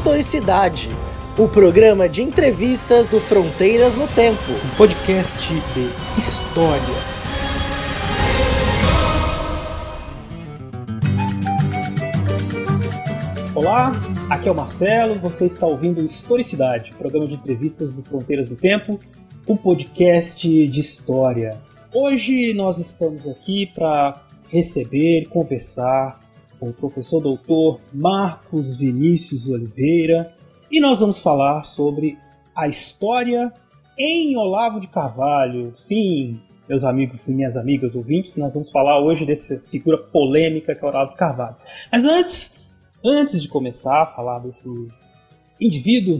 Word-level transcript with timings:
Historicidade, 0.00 0.88
o 1.36 1.46
programa 1.46 2.08
de 2.08 2.22
entrevistas 2.22 3.06
do 3.06 3.20
Fronteiras 3.20 3.96
no 3.96 4.08
Tempo. 4.08 4.50
Um 4.50 4.74
podcast 4.74 5.52
de 5.52 6.18
história. 6.18 6.80
Olá, 13.54 13.92
aqui 14.30 14.48
é 14.48 14.50
o 14.50 14.54
Marcelo, 14.54 15.16
você 15.16 15.44
está 15.44 15.66
ouvindo 15.66 16.02
Historicidade, 16.02 16.94
programa 16.94 17.26
de 17.26 17.34
entrevistas 17.34 17.92
do 17.92 18.02
Fronteiras 18.02 18.48
do 18.48 18.56
Tempo, 18.56 18.98
um 19.46 19.54
podcast 19.54 20.48
de 20.66 20.80
história. 20.80 21.60
Hoje 21.92 22.54
nós 22.54 22.78
estamos 22.78 23.28
aqui 23.28 23.70
para 23.74 24.18
receber, 24.48 25.28
conversar 25.28 26.18
com 26.60 26.68
o 26.68 26.72
professor 26.74 27.20
doutor 27.20 27.80
Marcos 27.92 28.76
Vinícius 28.76 29.48
Oliveira 29.48 30.34
e 30.70 30.78
nós 30.78 31.00
vamos 31.00 31.18
falar 31.18 31.62
sobre 31.62 32.18
a 32.54 32.68
história 32.68 33.50
em 33.98 34.36
Olavo 34.36 34.78
de 34.78 34.86
Carvalho. 34.86 35.72
Sim, 35.74 36.38
meus 36.68 36.84
amigos 36.84 37.26
e 37.28 37.34
minhas 37.34 37.56
amigas 37.56 37.96
ouvintes, 37.96 38.36
nós 38.36 38.52
vamos 38.52 38.70
falar 38.70 39.00
hoje 39.02 39.24
dessa 39.24 39.58
figura 39.58 39.96
polêmica 39.96 40.74
que 40.74 40.84
é 40.84 40.88
Olavo 40.88 41.12
de 41.12 41.16
Carvalho. 41.16 41.56
Mas 41.90 42.04
antes, 42.04 42.60
antes 43.02 43.40
de 43.40 43.48
começar 43.48 44.02
a 44.02 44.06
falar 44.06 44.40
desse 44.40 44.68
indivíduo, 45.58 46.18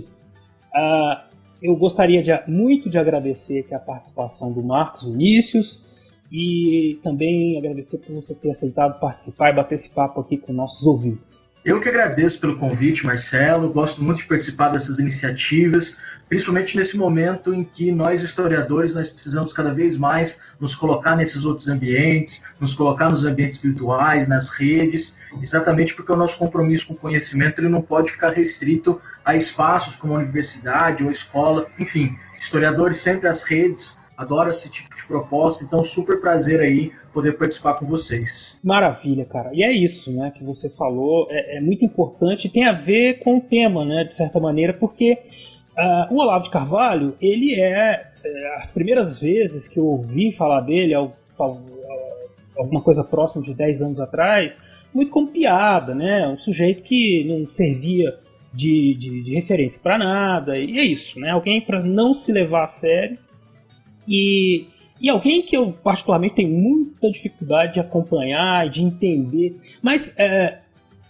uh, 0.75 1.21
eu 1.63 1.77
gostaria 1.77 2.23
de, 2.23 2.31
muito 2.51 2.89
de 2.89 2.97
agradecer 2.97 3.61
aqui 3.61 3.75
a 3.75 3.79
participação 3.79 4.51
do 4.51 4.63
Marcos 4.63 5.03
Vinícius 5.03 5.85
e 6.31 7.01
também 7.03 7.59
agradecer 7.59 7.99
por 7.99 8.15
você 8.15 8.35
ter 8.35 8.51
aceitado 8.51 9.01
participar 9.01 9.51
e 9.51 9.57
bater 9.57 9.75
esse 9.75 9.91
papo 9.91 10.21
aqui 10.21 10.37
com 10.37 10.53
nossos 10.53 10.87
ouvintes. 10.87 11.51
Eu 11.63 11.79
que 11.79 11.91
agradeço 11.91 12.41
pelo 12.41 12.57
convite, 12.57 13.05
Marcelo. 13.05 13.71
Gosto 13.71 14.03
muito 14.03 14.23
de 14.23 14.25
participar 14.25 14.71
dessas 14.71 14.99
iniciativas, 14.99 15.99
principalmente 16.27 16.75
nesse 16.75 16.97
momento 16.97 17.53
em 17.53 17.63
que 17.63 17.93
nós 17.93 18.23
historiadores 18.23 18.95
nós 18.95 19.11
precisamos 19.11 19.53
cada 19.53 19.71
vez 19.71 19.99
mais 19.99 20.43
nos 20.59 20.75
colocar 20.75 21.15
nesses 21.17 21.45
outros 21.45 21.69
ambientes, 21.69 22.47
nos 22.59 22.73
colocar 22.73 23.11
nos 23.11 23.27
ambientes 23.27 23.61
virtuais, 23.61 24.27
nas 24.27 24.49
redes, 24.49 25.19
exatamente 25.43 25.95
porque 25.95 26.11
o 26.11 26.17
nosso 26.17 26.39
compromisso 26.39 26.87
com 26.87 26.95
o 26.95 26.97
conhecimento 26.97 27.61
ele 27.61 27.69
não 27.69 27.83
pode 27.83 28.11
ficar 28.11 28.31
restrito 28.31 28.99
a 29.23 29.37
espaços 29.37 29.97
como 29.97 30.15
a 30.15 30.19
universidade 30.19 31.03
ou 31.03 31.11
a 31.11 31.13
escola, 31.13 31.67
enfim, 31.79 32.17
historiadores 32.39 32.97
sempre 32.97 33.29
as 33.29 33.43
redes 33.43 33.99
adoro 34.21 34.51
esse 34.51 34.71
tipo 34.71 34.95
de 34.95 35.07
proposta, 35.07 35.65
então 35.65 35.83
super 35.83 36.21
prazer 36.21 36.61
aí 36.61 36.93
poder 37.11 37.39
participar 37.39 37.75
com 37.75 37.87
vocês. 37.87 38.61
Maravilha, 38.63 39.25
cara. 39.25 39.51
E 39.55 39.63
é 39.63 39.73
isso, 39.73 40.13
né, 40.13 40.31
que 40.31 40.45
você 40.45 40.69
falou, 40.69 41.27
é, 41.31 41.57
é 41.57 41.61
muito 41.61 41.87
importante, 41.87 42.51
tem 42.51 42.67
a 42.67 42.73
ver 42.73 43.21
com 43.21 43.39
o 43.39 43.41
tema, 43.41 43.83
né, 43.83 44.05
de 44.05 44.15
certa 44.15 44.39
maneira, 44.39 44.75
porque 44.75 45.15
uh, 45.15 46.15
o 46.15 46.21
Olavo 46.21 46.45
de 46.45 46.51
Carvalho, 46.51 47.17
ele 47.19 47.59
é, 47.59 48.11
é, 48.23 48.57
as 48.57 48.71
primeiras 48.71 49.23
vezes 49.23 49.67
que 49.67 49.79
eu 49.79 49.87
ouvi 49.87 50.31
falar 50.31 50.61
dele, 50.61 50.93
alguma 52.59 52.83
coisa 52.83 53.03
próxima 53.03 53.43
de 53.43 53.55
10 53.55 53.83
anos 53.83 54.01
atrás, 54.01 54.61
muito 54.93 55.11
como 55.11 55.29
piada, 55.29 55.95
né, 55.95 56.29
um 56.29 56.37
sujeito 56.37 56.83
que 56.83 57.25
não 57.25 57.49
servia 57.49 58.19
de, 58.53 58.95
de, 58.99 59.23
de 59.23 59.35
referência 59.35 59.81
para 59.83 59.97
nada, 59.97 60.59
e 60.59 60.79
é 60.79 60.85
isso, 60.85 61.19
né, 61.19 61.31
alguém 61.31 61.63
para 61.63 61.83
não 61.83 62.13
se 62.13 62.31
levar 62.31 62.65
a 62.65 62.69
sério, 62.69 63.17
e, 64.11 64.67
e 65.01 65.09
alguém 65.09 65.41
que 65.41 65.57
eu 65.57 65.73
particularmente 65.73 66.35
tenho 66.35 66.51
muita 66.51 67.09
dificuldade 67.09 67.75
de 67.75 67.81
acompanhar, 67.81 68.69
de 68.69 68.83
entender, 68.83 69.57
mas 69.81 70.13
é, 70.19 70.59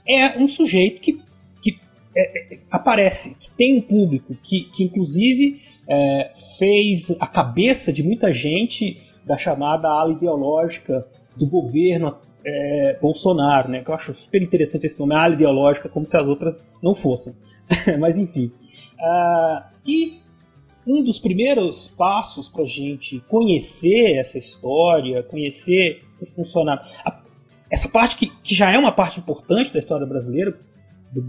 é 0.06 0.38
um 0.38 0.46
sujeito 0.46 1.00
que, 1.00 1.18
que 1.62 1.78
é, 2.14 2.54
é, 2.54 2.58
aparece, 2.70 3.36
que 3.38 3.50
tem 3.52 3.78
um 3.78 3.80
público, 3.80 4.36
que, 4.42 4.64
que 4.64 4.84
inclusive 4.84 5.62
é, 5.88 6.30
fez 6.58 7.10
a 7.20 7.26
cabeça 7.26 7.90
de 7.90 8.02
muita 8.02 8.30
gente 8.34 9.00
da 9.24 9.38
chamada 9.38 9.88
ala 9.88 10.12
ideológica 10.12 11.06
do 11.34 11.46
governo 11.46 12.16
é, 12.44 12.98
Bolsonaro, 13.00 13.70
né? 13.70 13.82
Que 13.82 13.90
eu 13.90 13.94
acho 13.94 14.12
super 14.12 14.42
interessante 14.42 14.84
esse 14.84 15.00
nome, 15.00 15.14
ala 15.14 15.34
ideológica, 15.34 15.88
como 15.88 16.06
se 16.06 16.16
as 16.16 16.26
outras 16.26 16.68
não 16.82 16.94
fossem. 16.94 17.34
Mas 17.98 18.18
enfim. 18.18 18.52
Uh, 18.98 19.62
e 19.86 20.19
um 20.90 21.02
dos 21.02 21.18
primeiros 21.18 21.88
passos 21.88 22.48
para 22.48 22.62
a 22.62 22.66
gente 22.66 23.20
conhecer 23.28 24.16
essa 24.16 24.38
história, 24.38 25.22
conhecer 25.22 26.02
o 26.20 26.26
funcionamento. 26.26 26.88
Essa 27.70 27.88
parte 27.88 28.16
que, 28.16 28.26
que, 28.42 28.54
já 28.54 28.72
é 28.72 28.78
uma 28.78 28.90
parte 28.90 29.20
importante 29.20 29.72
da 29.72 29.78
história 29.78 30.04
brasileira, 30.04 30.58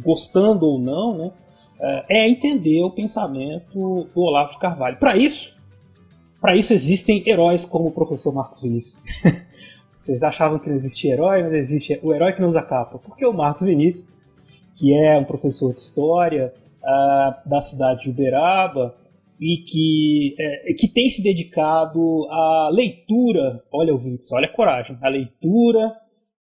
gostando 0.03 0.66
ou 0.66 0.79
não, 0.79 1.17
né, 1.17 1.31
é, 1.79 2.22
é 2.22 2.29
entender 2.29 2.81
o 2.83 2.89
pensamento 2.89 4.09
do 4.13 4.22
Olavo 4.22 4.51
de 4.51 4.57
Carvalho. 4.57 4.97
Para 4.97 5.16
isso, 5.16 5.55
para 6.39 6.55
isso 6.55 6.73
existem 6.73 7.23
heróis 7.28 7.63
como 7.63 7.89
o 7.89 7.91
professor 7.91 8.33
Marcos 8.33 8.61
Vinícius. 8.61 8.99
Vocês 9.95 10.23
achavam 10.23 10.57
que 10.57 10.67
não 10.67 10.75
existia 10.75 11.13
herói, 11.13 11.43
mas 11.43 11.53
existe 11.53 11.99
o 12.01 12.11
herói 12.11 12.33
que 12.33 12.41
não 12.41 12.47
usa 12.47 12.63
capa. 12.63 12.97
Porque 12.97 13.23
o 13.23 13.31
Marcos 13.31 13.61
Vinícius, 13.61 14.09
que 14.75 14.97
é 14.97 15.16
um 15.16 15.23
professor 15.23 15.72
de 15.72 15.79
história 15.79 16.51
uh, 16.81 17.47
da 17.47 17.61
cidade 17.61 18.03
de 18.03 18.09
Uberaba, 18.09 18.95
e 19.41 19.63
que, 19.66 20.35
é, 20.40 20.74
que 20.78 20.88
tem 20.88 21.09
se 21.09 21.24
dedicado 21.24 22.28
à 22.29 22.69
leitura, 22.72 23.63
olha 23.74 23.91
ouvintes, 23.91 24.31
olha 24.31 24.46
a 24.46 24.53
coragem, 24.53 24.96
a 25.02 25.09
leitura 25.09 25.96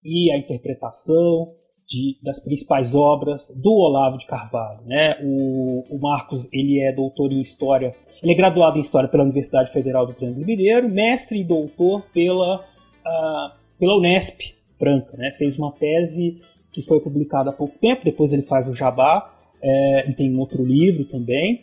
e 0.03 0.33
a 0.33 0.39
interpretação 0.39 1.53
de, 1.87 2.19
das 2.23 2.43
principais 2.43 2.95
obras 2.95 3.53
do 3.63 3.71
Olavo 3.71 4.17
de 4.17 4.27
Carvalho. 4.27 4.81
Né? 4.87 5.19
O, 5.23 5.85
o, 5.95 6.01
Marcos 6.01 6.51
ele 6.55 6.81
é 6.81 6.91
doutor 6.91 7.31
em 7.33 7.41
História, 7.41 7.95
ele 8.23 8.33
é 8.33 8.35
graduado 8.35 8.79
em 8.79 8.81
História 8.81 9.11
pela 9.11 9.25
Universidade 9.25 9.71
Federal 9.71 10.07
do 10.07 10.15
Triângulo 10.15 10.47
Mineiro, 10.47 10.91
mestre 10.91 11.41
e 11.41 11.45
doutor 11.45 12.03
pela, 12.15 12.61
uh, 12.61 13.53
pela 13.79 13.99
Unesp 13.99 14.41
Franca. 14.79 15.15
Né? 15.19 15.33
Fez 15.37 15.59
uma 15.59 15.71
tese 15.73 16.41
que 16.73 16.81
foi 16.81 16.99
publicada 17.01 17.51
há 17.51 17.53
pouco 17.53 17.79
tempo, 17.79 18.05
depois 18.05 18.33
ele 18.33 18.43
faz 18.43 18.67
o 18.69 18.73
Jabá, 18.73 19.35
é, 19.63 20.13
tem 20.17 20.35
um 20.35 20.41
outro 20.41 20.65
livro 20.65 21.05
também, 21.07 21.61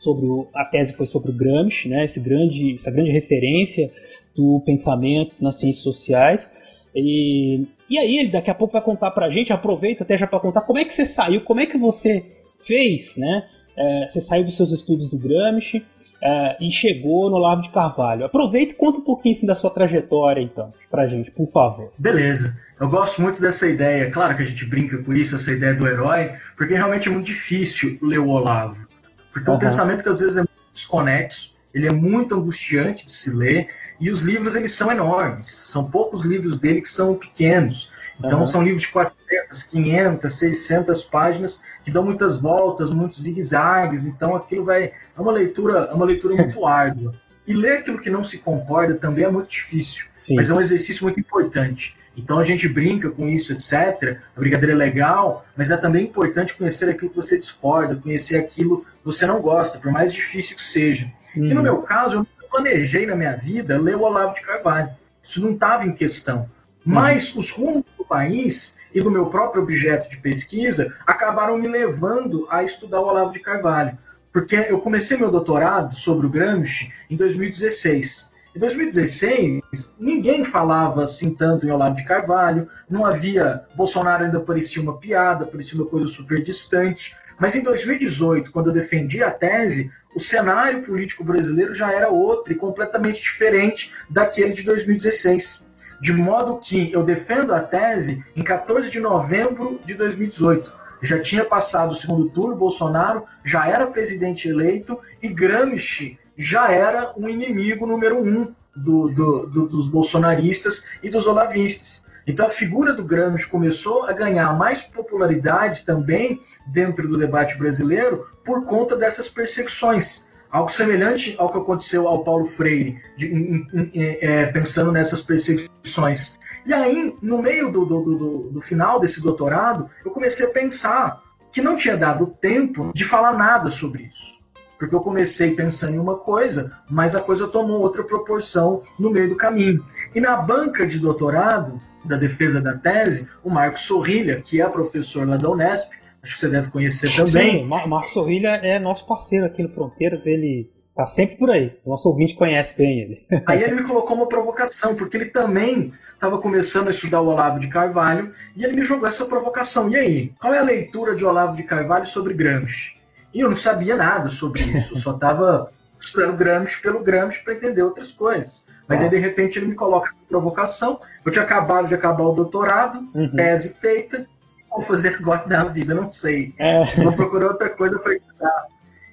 sobre 0.00 0.26
o, 0.26 0.48
a 0.54 0.64
tese 0.64 0.94
foi 0.94 1.04
sobre 1.04 1.30
o 1.30 1.34
Gramsci, 1.34 1.88
né, 1.88 2.04
esse 2.04 2.20
grande, 2.20 2.74
essa 2.74 2.90
grande 2.90 3.10
referência 3.10 3.90
do 4.34 4.62
pensamento 4.64 5.34
nas 5.38 5.60
ciências 5.60 5.82
sociais. 5.82 6.50
E, 6.96 7.66
e 7.88 7.98
aí 7.98 8.18
ele 8.18 8.30
daqui 8.30 8.50
a 8.50 8.54
pouco 8.54 8.72
vai 8.72 8.82
contar 8.82 9.10
para 9.10 9.26
a 9.26 9.28
gente, 9.28 9.52
aproveita 9.52 10.02
até 10.02 10.16
já 10.16 10.26
para 10.26 10.40
contar 10.40 10.62
como 10.62 10.78
é 10.78 10.84
que 10.86 10.94
você 10.94 11.04
saiu, 11.04 11.42
como 11.42 11.60
é 11.60 11.66
que 11.66 11.76
você 11.76 12.24
fez, 12.56 13.16
né? 13.18 13.44
É, 13.76 14.06
você 14.06 14.20
saiu 14.22 14.42
dos 14.42 14.56
seus 14.56 14.72
estudos 14.72 15.06
do 15.06 15.18
Gramsci 15.18 15.84
é, 16.22 16.56
e 16.60 16.70
chegou 16.70 17.28
no 17.28 17.36
Olavo 17.36 17.60
de 17.60 17.70
Carvalho. 17.70 18.24
Aproveita 18.24 18.72
e 18.72 18.76
conta 18.76 18.98
um 18.98 19.04
pouquinho 19.04 19.34
assim, 19.34 19.46
da 19.46 19.54
sua 19.54 19.70
trajetória, 19.70 20.40
então, 20.40 20.72
a 20.90 21.06
gente, 21.06 21.30
por 21.30 21.46
favor. 21.46 21.92
Beleza. 21.98 22.56
Eu 22.80 22.88
gosto 22.88 23.20
muito 23.20 23.38
dessa 23.38 23.68
ideia, 23.68 24.10
claro 24.10 24.34
que 24.34 24.42
a 24.42 24.46
gente 24.46 24.64
brinca 24.64 24.96
com 25.02 25.12
isso, 25.12 25.36
essa 25.36 25.52
ideia 25.52 25.74
do 25.74 25.86
herói, 25.86 26.32
porque 26.56 26.74
realmente 26.74 27.08
é 27.08 27.12
muito 27.12 27.26
difícil 27.26 27.98
ler 28.02 28.18
o 28.18 28.28
Olavo. 28.28 28.89
Porque 29.32 29.48
uhum. 29.48 29.54
é 29.54 29.56
um 29.56 29.60
pensamento 29.60 30.02
que 30.02 30.08
às 30.08 30.20
vezes 30.20 30.36
é 30.36 30.40
muito 30.40 30.72
desconexo, 30.72 31.54
ele 31.72 31.86
é 31.86 31.92
muito 31.92 32.34
angustiante 32.34 33.06
de 33.06 33.12
se 33.12 33.30
ler, 33.30 33.68
e 33.98 34.10
os 34.10 34.22
livros 34.22 34.56
eles 34.56 34.72
são 34.74 34.90
enormes. 34.90 35.48
São 35.48 35.88
poucos 35.88 36.24
livros 36.24 36.58
dele 36.58 36.80
que 36.80 36.88
são 36.88 37.14
pequenos. 37.14 37.90
Então 38.18 38.40
uhum. 38.40 38.46
são 38.46 38.62
livros 38.62 38.82
de 38.82 38.88
400, 38.88 39.62
500, 39.64 40.32
600 40.32 41.02
páginas 41.04 41.62
que 41.84 41.90
dão 41.90 42.02
muitas 42.02 42.40
voltas, 42.40 42.90
muitos 42.90 43.22
zigue-zagues. 43.22 44.04
Então 44.04 44.34
aquilo 44.34 44.64
vai 44.64 44.84
é 44.84 45.20
uma 45.20 45.32
leitura, 45.32 45.88
é 45.90 45.94
uma 45.94 46.06
leitura 46.06 46.34
muito 46.42 46.66
árdua. 46.66 47.14
E 47.46 47.52
ler 47.52 47.78
aquilo 47.78 47.98
que 47.98 48.10
não 48.10 48.22
se 48.22 48.38
concorda 48.38 48.94
também 48.94 49.24
é 49.24 49.30
muito 49.30 49.50
difícil, 49.50 50.06
Sim. 50.16 50.36
mas 50.36 50.50
é 50.50 50.54
um 50.54 50.60
exercício 50.60 51.02
muito 51.02 51.18
importante. 51.18 51.96
Então 52.16 52.38
a 52.38 52.44
gente 52.44 52.68
brinca 52.68 53.10
com 53.10 53.28
isso, 53.28 53.52
etc. 53.52 54.18
A 54.36 54.40
brincadeira 54.40 54.72
é 54.72 54.76
legal, 54.76 55.44
mas 55.56 55.70
é 55.70 55.76
também 55.76 56.04
importante 56.04 56.54
conhecer 56.54 56.88
aquilo 56.88 57.10
que 57.10 57.16
você 57.16 57.38
discorda, 57.38 57.96
conhecer 57.96 58.36
aquilo 58.36 58.82
que 58.82 59.04
você 59.04 59.26
não 59.26 59.40
gosta, 59.40 59.78
por 59.78 59.90
mais 59.90 60.12
difícil 60.12 60.56
que 60.56 60.62
seja. 60.62 61.10
Uhum. 61.34 61.46
E 61.46 61.48
no 61.50 61.56
uhum. 61.56 61.62
meu 61.62 61.78
caso, 61.78 62.16
eu 62.16 62.18
não 62.18 62.48
planejei 62.50 63.06
na 63.06 63.14
minha 63.14 63.36
vida 63.36 63.78
ler 63.78 63.96
o 63.96 64.02
Olavo 64.02 64.34
de 64.34 64.42
Carvalho. 64.42 64.90
Isso 65.22 65.40
não 65.40 65.52
estava 65.52 65.86
em 65.86 65.92
questão. 65.92 66.40
Uhum. 66.84 66.94
Mas 66.94 67.34
os 67.34 67.50
rumos 67.50 67.84
do 67.96 68.04
país 68.04 68.78
e 68.92 69.00
do 69.00 69.10
meu 69.10 69.26
próprio 69.26 69.62
objeto 69.62 70.10
de 70.10 70.16
pesquisa 70.16 70.92
acabaram 71.06 71.56
me 71.56 71.68
levando 71.68 72.46
a 72.50 72.62
estudar 72.62 73.00
o 73.00 73.06
Olavo 73.06 73.32
de 73.32 73.40
Carvalho. 73.40 73.96
Porque 74.32 74.56
eu 74.56 74.78
comecei 74.80 75.16
meu 75.16 75.30
doutorado 75.30 75.94
sobre 75.94 76.26
o 76.26 76.30
Gramsci 76.30 76.92
em 77.08 77.16
2016. 77.16 78.30
Em 78.54 78.58
2016, 78.58 79.94
ninguém 79.98 80.44
falava 80.44 81.04
assim 81.04 81.34
tanto 81.34 81.66
em 81.66 81.70
Olavo 81.70 81.96
de 81.96 82.04
Carvalho, 82.04 82.68
não 82.88 83.04
havia. 83.04 83.62
Bolsonaro 83.74 84.24
ainda 84.24 84.40
parecia 84.40 84.82
uma 84.82 84.98
piada, 84.98 85.46
parecia 85.46 85.80
uma 85.80 85.88
coisa 85.88 86.08
super 86.08 86.42
distante. 86.42 87.14
Mas 87.38 87.54
em 87.54 87.62
2018, 87.62 88.50
quando 88.50 88.68
eu 88.68 88.74
defendi 88.74 89.22
a 89.22 89.30
tese, 89.30 89.90
o 90.14 90.20
cenário 90.20 90.82
político 90.82 91.24
brasileiro 91.24 91.72
já 91.74 91.92
era 91.92 92.08
outro 92.08 92.52
e 92.52 92.56
completamente 92.56 93.22
diferente 93.22 93.92
daquele 94.08 94.52
de 94.52 94.62
2016. 94.62 95.68
De 96.00 96.12
modo 96.12 96.58
que 96.58 96.92
eu 96.92 97.04
defendo 97.04 97.54
a 97.54 97.60
tese 97.60 98.24
em 98.34 98.42
14 98.42 98.90
de 98.90 98.98
novembro 98.98 99.80
de 99.84 99.94
2018. 99.94 100.80
Já 101.02 101.18
tinha 101.20 101.44
passado 101.44 101.92
o 101.92 101.96
segundo 101.96 102.28
turno, 102.30 102.56
Bolsonaro 102.56 103.24
já 103.44 103.66
era 103.66 103.86
presidente 103.86 104.48
eleito 104.48 104.98
e 105.22 105.28
Gramsci 105.28 106.18
já 106.36 106.70
era 106.70 107.12
um 107.16 107.28
inimigo 107.28 107.86
número 107.86 108.18
um 108.18 108.54
do, 108.74 109.08
do, 109.08 109.46
do, 109.46 109.68
dos 109.68 109.88
bolsonaristas 109.88 110.86
e 111.02 111.10
dos 111.10 111.26
olavistas. 111.26 112.04
Então 112.26 112.46
a 112.46 112.50
figura 112.50 112.92
do 112.92 113.04
Gramsci 113.04 113.46
começou 113.46 114.04
a 114.04 114.12
ganhar 114.12 114.56
mais 114.56 114.82
popularidade 114.82 115.84
também 115.84 116.40
dentro 116.66 117.08
do 117.08 117.18
debate 117.18 117.56
brasileiro 117.56 118.26
por 118.44 118.64
conta 118.66 118.96
dessas 118.96 119.28
perseguições. 119.28 120.28
Algo 120.50 120.70
semelhante 120.70 121.34
ao 121.38 121.50
que 121.50 121.58
aconteceu 121.58 122.08
ao 122.08 122.24
Paulo 122.24 122.46
Freire, 122.46 123.00
de, 123.16 123.26
em, 123.26 123.66
em, 123.72 124.18
é, 124.20 124.46
pensando 124.46 124.90
nessas 124.90 125.20
perseguições. 125.20 126.38
E 126.66 126.74
aí, 126.74 127.16
no 127.22 127.40
meio 127.40 127.70
do, 127.70 127.84
do, 127.84 128.02
do, 128.02 128.38
do 128.50 128.60
final 128.60 128.98
desse 128.98 129.22
doutorado, 129.22 129.88
eu 130.04 130.10
comecei 130.10 130.46
a 130.46 130.50
pensar 130.50 131.22
que 131.52 131.62
não 131.62 131.76
tinha 131.76 131.96
dado 131.96 132.26
tempo 132.40 132.90
de 132.94 133.04
falar 133.04 133.32
nada 133.32 133.70
sobre 133.70 134.04
isso 134.04 134.40
porque 134.80 134.94
eu 134.94 135.00
comecei 135.00 135.54
pensando 135.54 135.94
em 135.94 135.98
uma 135.98 136.16
coisa, 136.16 136.72
mas 136.88 137.14
a 137.14 137.20
coisa 137.20 137.46
tomou 137.46 137.82
outra 137.82 138.02
proporção 138.02 138.80
no 138.98 139.10
meio 139.10 139.28
do 139.28 139.36
caminho. 139.36 139.84
E 140.14 140.20
na 140.22 140.36
banca 140.36 140.86
de 140.86 140.98
doutorado, 140.98 141.78
da 142.02 142.16
defesa 142.16 142.62
da 142.62 142.72
tese, 142.72 143.28
o 143.44 143.50
Marcos 143.50 143.82
Sorrilha, 143.82 144.40
que 144.40 144.58
é 144.58 144.66
professor 144.66 145.28
lá 145.28 145.36
da 145.36 145.50
Unesp, 145.50 145.90
acho 146.22 146.34
que 146.34 146.40
você 146.40 146.48
deve 146.48 146.70
conhecer 146.70 147.08
também. 147.14 147.60
Sim, 147.60 147.66
Mar 147.66 147.86
Marcos 147.86 148.12
Sorrilha 148.12 148.56
é 148.62 148.78
nosso 148.78 149.06
parceiro 149.06 149.46
aqui 149.46 149.62
no 149.62 149.68
Fronteiras, 149.68 150.26
ele 150.26 150.70
tá 150.94 151.04
sempre 151.04 151.36
por 151.36 151.50
aí. 151.50 151.78
O 151.84 151.90
nosso 151.90 152.08
ouvinte 152.08 152.34
conhece 152.34 152.76
bem 152.76 153.00
ele. 153.00 153.26
Aí 153.46 153.62
ele 153.62 153.76
me 153.76 153.84
colocou 153.84 154.16
uma 154.16 154.28
provocação, 154.28 154.94
porque 154.94 155.16
ele 155.16 155.26
também 155.26 155.92
estava 156.12 156.38
começando 156.38 156.88
a 156.88 156.90
estudar 156.90 157.20
o 157.20 157.28
Olavo 157.28 157.58
de 157.58 157.68
Carvalho, 157.68 158.32
e 158.54 158.64
ele 158.64 158.76
me 158.76 158.84
jogou 158.84 159.08
essa 159.08 159.24
provocação. 159.24 159.88
E 159.88 159.96
aí, 159.96 160.32
qual 160.40 160.52
é 160.52 160.58
a 160.58 160.62
leitura 160.62 161.14
de 161.14 161.24
Olavo 161.24 161.56
de 161.56 161.62
Carvalho 161.62 162.06
sobre 162.06 162.34
Gramsci? 162.34 162.92
E 163.32 163.40
eu 163.40 163.48
não 163.48 163.56
sabia 163.56 163.96
nada 163.96 164.28
sobre 164.28 164.60
isso, 164.60 164.96
só 164.98 165.12
estava 165.12 165.70
estudando 166.00 166.36
Gramsci 166.36 166.82
pelo 166.82 167.00
Gramsci 167.00 167.42
para 167.44 167.54
entender 167.54 167.82
outras 167.82 168.10
coisas. 168.10 168.66
Mas 168.88 169.00
ah. 169.00 169.04
aí, 169.04 169.10
de 169.10 169.18
repente, 169.18 169.58
ele 169.58 169.66
me 169.66 169.74
coloca 169.74 170.12
provocação. 170.28 170.98
Eu 171.24 171.30
tinha 171.30 171.44
acabado 171.44 171.88
de 171.88 171.94
acabar 171.94 172.24
o 172.24 172.34
doutorado, 172.34 172.98
uhum. 173.14 173.30
tese 173.30 173.74
feita, 173.80 174.26
vou 174.70 174.82
fazer 174.82 175.16
agora 175.16 175.46
da 175.46 175.64
vida, 175.64 175.94
não 175.94 176.10
sei. 176.10 176.54
É. 176.58 176.84
Vou 176.96 177.14
procurar 177.14 177.48
outra 177.48 177.70
coisa 177.70 177.98
para 177.98 178.14
estudar. 178.14 178.66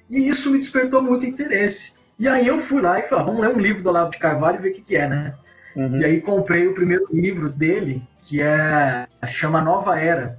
E 0.08 0.28
isso 0.28 0.50
me 0.50 0.58
despertou 0.58 1.02
muito 1.02 1.26
interesse. 1.26 1.94
E 2.18 2.26
aí 2.26 2.46
eu 2.46 2.58
fui 2.58 2.80
lá 2.80 2.98
e 2.98 3.02
falei, 3.02 3.22
ah, 3.22 3.26
vamos 3.26 3.40
ler 3.40 3.54
um 3.54 3.60
livro 3.60 3.82
do 3.82 3.88
Olavo 3.88 4.10
de 4.10 4.18
Carvalho 4.18 4.58
e 4.58 4.62
ver 4.62 4.70
o 4.70 4.74
que, 4.74 4.82
que 4.82 4.96
é, 4.96 5.08
né? 5.08 5.34
Uhum. 5.76 6.00
E 6.00 6.04
aí 6.04 6.20
comprei 6.20 6.66
o 6.66 6.74
primeiro 6.74 7.06
livro 7.12 7.48
dele, 7.48 8.02
que 8.24 8.42
é 8.42 9.06
chama 9.26 9.60
Nova 9.60 9.98
Era. 9.98 10.38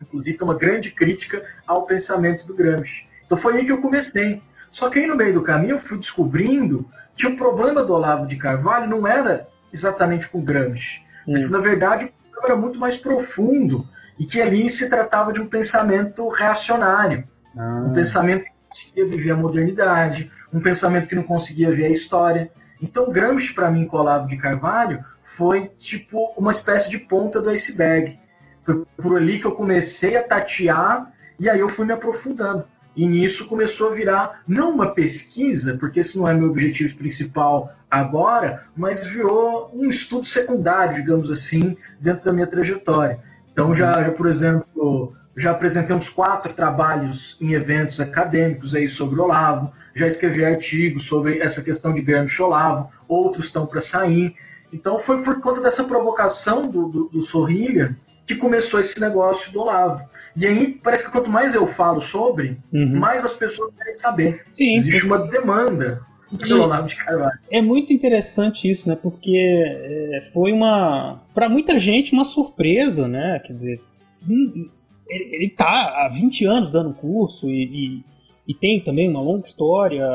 Inclusive, 0.00 0.38
é 0.40 0.44
uma 0.44 0.54
grande 0.54 0.90
crítica 0.90 1.42
ao 1.66 1.84
pensamento 1.84 2.46
do 2.46 2.54
Gramsci. 2.54 3.04
Então 3.26 3.36
foi 3.36 3.58
aí 3.58 3.66
que 3.66 3.72
eu 3.72 3.80
comecei. 3.80 4.40
Só 4.70 4.88
que 4.88 4.98
aí 4.98 5.06
no 5.06 5.16
meio 5.16 5.34
do 5.34 5.42
caminho 5.42 5.74
eu 5.74 5.78
fui 5.78 5.98
descobrindo 5.98 6.88
que 7.16 7.26
o 7.26 7.36
problema 7.36 7.82
do 7.82 7.94
Olavo 7.94 8.26
de 8.26 8.36
Carvalho 8.36 8.88
não 8.88 9.06
era 9.06 9.46
exatamente 9.72 10.28
com 10.28 10.42
Gramsci, 10.42 11.00
hum. 11.26 11.32
mas 11.32 11.44
que 11.44 11.50
na 11.50 11.58
verdade 11.58 12.12
era 12.44 12.56
muito 12.56 12.78
mais 12.78 12.96
profundo 12.96 13.86
e 14.18 14.24
que 14.24 14.40
ali 14.40 14.68
se 14.68 14.88
tratava 14.88 15.32
de 15.32 15.40
um 15.40 15.46
pensamento 15.46 16.28
reacionário, 16.28 17.24
ah. 17.56 17.84
um 17.86 17.94
pensamento 17.94 18.44
que 18.44 18.50
não 18.50 18.68
conseguia 18.68 19.06
viver 19.06 19.30
a 19.30 19.36
modernidade, 19.36 20.30
um 20.52 20.60
pensamento 20.60 21.08
que 21.08 21.14
não 21.14 21.22
conseguia 21.22 21.70
ver 21.70 21.86
a 21.86 21.90
história. 21.90 22.50
Então 22.82 23.10
Gramsci 23.10 23.54
para 23.54 23.70
mim 23.70 23.86
com 23.86 23.96
Olavo 23.96 24.28
de 24.28 24.36
Carvalho 24.36 25.04
foi 25.22 25.70
tipo 25.78 26.32
uma 26.36 26.50
espécie 26.50 26.90
de 26.90 26.98
ponta 26.98 27.40
do 27.40 27.50
iceberg. 27.50 28.18
Foi 28.64 28.84
por 28.96 29.16
ali 29.16 29.40
que 29.40 29.46
eu 29.46 29.52
comecei 29.52 30.16
a 30.16 30.22
tatear 30.22 31.12
e 31.38 31.48
aí 31.48 31.60
eu 31.60 31.68
fui 31.68 31.86
me 31.86 31.92
aprofundando. 31.92 32.64
E 32.98 33.06
nisso 33.06 33.46
começou 33.46 33.92
a 33.92 33.94
virar, 33.94 34.42
não 34.48 34.72
uma 34.72 34.88
pesquisa, 34.88 35.76
porque 35.78 36.00
esse 36.00 36.18
não 36.18 36.28
é 36.28 36.34
meu 36.34 36.48
objetivo 36.48 36.96
principal 36.96 37.72
agora, 37.88 38.64
mas 38.76 39.06
virou 39.06 39.70
um 39.72 39.88
estudo 39.88 40.26
secundário, 40.26 40.96
digamos 40.96 41.30
assim, 41.30 41.76
dentro 42.00 42.24
da 42.24 42.32
minha 42.32 42.48
trajetória. 42.48 43.20
Então, 43.52 43.72
já, 43.72 44.02
já 44.02 44.10
por 44.10 44.26
exemplo, 44.26 45.12
já 45.36 45.52
apresentei 45.52 45.94
uns 45.94 46.08
quatro 46.08 46.52
trabalhos 46.52 47.36
em 47.40 47.52
eventos 47.52 48.00
acadêmicos 48.00 48.74
aí 48.74 48.88
sobre 48.88 49.20
Olavo, 49.20 49.72
já 49.94 50.08
escrevi 50.08 50.44
artigos 50.44 51.04
sobre 51.04 51.38
essa 51.38 51.62
questão 51.62 51.94
de 51.94 52.02
Gramsci 52.02 52.42
Olavo, 52.42 52.90
outros 53.06 53.46
estão 53.46 53.64
para 53.64 53.80
sair. 53.80 54.34
Então 54.72 54.98
foi 54.98 55.22
por 55.22 55.40
conta 55.40 55.60
dessa 55.60 55.84
provocação 55.84 56.68
do, 56.68 56.88
do, 56.88 57.04
do 57.04 57.22
Sorrilha 57.22 57.96
que 58.28 58.36
começou 58.36 58.78
esse 58.78 59.00
negócio 59.00 59.50
do 59.50 59.62
Olavo. 59.62 60.06
E 60.36 60.46
aí 60.46 60.78
parece 60.84 61.04
que 61.04 61.10
quanto 61.10 61.30
mais 61.30 61.54
eu 61.54 61.66
falo 61.66 62.00
sobre, 62.02 62.58
uhum. 62.72 62.98
mais 62.98 63.24
as 63.24 63.32
pessoas 63.32 63.74
querem 63.74 63.96
saber. 63.96 64.44
Sim, 64.48 64.76
Existe 64.76 65.06
uma 65.06 65.18
demanda 65.26 66.00
pelo 66.38 66.64
Olavo 66.64 66.86
de 66.86 66.94
Carvalho. 66.94 67.38
É 67.50 67.62
muito 67.62 67.90
interessante 67.92 68.70
isso, 68.70 68.86
né? 68.86 68.96
Porque 69.00 69.64
é, 69.66 70.20
foi 70.32 70.52
uma, 70.52 71.22
para 71.34 71.48
muita 71.48 71.78
gente, 71.78 72.12
uma 72.12 72.24
surpresa, 72.24 73.08
né? 73.08 73.40
Quer 73.44 73.54
dizer, 73.54 73.80
hum, 74.28 74.68
ele, 75.08 75.34
ele 75.34 75.48
tá 75.48 76.04
há 76.04 76.10
20 76.12 76.44
anos 76.44 76.70
dando 76.70 76.92
curso 76.92 77.48
e, 77.48 77.64
e, 77.64 78.04
e 78.46 78.54
tem 78.54 78.78
também 78.84 79.08
uma 79.08 79.22
longa 79.22 79.46
história 79.46 80.06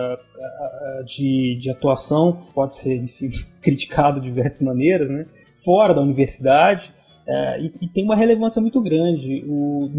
de, 1.05 1.57
de 1.59 1.69
atuação, 1.71 2.39
pode 2.53 2.75
ser 2.75 2.95
enfim, 2.95 3.29
criticado 3.61 4.21
de 4.21 4.27
diversas 4.27 4.61
maneiras, 4.61 5.09
né? 5.09 5.25
Fora 5.65 5.93
da 5.93 6.01
universidade. 6.01 6.93
É, 7.25 7.61
e, 7.81 7.87
tem 7.87 8.03
uma 8.03 8.15
relevância 8.15 8.61
muito 8.61 8.81
grande 8.81 9.45
o, 9.47 9.89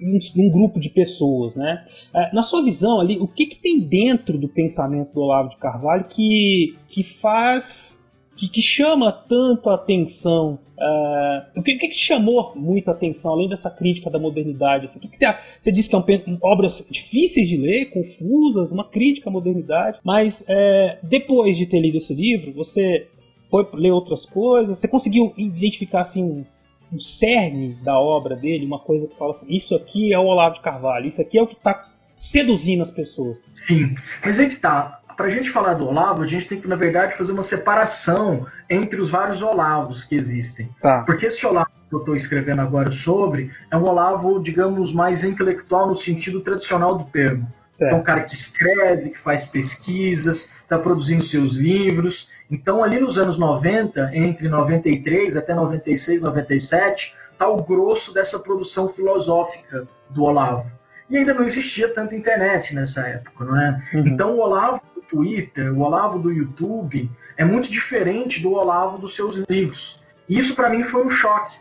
em, 0.00 0.18
um 0.38 0.50
grupo 0.50 0.80
de 0.80 0.88
pessoas, 0.88 1.54
né? 1.54 1.84
É, 2.14 2.34
na 2.34 2.42
sua 2.42 2.62
visão 2.62 3.00
ali, 3.00 3.18
o 3.18 3.28
que, 3.28 3.46
que 3.46 3.56
tem 3.56 3.80
dentro 3.80 4.38
do 4.38 4.48
pensamento 4.48 5.12
do 5.12 5.20
Olavo 5.20 5.50
de 5.50 5.56
Carvalho 5.56 6.04
que, 6.04 6.74
que 6.88 7.02
faz 7.02 8.00
que, 8.40 8.48
que, 8.48 8.62
chama 8.62 9.12
tanto 9.12 9.68
a 9.68 9.74
atenção? 9.74 10.58
Uh, 10.78 11.60
o 11.60 11.62
que, 11.62 11.74
que, 11.74 11.88
que, 11.88 11.94
chamou 11.94 12.54
muito 12.56 12.88
a 12.88 12.92
atenção, 12.92 13.32
além 13.32 13.46
dessa 13.46 13.70
crítica 13.70 14.08
da 14.08 14.18
modernidade? 14.18 14.86
Assim, 14.86 14.98
o 14.98 15.02
que, 15.02 15.08
que 15.08 15.16
você, 15.18 15.26
você 15.60 15.70
disse 15.70 15.90
que 15.90 15.94
são 15.94 16.04
é 16.08 16.38
obras 16.40 16.86
difíceis 16.90 17.46
de 17.46 17.58
ler, 17.58 17.90
confusas, 17.90 18.72
uma 18.72 18.84
crítica 18.84 19.28
à 19.28 19.32
modernidade, 19.32 19.98
mas 20.02 20.42
é, 20.48 20.98
depois 21.02 21.58
de 21.58 21.66
ter 21.66 21.80
lido 21.80 21.98
esse 21.98 22.14
livro, 22.14 22.50
você 22.52 23.06
foi 23.44 23.68
ler 23.74 23.90
outras 23.90 24.24
coisas, 24.24 24.78
você 24.78 24.88
conseguiu 24.88 25.34
identificar 25.36 26.00
assim 26.00 26.46
o 26.92 26.98
cerne 26.98 27.74
da 27.82 27.98
obra 27.98 28.36
dele, 28.36 28.66
uma 28.66 28.78
coisa 28.78 29.06
que 29.06 29.16
fala 29.16 29.30
assim: 29.30 29.46
isso 29.54 29.74
aqui 29.74 30.12
é 30.12 30.18
o 30.18 30.24
Olavo 30.24 30.56
de 30.56 30.60
Carvalho, 30.60 31.06
isso 31.06 31.20
aqui 31.20 31.38
é 31.38 31.42
o 31.42 31.46
que 31.46 31.54
está 31.54 31.86
seduzindo 32.16 32.82
as 32.82 32.90
pessoas. 32.90 33.42
Sim, 33.52 33.94
mas 34.24 34.38
aí 34.38 34.48
que 34.48 34.56
tá. 34.56 34.98
Para 35.16 35.26
a 35.26 35.30
gente 35.30 35.50
falar 35.50 35.74
do 35.74 35.86
Olavo, 35.86 36.22
a 36.22 36.26
gente 36.26 36.48
tem 36.48 36.58
que, 36.58 36.66
na 36.66 36.76
verdade, 36.76 37.14
fazer 37.14 37.32
uma 37.32 37.42
separação 37.42 38.46
entre 38.70 38.98
os 39.00 39.10
vários 39.10 39.42
Olavos 39.42 40.02
que 40.02 40.14
existem. 40.14 40.68
Tá. 40.80 41.02
Porque 41.02 41.26
esse 41.26 41.44
Olavo 41.44 41.70
que 41.90 41.94
eu 41.94 41.98
estou 41.98 42.14
escrevendo 42.14 42.62
agora 42.62 42.90
sobre 42.90 43.50
é 43.70 43.76
um 43.76 43.82
Olavo, 43.82 44.40
digamos, 44.40 44.94
mais 44.94 45.24
intelectual 45.24 45.88
no 45.88 45.96
sentido 45.96 46.40
tradicional 46.40 46.96
do 46.96 47.04
termo. 47.04 47.46
Certo. 47.72 47.92
É 47.92 47.96
um 47.96 48.02
cara 48.02 48.22
que 48.22 48.34
escreve, 48.34 49.10
que 49.10 49.18
faz 49.18 49.44
pesquisas, 49.44 50.52
está 50.62 50.78
produzindo 50.78 51.24
seus 51.24 51.54
livros. 51.54 52.28
Então, 52.50 52.82
ali 52.82 52.98
nos 52.98 53.16
anos 53.16 53.38
90, 53.38 54.10
entre 54.14 54.48
93 54.48 55.36
até 55.36 55.54
96, 55.54 56.20
97, 56.20 57.14
está 57.30 57.48
o 57.48 57.62
grosso 57.62 58.12
dessa 58.12 58.38
produção 58.38 58.88
filosófica 58.88 59.86
do 60.10 60.24
Olavo. 60.24 60.70
E 61.08 61.16
ainda 61.16 61.32
não 61.32 61.44
existia 61.44 61.92
tanta 61.92 62.14
internet 62.14 62.74
nessa 62.74 63.06
época, 63.06 63.44
não 63.44 63.60
é? 63.60 63.82
Uhum. 63.94 64.06
Então, 64.06 64.34
o 64.36 64.40
Olavo 64.40 64.80
do 64.94 65.00
Twitter, 65.00 65.72
o 65.72 65.80
Olavo 65.80 66.18
do 66.18 66.32
YouTube, 66.32 67.10
é 67.36 67.44
muito 67.44 67.70
diferente 67.70 68.40
do 68.40 68.52
Olavo 68.52 68.98
dos 68.98 69.14
seus 69.14 69.36
livros. 69.48 69.98
E 70.28 70.38
isso, 70.38 70.54
para 70.54 70.70
mim, 70.70 70.84
foi 70.84 71.04
um 71.04 71.10
choque, 71.10 71.56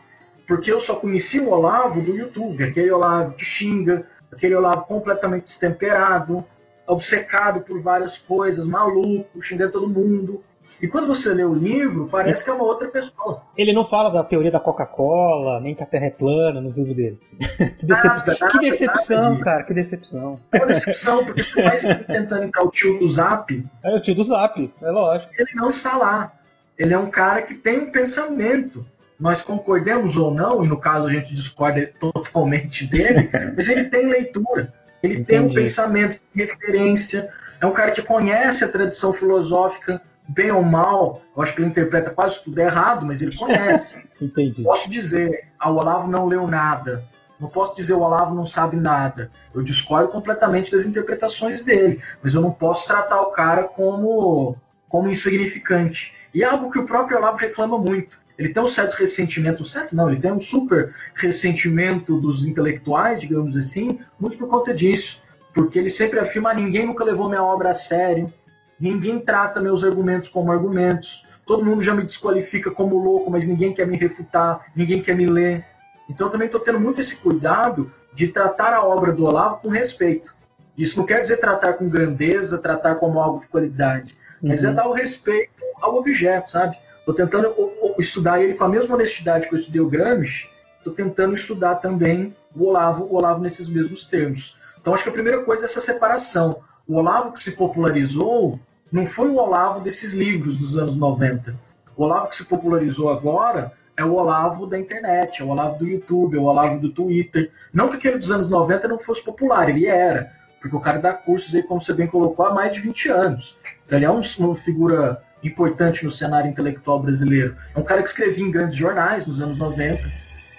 porque 0.47 0.71
eu 0.71 0.79
só 0.81 0.95
conheci 0.95 1.39
o 1.39 1.49
Olavo 1.49 2.01
do 2.01 2.15
YouTube, 2.15 2.63
aquele 2.63 2.91
Olavo 2.91 3.33
que 3.33 3.45
xinga, 3.45 4.05
aquele 4.31 4.55
Olavo 4.55 4.85
completamente 4.85 5.43
destemperado, 5.43 6.43
obcecado 6.85 7.61
por 7.61 7.79
várias 7.79 8.17
coisas, 8.17 8.65
maluco, 8.65 9.41
xingando 9.41 9.71
todo 9.71 9.87
mundo. 9.87 10.43
E 10.81 10.87
quando 10.87 11.07
você 11.07 11.33
lê 11.33 11.43
o 11.43 11.53
livro, 11.53 12.07
parece 12.09 12.43
que 12.43 12.49
é 12.49 12.53
uma 12.53 12.63
outra 12.63 12.87
pessoa. 12.87 13.41
Ele 13.57 13.73
não 13.73 13.85
fala 13.85 14.09
da 14.09 14.23
teoria 14.23 14.51
da 14.51 14.59
Coca-Cola, 14.59 15.59
nem 15.59 15.75
que 15.75 15.83
a 15.83 15.85
Terra 15.85 16.05
é 16.05 16.09
plana 16.09 16.61
nos 16.61 16.77
livros 16.77 16.95
dele. 16.95 17.19
que, 17.77 17.85
decep... 17.85 18.07
nada, 18.07 18.37
nada, 18.39 18.47
que 18.47 18.59
decepção, 18.59 19.31
nada 19.31 19.43
cara, 19.43 19.63
que 19.63 19.73
decepção. 19.73 20.39
É 20.51 20.57
uma 20.57 20.67
decepção, 20.67 21.25
porque 21.25 21.43
você 21.43 21.61
vai 21.61 21.77
tentando 21.77 22.43
entrar 22.43 22.63
o 22.63 22.71
tio 22.71 22.97
do 22.97 23.07
Zap. 23.09 23.65
É 23.83 23.95
o 23.95 24.01
tio 24.01 24.15
do 24.15 24.23
Zap, 24.23 24.73
é 24.81 24.91
lógico. 24.91 25.31
Ele 25.37 25.51
não 25.55 25.69
está 25.69 25.97
lá. 25.97 26.31
Ele 26.77 26.93
é 26.93 26.97
um 26.97 27.09
cara 27.09 27.41
que 27.41 27.55
tem 27.55 27.79
um 27.79 27.91
pensamento 27.91 28.85
nós 29.19 29.41
concordemos 29.41 30.15
ou 30.15 30.33
não, 30.33 30.63
e 30.63 30.67
no 30.67 30.79
caso 30.79 31.07
a 31.07 31.11
gente 31.11 31.35
discorda 31.35 31.91
totalmente 31.99 32.87
dele, 32.87 33.29
mas 33.53 33.67
ele 33.67 33.89
tem 33.89 34.07
leitura, 34.07 34.71
ele 35.03 35.15
Entendi. 35.15 35.25
tem 35.27 35.39
um 35.39 35.53
pensamento 35.53 36.19
de 36.33 36.41
referência, 36.41 37.29
é 37.59 37.65
um 37.65 37.71
cara 37.71 37.91
que 37.91 38.01
conhece 38.01 38.63
a 38.63 38.69
tradição 38.69 39.11
filosófica 39.11 40.01
bem 40.29 40.51
ou 40.51 40.61
mal, 40.61 41.21
eu 41.35 41.41
acho 41.41 41.55
que 41.55 41.61
ele 41.61 41.69
interpreta 41.69 42.11
quase 42.11 42.43
tudo 42.43 42.59
errado, 42.59 43.05
mas 43.05 43.21
ele 43.21 43.35
conhece. 43.35 44.07
Entendi. 44.21 44.63
Posso 44.63 44.89
dizer, 44.89 45.47
a 45.57 45.69
Olavo 45.71 46.07
não 46.07 46.27
leu 46.27 46.47
nada, 46.47 47.03
Não 47.39 47.49
posso 47.49 47.75
dizer 47.75 47.93
o 47.93 48.01
Olavo 48.01 48.35
não 48.35 48.45
sabe 48.45 48.75
nada. 48.75 49.31
Eu 49.53 49.63
discordo 49.63 50.09
completamente 50.09 50.71
das 50.71 50.85
interpretações 50.85 51.63
dele, 51.63 52.01
mas 52.21 52.33
eu 52.33 52.41
não 52.41 52.51
posso 52.51 52.87
tratar 52.87 53.21
o 53.21 53.31
cara 53.31 53.63
como, 53.63 54.55
como 54.87 55.09
insignificante. 55.09 56.13
E 56.33 56.43
é 56.43 56.45
algo 56.45 56.69
que 56.69 56.77
o 56.77 56.85
próprio 56.85 57.17
Olavo 57.17 57.37
reclama 57.37 57.77
muito. 57.77 58.19
Ele 58.37 58.49
tem 58.49 58.61
um 58.61 58.67
certo 58.67 58.93
ressentimento, 58.95 59.65
certo 59.65 59.95
não, 59.95 60.09
ele 60.09 60.21
tem 60.21 60.31
um 60.31 60.39
super 60.39 60.93
ressentimento 61.15 62.19
dos 62.19 62.45
intelectuais, 62.45 63.19
digamos 63.19 63.57
assim, 63.57 63.99
muito 64.19 64.37
por 64.37 64.47
conta 64.47 64.73
disso. 64.73 65.21
Porque 65.53 65.79
ele 65.79 65.89
sempre 65.89 66.19
afirma: 66.19 66.51
ah, 66.51 66.53
ninguém 66.53 66.85
nunca 66.85 67.03
levou 67.03 67.27
minha 67.27 67.43
obra 67.43 67.71
a 67.71 67.73
sério, 67.73 68.31
ninguém 68.79 69.19
trata 69.19 69.59
meus 69.59 69.83
argumentos 69.83 70.29
como 70.29 70.51
argumentos, 70.51 71.23
todo 71.45 71.65
mundo 71.65 71.81
já 71.81 71.93
me 71.93 72.03
desqualifica 72.03 72.71
como 72.71 72.97
louco, 72.97 73.31
mas 73.31 73.45
ninguém 73.45 73.73
quer 73.73 73.87
me 73.87 73.97
refutar, 73.97 74.67
ninguém 74.75 75.01
quer 75.01 75.15
me 75.15 75.25
ler. 75.25 75.65
Então 76.09 76.27
eu 76.27 76.31
também 76.31 76.45
estou 76.45 76.61
tendo 76.61 76.79
muito 76.79 77.01
esse 77.01 77.17
cuidado 77.17 77.91
de 78.13 78.27
tratar 78.27 78.73
a 78.73 78.83
obra 78.83 79.11
do 79.11 79.25
Olavo 79.25 79.57
com 79.57 79.69
respeito. 79.69 80.33
Isso 80.77 80.97
não 80.97 81.05
quer 81.05 81.21
dizer 81.21 81.37
tratar 81.37 81.73
com 81.73 81.89
grandeza, 81.89 82.57
tratar 82.57 82.95
como 82.95 83.19
algo 83.19 83.41
de 83.41 83.47
qualidade, 83.47 84.15
mas 84.41 84.63
é 84.63 84.67
uhum. 84.67 84.73
é 84.73 84.75
dar 84.75 84.87
o 84.87 84.93
respeito 84.93 85.63
ao 85.81 85.95
objeto, 85.95 86.49
sabe? 86.49 86.77
Estou 86.99 87.13
tentando 87.13 87.53
estudar 87.97 88.41
ele 88.41 88.53
com 88.53 88.63
a 88.63 88.69
mesma 88.69 88.95
honestidade 88.95 89.47
que 89.47 89.55
eu 89.55 89.59
estudei 89.59 89.81
o 89.81 89.89
Gramsci, 89.89 90.47
estou 90.77 90.93
tentando 90.93 91.33
estudar 91.33 91.75
também 91.75 92.35
o 92.55 92.65
Olavo, 92.65 93.05
o 93.05 93.15
Olavo 93.15 93.41
nesses 93.41 93.67
mesmos 93.67 94.05
termos. 94.07 94.55
Então 94.79 94.93
acho 94.93 95.03
que 95.03 95.09
a 95.09 95.13
primeira 95.13 95.43
coisa 95.43 95.63
é 95.63 95.65
essa 95.65 95.81
separação. 95.81 96.61
O 96.87 96.95
Olavo 96.95 97.33
que 97.33 97.39
se 97.39 97.51
popularizou 97.53 98.59
não 98.91 99.05
foi 99.05 99.29
o 99.29 99.37
Olavo 99.37 99.81
desses 99.81 100.13
livros 100.13 100.55
dos 100.57 100.77
anos 100.77 100.95
90. 100.95 101.55
O 101.95 102.03
Olavo 102.03 102.29
que 102.29 102.35
se 102.35 102.45
popularizou 102.45 103.09
agora 103.09 103.71
é 103.95 104.05
o 104.05 104.13
Olavo 104.13 104.65
da 104.65 104.79
internet, 104.79 105.41
é 105.41 105.45
o 105.45 105.49
Olavo 105.49 105.79
do 105.79 105.87
YouTube, 105.87 106.37
é 106.37 106.39
o 106.39 106.43
Olavo 106.43 106.79
do 106.79 106.89
Twitter. 106.89 107.51
Não 107.73 107.89
que 107.89 107.97
aquele 107.97 108.17
dos 108.17 108.31
anos 108.31 108.49
90 108.49 108.87
não 108.87 108.99
fosse 108.99 109.23
popular, 109.23 109.69
ele 109.69 109.85
era. 109.85 110.31
Porque 110.61 110.75
o 110.75 110.79
cara 110.79 110.99
dá 110.99 111.13
cursos 111.13 111.53
aí, 111.53 111.63
como 111.63 111.81
você 111.81 111.93
bem 111.93 112.07
colocou, 112.07 112.45
há 112.45 112.53
mais 112.53 112.73
de 112.73 112.79
20 112.79 113.09
anos. 113.09 113.57
Então, 113.85 113.97
ele 113.97 114.05
é 114.05 114.09
uma 114.09 114.55
figura 114.55 115.21
importante 115.43 116.03
no 116.03 116.11
cenário 116.11 116.49
intelectual 116.49 116.99
brasileiro. 116.99 117.55
É 117.75 117.79
um 117.79 117.83
cara 117.83 118.01
que 118.01 118.09
escrevia 118.09 118.45
em 118.45 118.51
grandes 118.51 118.75
jornais 118.75 119.25
nos 119.25 119.41
anos 119.41 119.57
90, 119.57 120.09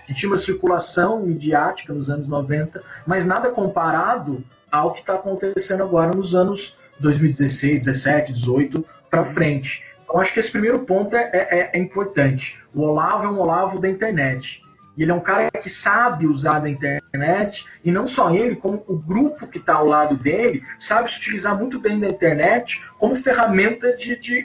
que 0.06 0.14
tinha 0.14 0.30
uma 0.30 0.38
circulação 0.38 1.20
midiática 1.20 1.92
nos 1.92 2.10
anos 2.10 2.26
90, 2.26 2.82
mas 3.06 3.24
nada 3.26 3.50
comparado 3.50 4.42
ao 4.70 4.92
que 4.92 5.00
está 5.00 5.14
acontecendo 5.14 5.82
agora 5.82 6.14
nos 6.14 6.34
anos 6.34 6.76
2016, 7.00 7.86
17, 7.86 8.32
18 8.32 8.84
para 9.10 9.24
frente. 9.24 9.82
Então 10.04 10.20
acho 10.20 10.32
que 10.32 10.40
esse 10.40 10.50
primeiro 10.50 10.80
ponto 10.80 11.14
é, 11.14 11.30
é, 11.32 11.70
é, 11.72 11.78
importante. 11.78 12.58
O 12.74 12.82
Olavo 12.82 13.24
é 13.24 13.28
um 13.28 13.38
Olavo 13.38 13.78
da 13.78 13.88
internet. 13.88 14.62
E 14.96 15.02
ele 15.02 15.12
é 15.12 15.14
um 15.14 15.20
cara 15.20 15.50
que 15.50 15.70
sabe 15.70 16.26
usar 16.26 16.58
da 16.58 16.68
internet, 16.68 17.64
e 17.84 17.90
não 17.90 18.06
só 18.06 18.34
ele, 18.34 18.56
como 18.56 18.84
o 18.86 18.96
grupo 18.96 19.46
que 19.46 19.58
está 19.58 19.74
ao 19.74 19.86
lado 19.86 20.16
dele, 20.16 20.62
sabe 20.78 21.10
se 21.10 21.18
utilizar 21.18 21.56
muito 21.56 21.80
bem 21.80 21.98
da 21.98 22.08
internet 22.08 22.82
como 22.98 23.16
ferramenta 23.16 23.96
de, 23.96 24.16
de 24.16 24.42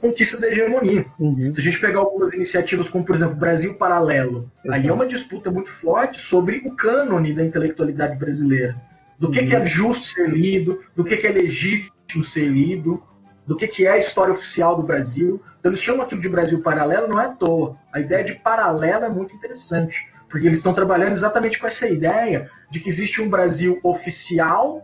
conquista 0.00 0.40
da 0.40 0.48
hegemonia. 0.48 1.04
Uhum. 1.18 1.52
Se 1.52 1.60
a 1.60 1.62
gente 1.62 1.80
pegar 1.80 1.98
algumas 1.98 2.32
iniciativas, 2.32 2.88
como 2.88 3.04
por 3.04 3.16
exemplo 3.16 3.34
Brasil 3.34 3.74
Paralelo, 3.74 4.50
Exato. 4.64 4.80
aí 4.80 4.88
é 4.88 4.92
uma 4.92 5.06
disputa 5.06 5.50
muito 5.50 5.70
forte 5.70 6.20
sobre 6.20 6.62
o 6.64 6.70
cânone 6.70 7.34
da 7.34 7.44
intelectualidade 7.44 8.16
brasileira. 8.16 8.76
Do 9.18 9.30
que, 9.30 9.44
que 9.44 9.54
é 9.54 9.64
justo 9.66 10.04
ser 10.06 10.30
lido, 10.30 10.78
do 10.94 11.04
que, 11.04 11.16
que 11.16 11.26
é 11.26 11.32
legítimo 11.32 12.22
ser 12.22 12.46
lido, 12.46 13.02
do 13.48 13.56
que, 13.56 13.66
que 13.66 13.86
é 13.86 13.92
a 13.92 13.98
história 13.98 14.32
oficial 14.32 14.76
do 14.76 14.82
Brasil. 14.82 15.42
Então 15.58 15.70
eles 15.70 15.80
chamam 15.80 16.02
aquilo 16.02 16.20
de 16.20 16.28
Brasil 16.28 16.60
paralelo, 16.60 17.08
não 17.08 17.20
é 17.20 17.24
à 17.24 17.30
toa. 17.30 17.74
A 17.92 17.98
ideia 17.98 18.22
de 18.22 18.34
paralelo 18.34 19.06
é 19.06 19.08
muito 19.08 19.34
interessante, 19.34 20.06
porque 20.28 20.46
eles 20.46 20.58
estão 20.58 20.74
trabalhando 20.74 21.12
exatamente 21.12 21.58
com 21.58 21.66
essa 21.66 21.88
ideia 21.88 22.48
de 22.70 22.78
que 22.78 22.90
existe 22.90 23.22
um 23.22 23.28
Brasil 23.28 23.80
oficial 23.82 24.82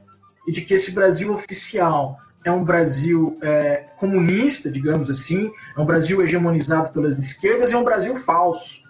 e 0.49 0.53
de 0.53 0.63
que 0.63 0.73
esse 0.75 0.93
Brasil 0.93 1.33
oficial 1.33 2.19
é 2.45 2.51
um 2.51 2.65
Brasil 2.65 3.39
é, 3.43 3.87
comunista, 3.97 4.71
digamos 4.71 5.11
assim, 5.11 5.51
é 5.77 5.81
um 5.81 5.87
Brasil 5.87 6.23
hegemonizado 6.23 6.93
pelas 6.93 7.19
esquerdas 7.19 7.71
e 7.71 7.75
é 7.75 7.79
um 7.79 7.85
Brasil 7.85 8.17
falso. 8.17 8.84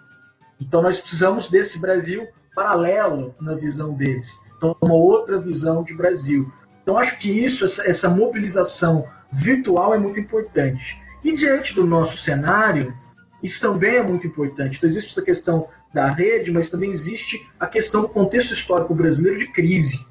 Então 0.59 0.81
nós 0.81 0.99
precisamos 0.99 1.49
desse 1.49 1.79
Brasil 1.79 2.27
paralelo 2.55 3.35
na 3.39 3.53
visão 3.53 3.93
deles. 3.93 4.39
Então, 4.57 4.75
uma 4.81 4.95
outra 4.95 5.39
visão 5.39 5.83
de 5.83 5.93
Brasil. 5.93 6.51
Então, 6.81 6.97
acho 6.97 7.19
que 7.19 7.29
isso, 7.29 7.65
essa, 7.65 7.87
essa 7.87 8.09
mobilização 8.09 9.07
virtual 9.31 9.93
é 9.93 9.97
muito 9.97 10.19
importante. 10.19 10.97
E 11.23 11.33
diante 11.33 11.75
do 11.75 11.85
nosso 11.85 12.17
cenário, 12.17 12.95
isso 13.43 13.59
também 13.59 13.97
é 13.97 14.03
muito 14.03 14.25
importante. 14.25 14.77
Então, 14.77 14.89
existe 14.89 15.11
essa 15.11 15.21
questão 15.21 15.67
da 15.93 16.07
rede, 16.07 16.51
mas 16.51 16.69
também 16.69 16.91
existe 16.91 17.45
a 17.59 17.67
questão 17.67 18.01
do 18.01 18.09
contexto 18.09 18.53
histórico 18.53 18.95
brasileiro 18.95 19.37
de 19.37 19.47
crise. 19.47 20.05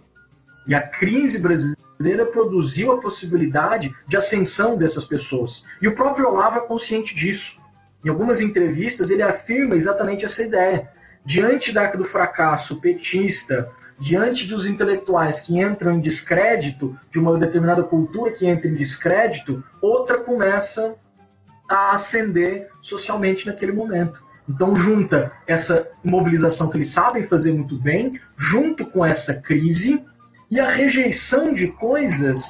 E 0.67 0.75
a 0.75 0.83
crise 0.83 1.39
brasileira 1.39 2.27
produziu 2.27 2.93
a 2.93 3.01
possibilidade 3.01 3.95
de 4.07 4.17
ascensão 4.17 4.77
dessas 4.77 5.05
pessoas. 5.05 5.65
E 5.81 5.89
o 5.89 5.95
próprio 5.95 6.29
Olavo 6.29 6.59
é 6.59 6.61
consciente 6.61 7.15
disso. 7.15 7.57
Em 8.05 8.09
algumas 8.09 8.41
entrevistas, 8.41 9.11
ele 9.11 9.23
afirma 9.23 9.75
exatamente 9.75 10.25
essa 10.25 10.43
ideia. 10.43 10.91
Diante 11.25 11.73
da, 11.73 11.91
do 11.91 12.05
fracasso 12.05 12.81
petista, 12.81 13.71
diante 13.99 14.47
dos 14.47 14.67
intelectuais 14.67 15.41
que 15.41 15.59
entram 15.59 15.93
em 15.93 16.01
descrédito, 16.01 16.95
de 17.11 17.19
uma 17.19 17.39
determinada 17.39 17.83
cultura 17.83 18.33
que 18.33 18.47
entra 18.47 18.69
em 18.69 18.75
descrédito, 18.75 19.65
outra 19.81 20.19
começa 20.19 20.97
a 21.69 21.93
ascender 21.93 22.69
socialmente 22.83 23.47
naquele 23.47 23.73
momento. 23.73 24.23
Então, 24.47 24.77
junta 24.77 25.33
essa 25.47 25.89
mobilização 26.05 26.69
que 26.69 26.77
eles 26.77 26.91
sabem 26.91 27.27
fazer 27.27 27.53
muito 27.53 27.79
bem, 27.79 28.21
junto 28.37 28.85
com 28.85 29.05
essa 29.05 29.33
crise 29.35 30.05
e 30.51 30.61
a 30.61 30.69
rejeição 30.69 31.55
de 31.55 31.69
coisas 31.69 32.45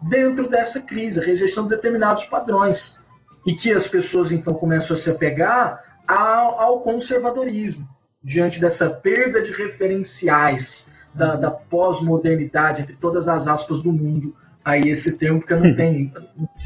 dentro 0.00 0.48
dessa 0.48 0.80
crise, 0.80 1.20
a 1.20 1.22
rejeição 1.22 1.64
de 1.64 1.70
determinados 1.70 2.24
padrões. 2.24 3.03
E 3.46 3.54
que 3.54 3.72
as 3.72 3.86
pessoas 3.86 4.32
então 4.32 4.54
começam 4.54 4.94
a 4.94 4.98
se 4.98 5.10
apegar 5.10 5.82
ao, 6.06 6.60
ao 6.60 6.80
conservadorismo 6.80 7.88
diante 8.22 8.58
dessa 8.58 8.88
perda 8.88 9.42
de 9.42 9.52
referenciais 9.52 10.88
da, 11.14 11.36
da 11.36 11.50
pós-modernidade, 11.50 12.82
entre 12.82 12.96
todas 12.96 13.28
as 13.28 13.46
aspas 13.46 13.82
do 13.82 13.92
mundo, 13.92 14.34
aí 14.64 14.88
esse 14.88 15.18
termo, 15.18 15.40
porque 15.40 15.52
eu 15.52 15.60
não 15.60 15.74
tenho 15.76 16.10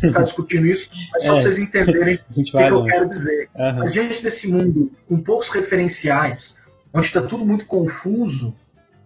ficar 0.00 0.22
discutindo 0.22 0.66
isso, 0.66 0.88
mas 1.12 1.24
só 1.24 1.36
é. 1.36 1.42
vocês 1.42 1.58
entenderem 1.58 2.20
o 2.30 2.34
que, 2.34 2.44
que 2.44 2.56
eu 2.56 2.84
quero 2.84 3.08
dizer. 3.08 3.48
Uhum. 3.54 3.82
A 3.82 3.86
gente 3.86 4.22
desse 4.22 4.50
mundo 4.50 4.92
com 5.08 5.20
poucos 5.20 5.48
referenciais, 5.50 6.58
onde 6.94 7.06
está 7.06 7.20
tudo 7.20 7.44
muito 7.44 7.66
confuso, 7.66 8.54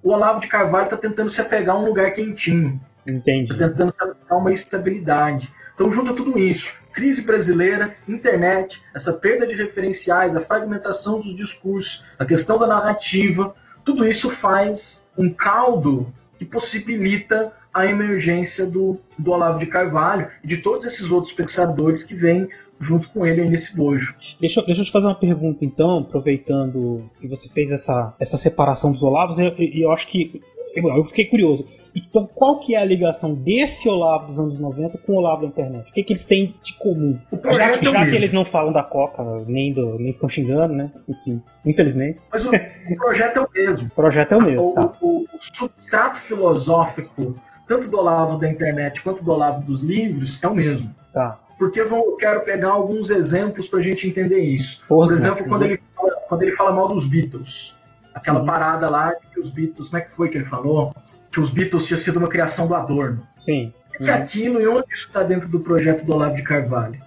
o 0.02 0.10
Olavo 0.10 0.40
de 0.40 0.46
Carvalho 0.46 0.84
está 0.84 0.96
tentando 0.96 1.30
se 1.30 1.40
apegar 1.40 1.74
a 1.74 1.78
um 1.78 1.86
lugar 1.86 2.12
quentinho. 2.12 2.78
Entendi. 3.06 3.52
Está 3.52 3.68
tentando 3.68 3.92
se 3.92 4.02
apegar 4.02 4.26
a 4.28 4.36
uma 4.36 4.52
estabilidade. 4.52 5.50
Então 5.74 5.90
junta 5.90 6.12
tudo 6.12 6.38
isso 6.38 6.81
crise 6.92 7.22
brasileira, 7.22 7.96
internet, 8.08 8.82
essa 8.94 9.12
perda 9.12 9.46
de 9.46 9.54
referenciais, 9.54 10.36
a 10.36 10.40
fragmentação 10.40 11.20
dos 11.20 11.34
discursos, 11.34 12.04
a 12.18 12.24
questão 12.24 12.58
da 12.58 12.66
narrativa, 12.66 13.54
tudo 13.84 14.06
isso 14.06 14.30
faz 14.30 15.04
um 15.16 15.30
caldo 15.30 16.12
que 16.38 16.44
possibilita 16.44 17.52
a 17.72 17.86
emergência 17.86 18.66
do, 18.66 18.98
do 19.18 19.30
Olavo 19.30 19.58
de 19.58 19.66
Carvalho 19.66 20.28
e 20.44 20.46
de 20.46 20.58
todos 20.58 20.84
esses 20.84 21.10
outros 21.10 21.32
pensadores 21.32 22.04
que 22.04 22.14
vêm 22.14 22.48
junto 22.78 23.08
com 23.08 23.24
ele 23.24 23.48
nesse 23.48 23.76
bojo. 23.76 24.14
Deixa, 24.40 24.60
deixa 24.62 24.82
eu 24.82 24.84
te 24.84 24.92
fazer 24.92 25.06
uma 25.06 25.14
pergunta 25.14 25.64
então, 25.64 26.00
aproveitando 26.00 27.08
que 27.20 27.28
você 27.28 27.48
fez 27.48 27.70
essa, 27.70 28.14
essa 28.18 28.36
separação 28.36 28.92
dos 28.92 29.02
Olavos, 29.02 29.38
e 29.38 29.44
eu, 29.44 29.54
eu, 29.56 29.82
eu 29.84 29.92
acho 29.92 30.08
que 30.08 30.42
eu 30.74 31.04
fiquei 31.06 31.26
curioso. 31.26 31.66
Então, 31.94 32.26
qual 32.26 32.58
que 32.60 32.74
é 32.74 32.80
a 32.80 32.84
ligação 32.84 33.34
desse 33.34 33.88
Olavo 33.88 34.26
dos 34.26 34.38
anos 34.38 34.58
90 34.58 34.98
com 34.98 35.12
o 35.12 35.16
Olavo 35.16 35.42
da 35.42 35.48
internet? 35.48 35.90
O 35.90 35.94
que, 35.94 36.02
que 36.02 36.12
eles 36.12 36.24
têm 36.24 36.54
de 36.62 36.74
comum? 36.74 37.18
Já, 37.52 37.70
é 37.70 37.82
já 37.82 38.06
que 38.06 38.14
eles 38.14 38.32
não 38.32 38.44
falam 38.44 38.72
da 38.72 38.82
Coca, 38.82 39.22
nem, 39.46 39.72
do, 39.72 39.98
nem 39.98 40.12
ficam 40.12 40.28
xingando, 40.28 40.74
né? 40.74 40.90
Enfim, 41.06 41.42
infelizmente. 41.66 42.18
Mas 42.30 42.44
o, 42.44 42.50
o 42.50 42.96
projeto 42.96 43.36
é 43.36 43.40
o 43.40 43.48
mesmo. 43.52 43.86
O 43.88 43.90
projeto 43.90 44.32
é 44.32 44.36
o 44.36 44.42
mesmo. 44.42 44.70
O, 44.70 44.74
tá. 44.74 44.92
o, 45.00 45.24
o 45.24 45.28
substrato 45.40 46.18
filosófico, 46.18 47.36
tanto 47.68 47.88
do 47.88 47.98
Olavo 47.98 48.38
da 48.38 48.48
internet 48.48 49.02
quanto 49.02 49.22
do 49.22 49.30
Olavo 49.30 49.62
dos 49.62 49.82
livros, 49.82 50.42
é 50.42 50.48
o 50.48 50.54
mesmo. 50.54 50.94
Tá. 51.12 51.38
Porque 51.58 51.80
eu 51.80 52.16
quero 52.16 52.40
pegar 52.40 52.70
alguns 52.70 53.10
exemplos 53.10 53.68
para 53.68 53.78
a 53.78 53.82
gente 53.82 54.08
entender 54.08 54.40
isso. 54.40 54.82
Por 54.88 55.04
exemplo, 55.04 55.44
quando 55.46 55.62
ele, 55.62 55.80
fala, 55.94 56.10
quando 56.28 56.42
ele 56.42 56.52
fala 56.52 56.72
mal 56.72 56.88
dos 56.88 57.06
Beatles. 57.06 57.74
Aquela 58.14 58.40
uhum. 58.40 58.46
parada 58.46 58.90
lá 58.90 59.14
que 59.32 59.40
os 59.40 59.48
Beatles, 59.48 59.88
como 59.88 60.02
é 60.02 60.04
que 60.04 60.14
foi 60.14 60.28
que 60.28 60.36
ele 60.36 60.44
falou? 60.44 60.92
Que 61.32 61.40
os 61.40 61.50
Beatles 61.50 61.86
tinham 61.86 61.98
sido 61.98 62.18
uma 62.18 62.28
criação 62.28 62.66
do 62.68 62.74
Adorno. 62.74 63.26
Sim. 63.40 63.72
O 63.98 64.04
que 64.04 64.10
é 64.10 64.14
aquilo 64.14 64.60
e 64.60 64.66
onde 64.66 64.92
isso 64.92 65.06
está 65.06 65.22
dentro 65.22 65.48
do 65.48 65.60
projeto 65.60 66.04
do 66.04 66.12
Olavo 66.12 66.36
de 66.36 66.42
Carvalho? 66.42 67.00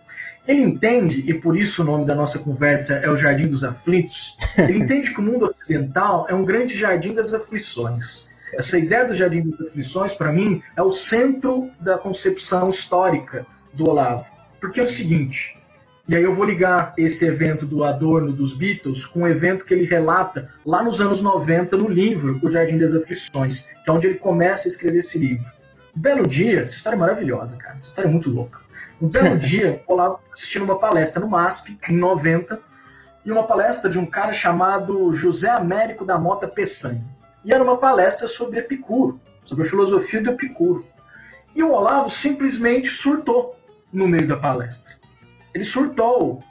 Ele 0.48 0.62
entende, 0.62 1.24
e 1.28 1.34
por 1.34 1.58
isso 1.58 1.82
o 1.82 1.86
nome 1.86 2.06
da 2.06 2.14
nossa 2.14 2.38
conversa 2.38 2.96
é 2.96 3.10
o 3.10 3.18
Jardim 3.18 3.48
dos 3.48 3.64
Aflitos, 3.64 4.38
ele 4.58 4.78
entende 4.84 5.12
que 5.12 5.20
o 5.20 5.24
mundo 5.24 5.46
ocidental 5.46 6.28
é 6.30 6.36
um 6.36 6.46
grande 6.46 6.78
jardim 6.78 7.14
das 7.14 7.34
aflições. 7.34 8.30
Essa 8.54 8.78
ideia 8.78 9.06
do 9.06 9.16
Jardim 9.16 9.50
das 9.50 9.60
Aflições, 9.60 10.14
para 10.14 10.32
mim, 10.32 10.62
é 10.78 10.82
o 10.82 10.92
centro 10.92 11.70
da 11.80 11.98
concepção 11.98 12.70
histórica 12.70 13.46
do 13.74 13.88
Olavo. 13.90 14.26
Porque 14.62 14.80
é 14.80 14.84
o 14.84 14.88
seguinte: 14.88 15.55
E 16.08 16.16
aí 16.16 16.22
eu 16.22 16.36
vou 16.36 16.46
ligar 16.46 16.94
esse 16.98 17.26
evento 17.26 17.66
do 17.66 17.84
Adorno 17.84 18.32
dos 18.32 18.54
Beatles 18.54 19.06
com 19.06 19.22
um 19.22 19.28
evento 19.28 19.66
que 19.66 19.74
ele 19.74 19.86
relata 19.86 20.50
lá 20.64 20.84
nos 20.84 21.02
anos 21.02 21.20
90 21.20 21.76
no 21.78 21.88
livro 21.88 22.40
O 22.44 22.52
Jardim 22.52 22.78
das 22.78 22.94
Aflições, 22.94 23.64
que 23.84 23.90
é 23.90 23.92
onde 23.92 24.06
ele 24.06 24.20
começa 24.20 24.68
a 24.68 24.70
escrever 24.70 25.00
esse 25.00 25.18
livro. 25.18 25.46
Um 25.98 26.00
belo 26.00 26.28
dia, 26.28 26.62
essa 26.62 26.76
história 26.76 26.96
é 26.96 27.00
maravilhosa, 27.00 27.56
cara, 27.56 27.76
essa 27.76 27.88
história 27.88 28.08
é 28.08 28.12
muito 28.12 28.30
louca. 28.30 28.60
Um 29.02 29.08
belo 29.08 29.38
dia, 29.40 29.82
eu 29.90 29.96
lá 29.96 30.16
assistindo 30.32 30.64
uma 30.64 30.78
palestra 30.78 31.20
no 31.20 31.28
MASP, 31.28 31.76
em 31.90 31.98
90, 31.98 32.60
e 33.26 33.32
uma 33.32 33.44
palestra 33.44 33.90
de 33.90 33.98
um 33.98 34.06
cara 34.06 34.32
chamado 34.32 35.12
José 35.12 35.50
Américo 35.50 36.06
da 36.06 36.20
Mota 36.20 36.48
Peçanha. 36.48 37.04
E 37.44 37.52
era 37.52 37.64
uma 37.64 37.78
palestra 37.78 38.28
sobre 38.28 38.60
Epicuro, 38.60 39.20
sobre 39.44 39.66
a 39.66 39.70
filosofia 39.70 40.22
do 40.22 40.30
Epicuro. 40.32 40.86
E 41.56 41.64
o 41.64 41.72
Olavo 41.72 42.12
simplesmente 42.12 42.90
surtou 42.90 43.58
no 43.92 44.08
meio 44.08 44.28
da 44.28 44.38
palestra. 44.38 44.94
Ele 45.56 45.64
surtou. 45.64 46.44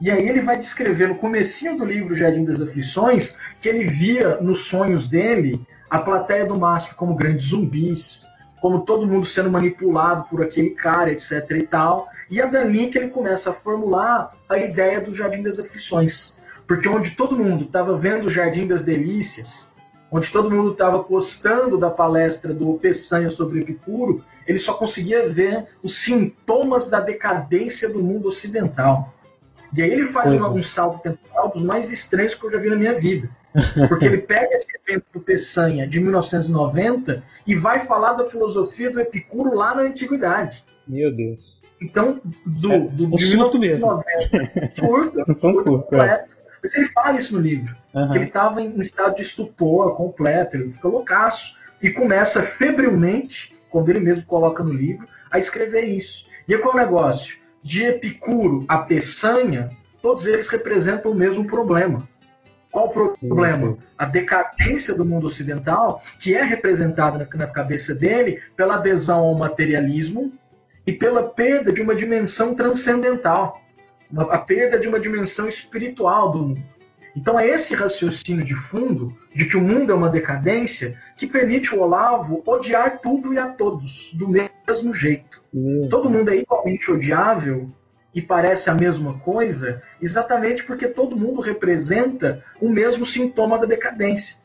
E 0.00 0.10
aí 0.10 0.28
ele 0.28 0.40
vai 0.40 0.56
descrever 0.56 1.08
no 1.08 1.16
comecinho 1.16 1.76
do 1.76 1.84
livro 1.84 2.16
Jardim 2.16 2.44
das 2.44 2.60
Aflições 2.60 3.36
que 3.60 3.68
ele 3.68 3.84
via 3.84 4.36
nos 4.40 4.66
sonhos 4.66 5.08
dele 5.08 5.60
a 5.90 5.98
plateia 5.98 6.46
do 6.46 6.58
MASP 6.58 6.94
como 6.94 7.16
grandes 7.16 7.46
zumbis, 7.46 8.26
como 8.60 8.82
todo 8.82 9.06
mundo 9.06 9.26
sendo 9.26 9.50
manipulado 9.50 10.24
por 10.30 10.42
aquele 10.42 10.70
cara, 10.70 11.10
etc 11.10 11.50
e 11.50 11.66
tal. 11.66 12.08
E 12.30 12.40
é 12.40 12.46
dali 12.46 12.88
que 12.88 12.98
ele 12.98 13.10
começa 13.10 13.50
a 13.50 13.52
formular 13.52 14.32
a 14.48 14.56
ideia 14.56 15.00
do 15.00 15.14
Jardim 15.14 15.42
das 15.42 15.58
Aflições. 15.58 16.40
Porque 16.66 16.88
onde 16.88 17.10
todo 17.10 17.36
mundo 17.36 17.64
estava 17.64 17.96
vendo 17.96 18.26
o 18.26 18.30
Jardim 18.30 18.66
das 18.66 18.82
Delícias, 18.82 19.68
onde 20.10 20.30
todo 20.30 20.50
mundo 20.50 20.72
estava 20.72 21.02
postando 21.02 21.76
da 21.76 21.90
palestra 21.90 22.54
do 22.54 22.74
Peçanha 22.74 23.30
sobre 23.30 23.60
Epicuro, 23.60 24.24
ele 24.46 24.58
só 24.58 24.74
conseguia 24.74 25.28
ver 25.28 25.66
os 25.82 25.96
sintomas 25.98 26.88
da 26.88 27.00
decadência 27.00 27.88
do 27.88 28.02
mundo 28.02 28.28
ocidental. 28.28 29.14
E 29.76 29.82
aí 29.82 29.90
ele 29.90 30.06
faz 30.06 30.32
um, 30.32 30.54
um 30.54 30.62
salto 30.62 31.02
temporal 31.02 31.50
dos 31.50 31.62
mais 31.62 31.90
estranhos 31.90 32.34
que 32.34 32.44
eu 32.44 32.50
já 32.50 32.58
vi 32.58 32.70
na 32.70 32.76
minha 32.76 32.94
vida. 32.94 33.28
Porque 33.88 34.04
ele 34.04 34.18
pega 34.18 34.54
esse 34.54 34.66
evento 34.84 35.06
do 35.12 35.20
Peçanha 35.20 35.86
de 35.86 36.00
1990 36.00 37.22
e 37.46 37.54
vai 37.54 37.86
falar 37.86 38.14
da 38.14 38.24
filosofia 38.24 38.90
do 38.90 39.00
Epicuro 39.00 39.54
lá 39.54 39.74
na 39.74 39.82
antiguidade. 39.82 40.64
Meu 40.86 41.14
Deus. 41.14 41.62
Então, 41.80 42.20
do, 42.44 42.72
é, 42.72 42.78
do 42.80 43.14
um 43.14 43.18
surto 43.18 43.58
mesmo. 43.58 44.02
surto, 44.76 45.18
surto, 45.24 45.40
surto 45.40 45.64
completo. 45.64 46.34
É. 46.40 46.44
Mas 46.62 46.74
ele 46.74 46.88
fala 46.88 47.16
isso 47.16 47.34
no 47.34 47.40
livro. 47.40 47.76
Uhum. 47.94 48.10
Que 48.10 48.18
ele 48.18 48.24
estava 48.24 48.60
em 48.60 48.80
estado 48.80 49.16
de 49.16 49.22
estupor 49.22 49.96
completo, 49.96 50.56
ele 50.56 50.72
fica 50.72 50.88
loucaço. 50.88 51.56
E 51.80 51.90
começa 51.90 52.42
febrilmente, 52.42 53.53
quando 53.74 53.88
ele 53.88 53.98
mesmo 53.98 54.24
coloca 54.24 54.62
no 54.62 54.72
livro, 54.72 55.04
a 55.28 55.36
escrever 55.36 55.82
isso. 55.82 56.24
E 56.46 56.56
qual 56.58 56.78
é 56.78 56.82
o 56.82 56.84
negócio? 56.86 57.36
De 57.60 57.82
Epicuro 57.82 58.64
a 58.68 58.78
Peçanha, 58.78 59.68
todos 60.00 60.28
eles 60.28 60.48
representam 60.48 61.10
o 61.10 61.14
mesmo 61.16 61.44
problema. 61.44 62.08
Qual 62.70 62.86
o 62.86 63.16
problema? 63.16 63.76
A 63.98 64.04
decadência 64.04 64.94
do 64.94 65.04
mundo 65.04 65.26
ocidental, 65.26 66.00
que 66.20 66.36
é 66.36 66.44
representada 66.44 67.28
na, 67.34 67.48
cabeça 67.48 67.92
dele 67.92 68.40
pela 68.56 68.76
adesão 68.76 69.18
ao 69.24 69.34
materialismo 69.34 70.32
e 70.86 70.92
pela 70.92 71.24
perda 71.24 71.72
de 71.72 71.82
uma 71.82 71.96
dimensão 71.96 72.54
transcendental 72.54 73.60
a 74.30 74.38
perda 74.38 74.78
de 74.78 74.86
uma 74.86 75.00
dimensão 75.00 75.48
espiritual 75.48 76.30
do 76.30 76.38
mundo. 76.38 76.62
Então 77.16 77.38
é 77.38 77.46
esse 77.48 77.74
raciocínio 77.74 78.44
de 78.44 78.54
fundo, 78.54 79.16
de 79.34 79.44
que 79.44 79.56
o 79.56 79.60
mundo 79.60 79.92
é 79.92 79.94
uma 79.94 80.08
decadência, 80.08 80.98
que 81.16 81.26
permite 81.26 81.74
o 81.74 81.80
Olavo 81.80 82.42
odiar 82.44 82.98
tudo 83.00 83.32
e 83.32 83.38
a 83.38 83.48
todos, 83.48 84.12
do 84.14 84.28
mesmo 84.28 84.92
jeito. 84.92 85.42
Uhum. 85.52 85.88
Todo 85.88 86.10
mundo 86.10 86.30
é 86.30 86.36
igualmente 86.36 86.90
odiável 86.90 87.70
e 88.12 88.20
parece 88.20 88.68
a 88.68 88.74
mesma 88.74 89.18
coisa, 89.20 89.82
exatamente 90.00 90.64
porque 90.64 90.88
todo 90.88 91.16
mundo 91.16 91.40
representa 91.40 92.42
o 92.60 92.68
mesmo 92.68 93.06
sintoma 93.06 93.58
da 93.58 93.66
decadência. 93.66 94.38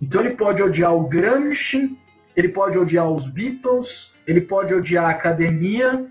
Então 0.00 0.20
ele 0.20 0.34
pode 0.34 0.62
odiar 0.62 0.94
o 0.94 1.06
Gramsci, 1.06 1.96
ele 2.36 2.48
pode 2.48 2.78
odiar 2.78 3.08
os 3.10 3.26
Beatles, 3.26 4.12
ele 4.26 4.40
pode 4.40 4.74
odiar 4.74 5.06
a 5.06 5.10
academia, 5.10 6.06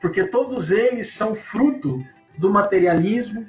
porque 0.00 0.24
todos 0.24 0.70
eles 0.70 1.12
são 1.12 1.34
fruto 1.34 2.02
do 2.38 2.50
materialismo, 2.50 3.46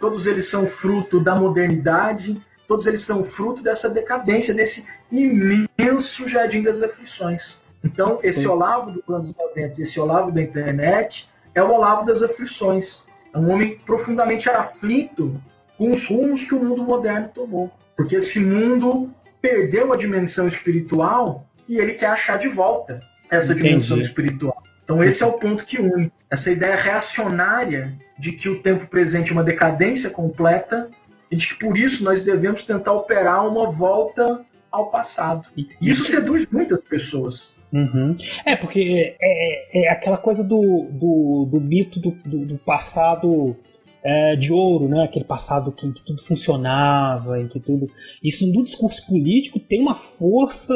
todos 0.00 0.26
eles 0.26 0.48
são 0.48 0.66
fruto 0.66 1.20
da 1.20 1.36
modernidade, 1.36 2.40
todos 2.66 2.86
eles 2.86 3.02
são 3.02 3.22
fruto 3.22 3.62
dessa 3.62 3.88
decadência, 3.88 4.54
desse 4.54 4.86
imenso 5.12 6.26
jardim 6.26 6.62
das 6.62 6.82
aflições. 6.82 7.60
Então, 7.84 8.18
esse 8.22 8.46
Olavo 8.46 8.92
do 8.92 9.14
anos 9.14 9.34
90, 9.36 9.82
esse 9.82 10.00
Olavo 10.00 10.32
da 10.32 10.42
internet, 10.42 11.28
é 11.54 11.62
o 11.62 11.70
Olavo 11.70 12.04
das 12.04 12.22
aflições. 12.22 13.06
É 13.32 13.38
um 13.38 13.50
homem 13.50 13.78
profundamente 13.78 14.48
aflito 14.48 15.40
com 15.76 15.90
os 15.90 16.06
rumos 16.06 16.44
que 16.44 16.54
o 16.54 16.62
mundo 16.62 16.82
moderno 16.82 17.30
tomou. 17.32 17.70
Porque 17.96 18.16
esse 18.16 18.40
mundo 18.40 19.10
perdeu 19.40 19.92
a 19.92 19.96
dimensão 19.96 20.46
espiritual 20.46 21.46
e 21.68 21.78
ele 21.78 21.94
quer 21.94 22.08
achar 22.08 22.38
de 22.38 22.48
volta 22.48 23.00
essa 23.30 23.52
Entendi. 23.52 23.68
dimensão 23.68 23.98
espiritual. 23.98 24.59
Então 24.90 25.04
esse 25.04 25.22
é 25.22 25.26
o 25.26 25.34
ponto 25.34 25.64
que 25.64 25.80
une 25.80 26.10
essa 26.28 26.50
ideia 26.50 26.74
reacionária 26.74 27.96
de 28.18 28.32
que 28.32 28.48
o 28.48 28.60
tempo 28.60 28.88
presente 28.88 29.30
é 29.30 29.32
uma 29.32 29.44
decadência 29.44 30.10
completa 30.10 30.90
e 31.30 31.36
de 31.36 31.46
que 31.46 31.54
por 31.64 31.78
isso 31.78 32.02
nós 32.02 32.24
devemos 32.24 32.66
tentar 32.66 32.92
operar 32.92 33.46
uma 33.46 33.70
volta 33.70 34.44
ao 34.68 34.90
passado. 34.90 35.46
E 35.56 35.68
isso 35.80 36.04
seduz 36.04 36.44
muitas 36.50 36.80
pessoas. 36.80 37.56
Uhum. 37.72 38.16
É, 38.44 38.56
porque 38.56 39.16
é, 39.20 39.84
é, 39.84 39.86
é, 39.86 39.92
aquela 39.92 40.16
coisa 40.16 40.42
do, 40.42 40.88
do, 40.90 41.48
do 41.48 41.60
mito 41.60 42.00
do, 42.00 42.10
do, 42.10 42.46
do 42.46 42.58
passado 42.58 43.56
é, 44.02 44.34
de 44.34 44.52
ouro, 44.52 44.88
né? 44.88 45.04
Aquele 45.04 45.24
passado 45.24 45.70
que, 45.70 45.86
em 45.86 45.92
que 45.92 46.04
tudo 46.04 46.20
funcionava, 46.20 47.40
em 47.40 47.46
que 47.46 47.60
tudo. 47.60 47.86
Isso 48.22 48.44
no 48.52 48.64
discurso 48.64 49.06
político 49.06 49.60
tem 49.60 49.80
uma 49.80 49.94
força 49.94 50.74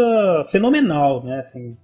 fenomenal, 0.53 1.25
né? 1.25 1.41
Assim, 1.41 1.77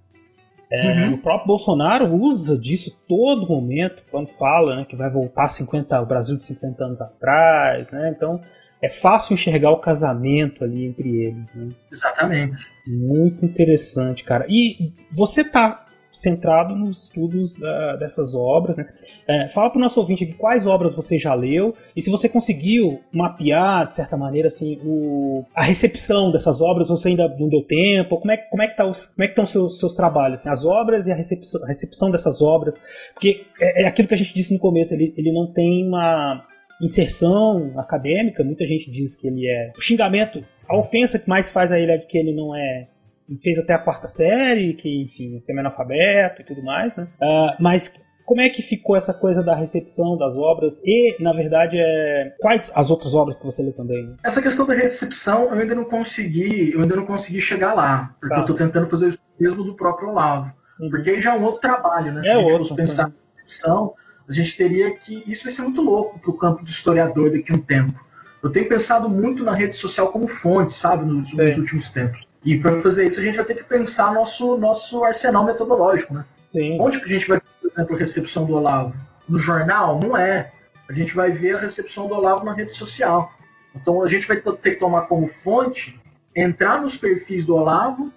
é, 0.73 1.09
uhum. 1.09 1.15
O 1.15 1.19
próprio 1.19 1.49
Bolsonaro 1.49 2.15
usa 2.15 2.57
disso 2.57 2.97
todo 3.09 3.49
momento, 3.49 4.05
quando 4.11 4.29
fala 4.29 4.77
né, 4.77 4.87
que 4.89 4.95
vai 4.95 5.11
voltar 5.11 5.49
50, 5.49 6.01
o 6.01 6.07
Brasil 6.07 6.39
de 6.39 6.45
50 6.45 6.85
anos 6.85 7.01
atrás, 7.01 7.91
né? 7.91 8.13
Então 8.15 8.41
é 8.81 8.89
fácil 8.89 9.35
enxergar 9.35 9.73
o 9.73 9.81
casamento 9.81 10.63
ali 10.63 10.87
entre 10.87 11.09
eles, 11.25 11.53
né? 11.55 11.69
Exatamente. 11.91 12.57
Muito 12.87 13.45
interessante, 13.45 14.23
cara. 14.23 14.47
E 14.49 14.93
você 15.11 15.43
tá 15.43 15.85
centrado 16.12 16.75
nos 16.75 17.05
estudos 17.05 17.55
uh, 17.55 17.99
dessas 17.99 18.35
obras. 18.35 18.77
Né? 18.77 18.88
É, 19.29 19.49
fala 19.49 19.70
para 19.70 19.79
o 19.79 19.81
nosso 19.81 20.01
ouvinte 20.01 20.25
aqui 20.25 20.35
quais 20.35 20.66
obras 20.66 20.94
você 20.94 21.16
já 21.16 21.35
leu 21.35 21.75
e 21.94 22.03
se 22.03 22.11
você 22.11 22.29
conseguiu 22.29 23.01
mapear, 23.12 23.88
de 23.88 23.96
certa 23.96 24.16
maneira, 24.16 24.49
assim, 24.49 24.81
o, 24.85 25.44
a 25.55 25.62
recepção 25.62 26.33
dessas 26.33 26.61
obras, 26.61 26.90
ou 26.90 26.96
se 26.96 27.09
ainda 27.09 27.29
não 27.38 27.49
deu 27.49 27.62
tempo, 27.62 28.18
como 28.18 28.33
é, 28.33 28.37
como 28.37 28.62
é 28.62 28.68
que 28.68 28.77
tá 28.77 28.85
como 28.85 28.94
é 29.25 29.27
que 29.27 29.33
estão 29.33 29.44
os 29.44 29.51
seus, 29.51 29.79
seus 29.79 29.94
trabalhos, 29.94 30.40
assim, 30.40 30.49
as 30.49 30.66
obras 30.66 31.07
e 31.07 31.12
a 31.12 31.14
recepção, 31.14 31.62
a 31.64 31.68
recepção 31.68 32.11
dessas 32.11 32.42
obras, 32.42 32.75
porque 33.12 33.44
é, 33.61 33.85
é, 33.85 33.87
aquilo 33.87 34.09
que 34.09 34.14
a 34.14 34.16
gente 34.16 34.35
disse 34.35 34.53
no 34.53 34.59
começo, 34.59 34.94
ele, 34.94 35.14
ele 35.16 35.33
não 35.33 35.46
tem 35.46 35.87
uma 35.87 36.44
inserção 36.83 37.73
acadêmica, 37.77 38.42
muita 38.42 38.64
gente 38.64 38.90
diz 38.90 39.14
que 39.14 39.29
ele 39.29 39.46
é 39.46 39.73
o 39.77 39.81
xingamento, 39.81 40.40
a 40.68 40.77
ofensa 40.79 41.18
que 41.18 41.29
mais 41.29 41.51
faz 41.51 41.73
a 41.73 41.79
ele 41.79 41.92
é 41.92 41.99
de 41.99 42.07
que 42.07 42.16
ele 42.16 42.33
não 42.33 42.57
é 42.57 42.88
fez 43.37 43.59
até 43.59 43.75
a 43.75 43.79
quarta 43.79 44.07
série, 44.07 44.75
que, 44.75 45.03
enfim, 45.03 45.37
é 45.37 45.40
semi-analfabeto 45.40 46.43
e 46.43 46.45
tudo 46.45 46.62
mais, 46.62 46.97
né? 46.97 47.09
Uh, 47.21 47.62
mas 47.62 47.95
como 48.31 48.40
é 48.40 48.49
que 48.49 48.62
ficou 48.62 48.95
essa 48.95 49.12
coisa 49.12 49.43
da 49.43 49.57
recepção 49.57 50.16
das 50.16 50.37
obras 50.37 50.81
e, 50.85 51.16
na 51.21 51.33
verdade, 51.33 51.77
é... 51.77 52.33
quais 52.40 52.71
as 52.77 52.88
outras 52.88 53.12
obras 53.12 53.38
que 53.38 53.45
você 53.45 53.61
lê 53.61 53.73
também? 53.73 54.14
Essa 54.23 54.40
questão 54.40 54.64
da 54.64 54.73
recepção 54.73 55.47
eu 55.47 55.59
ainda 55.59 55.75
não 55.75 55.85
consegui, 55.85 56.73
eu 56.73 56.81
ainda 56.81 56.95
não 56.95 57.07
consegui 57.07 57.40
chegar 57.40 57.75
lá, 57.75 58.14
porque 58.21 58.33
tá. 58.33 58.40
eu 58.40 58.43
estou 58.43 58.57
tentando 58.57 58.88
fazer 58.88 59.09
isso 59.09 59.19
mesmo 59.38 59.64
do 59.64 59.75
próprio 59.75 60.11
Olavo, 60.11 60.53
uhum. 60.79 60.90
porque 60.90 61.11
aí 61.11 61.21
já 61.21 61.35
é 61.35 61.38
um 61.40 61.43
outro 61.43 61.61
trabalho, 61.61 62.12
né? 62.12 62.23
Se 62.23 62.29
é 62.29 62.33
a 62.35 62.37
gente 62.37 62.45
outro, 62.45 62.69
fosse 62.69 62.77
pensar 62.77 63.09
na 63.09 63.14
recepção, 63.35 63.95
a 64.29 64.33
gente 64.33 64.57
teria 64.57 64.95
que 64.95 65.25
isso 65.27 65.43
vai 65.43 65.53
ser 65.53 65.62
muito 65.62 65.83
louco 65.83 66.21
para 66.21 66.31
o 66.31 66.35
campo 66.35 66.62
do 66.62 66.71
historiador 66.71 67.33
daqui 67.33 67.51
a 67.51 67.57
um 67.57 67.61
tempo. 67.61 67.99
Eu 68.45 68.51
tenho 68.51 68.69
pensado 68.69 69.09
muito 69.09 69.43
na 69.43 69.53
rede 69.53 69.75
social 69.75 70.12
como 70.12 70.29
fonte, 70.29 70.73
sabe, 70.73 71.05
nos, 71.05 71.37
nos 71.37 71.59
últimos 71.59 71.90
tempos. 71.90 72.30
E 72.44 72.59
para 72.59 72.81
fazer 72.81 73.07
isso, 73.07 73.20
a 73.20 73.22
gente 73.22 73.37
vai 73.37 73.44
ter 73.44 73.55
que 73.55 73.64
pensar 73.64 74.14
nosso, 74.14 74.57
nosso 74.57 75.05
arsenal 75.05 75.44
metodológico, 75.44 76.14
né? 76.14 76.24
Sim. 76.48 76.79
Onde 76.81 76.98
que 76.98 77.07
a 77.07 77.09
gente 77.09 77.29
vai, 77.29 77.40
por 77.40 77.70
exemplo, 77.70 77.94
a 77.94 77.98
recepção 77.98 78.46
do 78.46 78.55
Olavo? 78.55 78.94
No 79.29 79.38
jornal? 79.38 80.00
Não 80.00 80.16
é. 80.16 80.50
A 80.88 80.92
gente 80.92 81.14
vai 81.14 81.31
ver 81.31 81.57
a 81.57 81.61
recepção 81.61 82.09
do 82.09 82.14
Olavo 82.14 82.44
na 82.44 82.55
rede 82.55 82.72
social. 82.72 83.33
Então 83.74 84.03
a 84.03 84.09
gente 84.09 84.26
vai 84.26 84.38
ter 84.38 84.72
que 84.72 84.81
tomar 84.81 85.03
como 85.03 85.29
fonte, 85.29 86.00
entrar 86.35 86.81
nos 86.81 86.96
perfis 86.96 87.44
do 87.44 87.55
Olavo, 87.55 88.12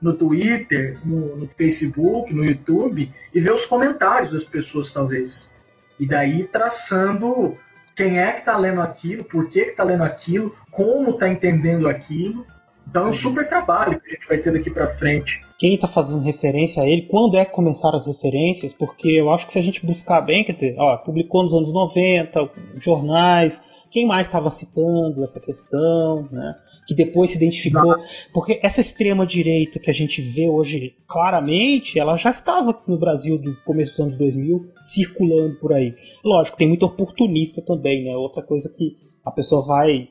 no 0.00 0.12
Twitter, 0.12 0.98
no, 1.04 1.36
no 1.36 1.48
Facebook, 1.48 2.32
no 2.32 2.44
YouTube, 2.44 3.10
e 3.34 3.40
ver 3.40 3.52
os 3.52 3.64
comentários 3.64 4.32
das 4.32 4.44
pessoas, 4.44 4.92
talvez. 4.92 5.56
E 5.98 6.06
daí 6.06 6.44
traçando 6.44 7.56
quem 7.96 8.20
é 8.20 8.32
que 8.32 8.40
está 8.40 8.56
lendo 8.56 8.80
aquilo, 8.80 9.24
por 9.24 9.50
que 9.50 9.60
está 9.60 9.82
lendo 9.82 10.04
aquilo, 10.04 10.54
como 10.70 11.12
está 11.12 11.28
entendendo 11.28 11.88
aquilo, 11.88 12.46
Então 12.90 13.06
é 13.06 13.10
um 13.10 13.12
super 13.12 13.48
trabalho 13.48 14.00
que 14.00 14.08
a 14.08 14.14
gente 14.14 14.28
vai 14.28 14.38
ter 14.38 14.52
daqui 14.52 14.70
para 14.70 14.88
frente. 14.96 15.40
Quem 15.58 15.74
está 15.74 15.88
fazendo 15.88 16.22
referência 16.22 16.82
a 16.82 16.86
ele, 16.86 17.02
quando 17.02 17.36
é 17.36 17.44
que 17.44 17.52
começaram 17.52 17.96
as 17.96 18.06
referências? 18.06 18.72
Porque 18.72 19.08
eu 19.08 19.30
acho 19.30 19.46
que 19.46 19.52
se 19.52 19.58
a 19.58 19.62
gente 19.62 19.84
buscar 19.84 20.20
bem, 20.20 20.44
quer 20.44 20.52
dizer, 20.52 20.76
ó, 20.78 20.96
publicou 20.96 21.42
nos 21.42 21.52
anos 21.52 21.72
90, 21.72 22.50
jornais, 22.76 23.62
quem 23.90 24.06
mais 24.06 24.26
estava 24.26 24.50
citando 24.50 25.24
essa 25.24 25.40
questão, 25.40 26.28
né? 26.30 26.54
que 26.88 26.94
depois 26.94 27.32
se 27.32 27.36
identificou. 27.36 27.96
Porque 28.32 28.58
essa 28.62 28.80
extrema-direita 28.80 29.78
que 29.78 29.90
a 29.90 29.92
gente 29.92 30.22
vê 30.22 30.48
hoje 30.48 30.94
claramente, 31.06 31.98
ela 31.98 32.16
já 32.16 32.30
estava 32.30 32.70
aqui 32.70 32.88
no 32.88 32.98
Brasil 32.98 33.36
do 33.36 33.54
começo 33.56 33.92
dos 33.92 34.00
anos 34.00 34.16
2000, 34.16 34.72
circulando 34.82 35.56
por 35.56 35.74
aí. 35.74 35.94
Lógico, 36.24 36.56
tem 36.56 36.66
muito 36.66 36.86
oportunista 36.86 37.60
também, 37.60 38.04
né? 38.04 38.16
Outra 38.16 38.42
coisa 38.42 38.72
que 38.74 38.96
a 39.22 39.30
pessoa 39.30 39.64
vai. 39.66 40.08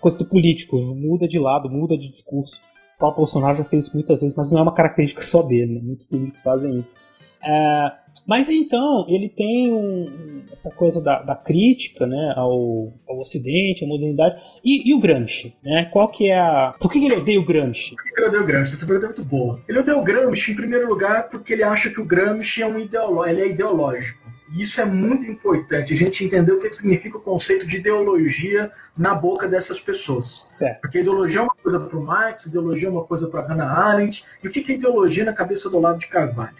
Coisa 0.00 0.18
do 0.18 0.24
político, 0.24 0.76
muda 0.94 1.26
de 1.26 1.38
lado, 1.38 1.68
muda 1.68 1.96
de 1.96 2.08
discurso. 2.08 2.60
O 2.96 2.98
próprio 2.98 3.18
Bolsonaro 3.18 3.58
já 3.58 3.64
fez 3.64 3.84
isso 3.84 3.94
muitas 3.94 4.20
vezes, 4.20 4.36
mas 4.36 4.50
não 4.50 4.58
é 4.58 4.62
uma 4.62 4.74
característica 4.74 5.22
só 5.22 5.42
dele, 5.42 5.74
né? 5.74 5.80
Muitos 5.82 6.06
políticos 6.06 6.40
fazem 6.40 6.80
isso. 6.80 6.88
É, 7.44 7.92
mas 8.26 8.48
então, 8.48 9.06
ele 9.08 9.28
tem 9.28 9.72
um, 9.72 10.42
essa 10.50 10.70
coisa 10.70 11.00
da, 11.00 11.22
da 11.22 11.36
crítica 11.36 12.06
né, 12.06 12.34
ao, 12.36 12.92
ao, 13.08 13.18
Ocidente, 13.18 13.84
à 13.84 13.88
modernidade. 13.88 14.40
E, 14.64 14.90
e, 14.90 14.94
o 14.94 15.00
Gramsci? 15.00 15.56
Né? 15.62 15.88
Qual 15.92 16.10
que 16.10 16.30
é 16.30 16.38
a. 16.38 16.74
Por 16.78 16.90
que 16.92 17.04
ele 17.04 17.14
odeia 17.14 17.40
o 17.40 17.44
Gramsci? 17.44 17.94
Por 17.94 18.04
que 18.04 18.20
ele 18.20 18.28
odeia 18.28 18.42
o 18.42 18.46
Gramsci? 18.46 18.74
Essa 18.74 18.86
pergunta 18.86 19.06
é 19.06 19.08
muito 19.10 19.24
boa. 19.24 19.60
Ele 19.68 19.78
odeia 19.78 19.96
o 19.96 20.04
Gramsci, 20.04 20.52
em 20.52 20.56
primeiro 20.56 20.88
lugar, 20.88 21.28
porque 21.28 21.52
ele 21.52 21.62
acha 21.62 21.90
que 21.90 22.00
o 22.00 22.04
Gramsci 22.04 22.62
é 22.62 22.66
um 22.66 22.78
ideolo... 22.78 23.24
ele 23.24 23.42
é 23.42 23.48
ideológico. 23.48 24.27
E 24.52 24.62
isso 24.62 24.80
é 24.80 24.84
muito 24.84 25.26
importante, 25.30 25.92
a 25.92 25.96
gente 25.96 26.24
entender 26.24 26.52
o 26.52 26.58
que 26.58 26.70
significa 26.72 27.18
o 27.18 27.20
conceito 27.20 27.66
de 27.66 27.76
ideologia 27.76 28.70
na 28.96 29.14
boca 29.14 29.46
dessas 29.46 29.78
pessoas. 29.78 30.50
Certo. 30.54 30.80
Porque 30.80 31.00
ideologia 31.00 31.40
é 31.40 31.42
uma 31.42 31.54
coisa 31.54 31.80
para 31.80 31.98
o 31.98 32.02
Marx, 32.02 32.46
ideologia 32.46 32.88
é 32.88 32.90
uma 32.90 33.04
coisa 33.04 33.28
para 33.28 33.46
Hannah 33.46 33.70
Arendt. 33.70 34.24
E 34.42 34.48
o 34.48 34.50
que 34.50 34.72
é 34.72 34.74
ideologia 34.74 35.24
na 35.24 35.32
cabeça 35.32 35.68
do 35.68 35.76
Olavo 35.76 35.98
de 35.98 36.06
Carvalho? 36.06 36.56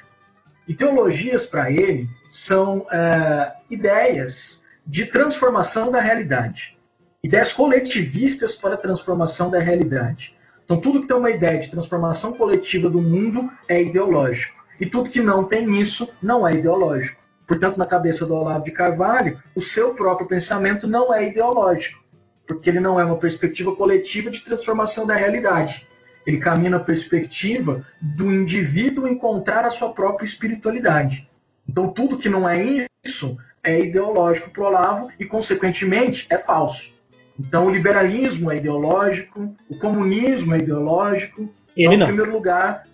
Ideologias 0.67 1.47
para 1.47 1.71
ele 1.71 2.09
são 2.29 2.87
é, 2.93 3.55
ideias 3.71 4.67
de 4.87 5.07
transformação 5.07 5.91
da 5.91 6.01
realidade, 6.01 6.77
ideias 7.23 7.53
coletivistas 7.53 8.55
para 8.55 8.75
a 8.75 8.79
transformação 8.79 9.51
da 9.51 9.59
realidade. 9.59 10.37
Então, 10.65 10.79
tudo 10.79 11.01
que 11.01 11.09
tem 11.09 11.17
uma 11.17 11.31
ideia 11.31 11.59
de 11.59 11.71
transformação 11.71 12.35
coletiva 12.35 12.91
do 12.91 13.01
mundo 13.01 13.51
é 13.67 13.81
ideológico. 13.81 14.63
E 14.79 14.85
tudo 14.85 15.09
que 15.09 15.21
não 15.21 15.45
tem 15.45 15.81
isso 15.81 16.07
não 16.23 16.47
é 16.47 16.55
ideológico. 16.55 17.19
Portanto, 17.49 17.79
na 17.79 17.87
cabeça 17.87 18.27
do 18.27 18.35
Olavo 18.35 18.63
de 18.63 18.71
Carvalho, 18.71 19.43
o 19.57 19.61
seu 19.63 19.95
próprio 19.95 20.29
pensamento 20.29 20.87
não 20.87 21.13
é 21.13 21.27
ideológico, 21.27 21.99
porque 22.47 22.69
ele 22.69 22.79
não 22.79 23.01
é 23.01 23.05
uma 23.05 23.17
perspectiva 23.17 23.75
coletiva 23.75 24.31
de 24.31 24.45
transformação 24.45 25.07
da 25.07 25.15
realidade. 25.15 25.87
Ele 26.27 26.37
caminha 26.37 26.73
na 26.73 26.79
perspectiva 26.79 27.83
do 28.03 28.31
indivíduo 28.31 29.09
encontrar 29.09 29.65
a 29.65 29.71
sua 29.71 29.95
própria 29.95 30.27
espiritualidade. 30.27 31.27
Então, 31.67 31.89
tudo 31.89 32.19
que 32.19 32.29
não 32.29 32.47
é 32.47 32.87
isso 33.03 33.39
é 33.65 33.81
ideológico 33.81 34.51
para 34.51 34.63
o 34.63 34.67
Olavo 34.67 35.09
e, 35.19 35.25
consequentemente, 35.25 36.27
é 36.29 36.37
falso. 36.37 36.93
Então, 37.41 37.65
o 37.65 37.71
liberalismo 37.71 38.53
é 38.53 38.59
ideológico, 38.59 39.57
o 39.71 39.79
comunismo 39.79 40.55
é 40.55 40.59
ideológico. 40.59 41.51
Ele 41.75 41.95
então, 41.95 41.99
não. 41.99 42.05
Em 42.05 42.09
primeiro 42.09 42.33
lugar, 42.33 42.85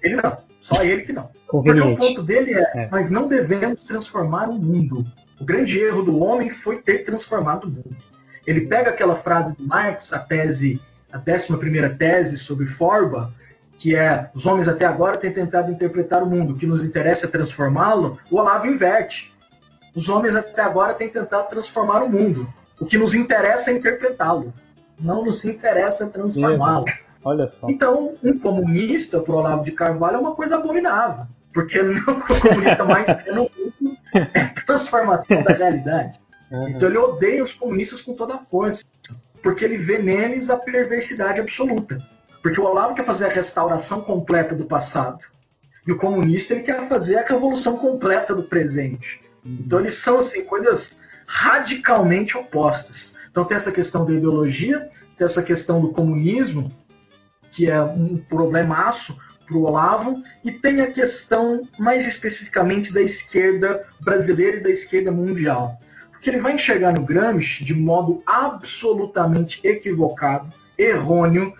ele 0.00 0.14
não. 0.14 0.45
Só 0.66 0.82
ele 0.82 1.02
que 1.02 1.12
não. 1.12 1.30
Porque 1.48 1.70
o 1.70 1.96
ponto 1.96 2.22
dele 2.24 2.54
é, 2.54 2.72
é, 2.74 2.88
nós 2.90 3.08
não 3.08 3.28
devemos 3.28 3.84
transformar 3.84 4.48
o 4.48 4.54
mundo. 4.54 5.06
O 5.40 5.44
grande 5.44 5.78
erro 5.78 6.02
do 6.02 6.20
homem 6.20 6.50
foi 6.50 6.78
ter 6.78 7.04
transformado 7.04 7.68
o 7.68 7.70
mundo. 7.70 7.96
Ele 8.44 8.62
pega 8.62 8.90
aquela 8.90 9.14
frase 9.14 9.54
do 9.56 9.64
Marx, 9.64 10.12
a 10.12 10.18
tese 10.18 10.80
a 11.12 11.18
11 11.18 11.96
tese 11.96 12.36
sobre 12.36 12.66
Forba, 12.66 13.32
que 13.78 13.94
é 13.94 14.28
os 14.34 14.44
homens 14.44 14.66
até 14.66 14.84
agora 14.84 15.16
têm 15.16 15.32
tentado 15.32 15.70
interpretar 15.70 16.20
o 16.20 16.26
mundo, 16.26 16.54
o 16.54 16.56
que 16.56 16.66
nos 16.66 16.82
interessa 16.82 17.26
é 17.26 17.30
transformá-lo, 17.30 18.18
o 18.28 18.36
Olavo 18.36 18.66
inverte. 18.66 19.32
Os 19.94 20.08
homens 20.08 20.34
até 20.34 20.62
agora 20.62 20.94
têm 20.94 21.08
tentado 21.08 21.48
transformar 21.48 22.02
o 22.02 22.08
mundo, 22.08 22.52
o 22.80 22.84
que 22.84 22.98
nos 22.98 23.14
interessa 23.14 23.70
é 23.70 23.74
interpretá-lo, 23.74 24.52
não 24.98 25.24
nos 25.24 25.44
interessa 25.44 26.08
transformá-lo. 26.08 26.86
Olha 27.26 27.44
só. 27.48 27.68
Então, 27.68 28.14
um 28.22 28.38
comunista 28.38 29.18
para 29.18 29.34
o 29.34 29.38
Olavo 29.38 29.64
de 29.64 29.72
Carvalho 29.72 30.14
é 30.14 30.20
uma 30.20 30.36
coisa 30.36 30.54
abominável, 30.54 31.26
porque 31.52 31.80
o 31.80 32.20
comunista 32.20 32.84
mais 32.84 33.08
quer 33.24 33.34
no 33.34 33.42
mundo 33.42 33.96
é 34.14 34.40
a 34.42 34.48
transformação 34.64 35.42
da 35.42 35.52
realidade. 35.52 36.20
Uhum. 36.52 36.68
Então 36.68 36.88
ele 36.88 36.98
odeia 36.98 37.42
os 37.42 37.52
comunistas 37.52 38.00
com 38.00 38.14
toda 38.14 38.36
a 38.36 38.38
força 38.38 38.84
porque 39.42 39.64
ele 39.64 39.76
vê 39.76 39.98
neles 39.98 40.50
a 40.50 40.56
perversidade 40.56 41.40
absoluta. 41.40 41.98
Porque 42.42 42.60
o 42.60 42.64
Olavo 42.64 42.94
quer 42.94 43.04
fazer 43.04 43.26
a 43.26 43.30
restauração 43.30 44.00
completa 44.02 44.54
do 44.54 44.64
passado. 44.64 45.24
E 45.84 45.90
o 45.90 45.96
comunista 45.96 46.54
ele 46.54 46.62
quer 46.62 46.88
fazer 46.88 47.18
a 47.18 47.24
revolução 47.24 47.76
completa 47.76 48.36
do 48.36 48.44
presente. 48.44 49.20
Então 49.44 49.80
eles 49.80 49.94
são 49.94 50.18
assim 50.18 50.44
coisas 50.44 50.96
radicalmente 51.26 52.36
opostas. 52.36 53.16
Então 53.28 53.44
tem 53.44 53.56
essa 53.56 53.72
questão 53.72 54.04
da 54.04 54.12
ideologia, 54.12 54.88
tem 55.18 55.24
essa 55.24 55.42
questão 55.42 55.80
do 55.80 55.92
comunismo, 55.92 56.72
que 57.56 57.68
é 57.70 57.82
um 57.82 58.16
problemaço 58.16 59.16
para 59.46 59.56
o 59.56 59.62
Olavo, 59.62 60.22
e 60.44 60.52
tem 60.52 60.80
a 60.80 60.90
questão 60.90 61.66
mais 61.78 62.06
especificamente 62.06 62.92
da 62.92 63.00
esquerda 63.00 63.80
brasileira 64.00 64.58
e 64.58 64.62
da 64.62 64.70
esquerda 64.70 65.10
mundial 65.10 65.80
que 66.26 66.30
ele 66.30 66.40
vai 66.40 66.54
enxergar 66.54 66.92
no 66.92 67.04
Gramsci 67.04 67.64
de 67.64 67.72
modo 67.72 68.20
absolutamente 68.26 69.60
equivocado, 69.62 70.52
errôneo. 70.76 71.54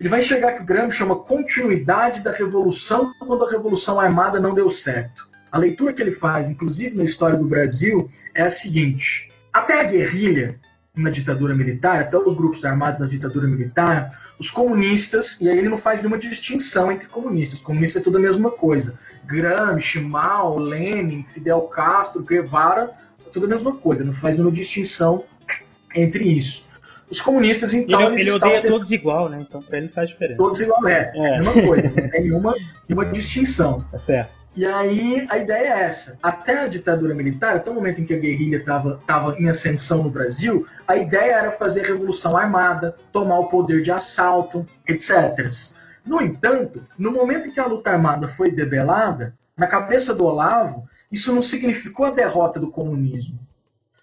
Ele 0.00 0.08
vai 0.08 0.18
enxergar 0.18 0.54
que 0.54 0.62
o 0.62 0.66
Gramsci 0.66 1.02
é 1.02 1.04
uma 1.04 1.20
continuidade 1.20 2.24
da 2.24 2.32
revolução 2.32 3.14
quando 3.20 3.44
a 3.44 3.50
revolução 3.50 4.00
armada 4.00 4.40
não 4.40 4.52
deu 4.52 4.72
certo. 4.72 5.28
A 5.52 5.58
leitura 5.58 5.92
que 5.92 6.02
ele 6.02 6.10
faz, 6.10 6.50
inclusive 6.50 6.96
na 6.96 7.04
história 7.04 7.38
do 7.38 7.46
Brasil, 7.46 8.10
é 8.34 8.42
a 8.42 8.50
seguinte: 8.50 9.28
até 9.52 9.80
a 9.80 9.84
guerrilha 9.84 10.58
na 11.02 11.10
ditadura 11.10 11.54
militar, 11.54 12.00
até 12.00 12.16
os 12.16 12.34
grupos 12.34 12.64
armados 12.64 13.00
na 13.00 13.06
ditadura 13.06 13.46
militar, 13.46 14.10
os 14.38 14.50
comunistas, 14.50 15.40
e 15.40 15.48
aí 15.48 15.58
ele 15.58 15.68
não 15.68 15.78
faz 15.78 16.00
nenhuma 16.00 16.18
distinção 16.18 16.92
entre 16.92 17.08
comunistas, 17.08 17.60
comunista 17.60 17.98
é 17.98 18.02
tudo 18.02 18.18
a 18.18 18.20
mesma 18.20 18.50
coisa. 18.50 18.98
Gramsci, 19.24 20.00
Mao, 20.00 20.58
Lenin, 20.58 21.24
Fidel 21.24 21.62
Castro, 21.62 22.22
Guevara 22.22 22.94
tudo 23.32 23.46
a 23.46 23.48
mesma 23.48 23.74
coisa, 23.76 24.04
não 24.04 24.12
faz 24.12 24.36
nenhuma 24.36 24.54
distinção 24.54 25.24
entre 25.94 26.24
isso. 26.24 26.66
Os 27.10 27.20
comunistas, 27.20 27.72
então. 27.72 28.12
Ele, 28.12 28.20
ele 28.20 28.32
odeia 28.32 28.62
todos 28.62 28.90
igual, 28.90 29.28
né? 29.28 29.38
Então 29.40 29.62
pra 29.62 29.78
ele 29.78 29.88
faz 29.88 30.10
diferença. 30.10 30.36
Todos 30.36 30.60
igual, 30.60 30.86
é. 30.86 31.10
É 31.14 31.34
a 31.34 31.38
mesma 31.38 31.62
coisa, 31.62 31.88
não 31.88 32.08
tem 32.10 32.22
nenhuma, 32.22 32.54
nenhuma 32.88 33.06
distinção. 33.06 33.80
Tá 33.90 33.98
certo. 33.98 34.37
E 34.58 34.66
aí 34.66 35.24
a 35.30 35.38
ideia 35.38 35.68
é 35.68 35.80
essa. 35.82 36.18
Até 36.20 36.64
a 36.64 36.66
ditadura 36.66 37.14
militar, 37.14 37.54
até 37.54 37.70
o 37.70 37.74
momento 37.74 38.00
em 38.00 38.04
que 38.04 38.12
a 38.12 38.18
guerrilha 38.18 38.56
estava 38.56 39.36
em 39.38 39.48
ascensão 39.48 40.02
no 40.02 40.10
Brasil, 40.10 40.66
a 40.84 40.96
ideia 40.96 41.34
era 41.34 41.52
fazer 41.52 41.86
revolução 41.86 42.36
armada, 42.36 42.96
tomar 43.12 43.38
o 43.38 43.46
poder 43.46 43.82
de 43.82 43.92
assalto, 43.92 44.66
etc. 44.84 45.48
No 46.04 46.20
entanto, 46.20 46.84
no 46.98 47.12
momento 47.12 47.46
em 47.46 47.52
que 47.52 47.60
a 47.60 47.66
luta 47.66 47.92
armada 47.92 48.26
foi 48.26 48.50
debelada, 48.50 49.32
na 49.56 49.68
cabeça 49.68 50.12
do 50.12 50.24
Olavo, 50.24 50.88
isso 51.08 51.32
não 51.32 51.40
significou 51.40 52.06
a 52.06 52.10
derrota 52.10 52.58
do 52.58 52.68
comunismo. 52.68 53.38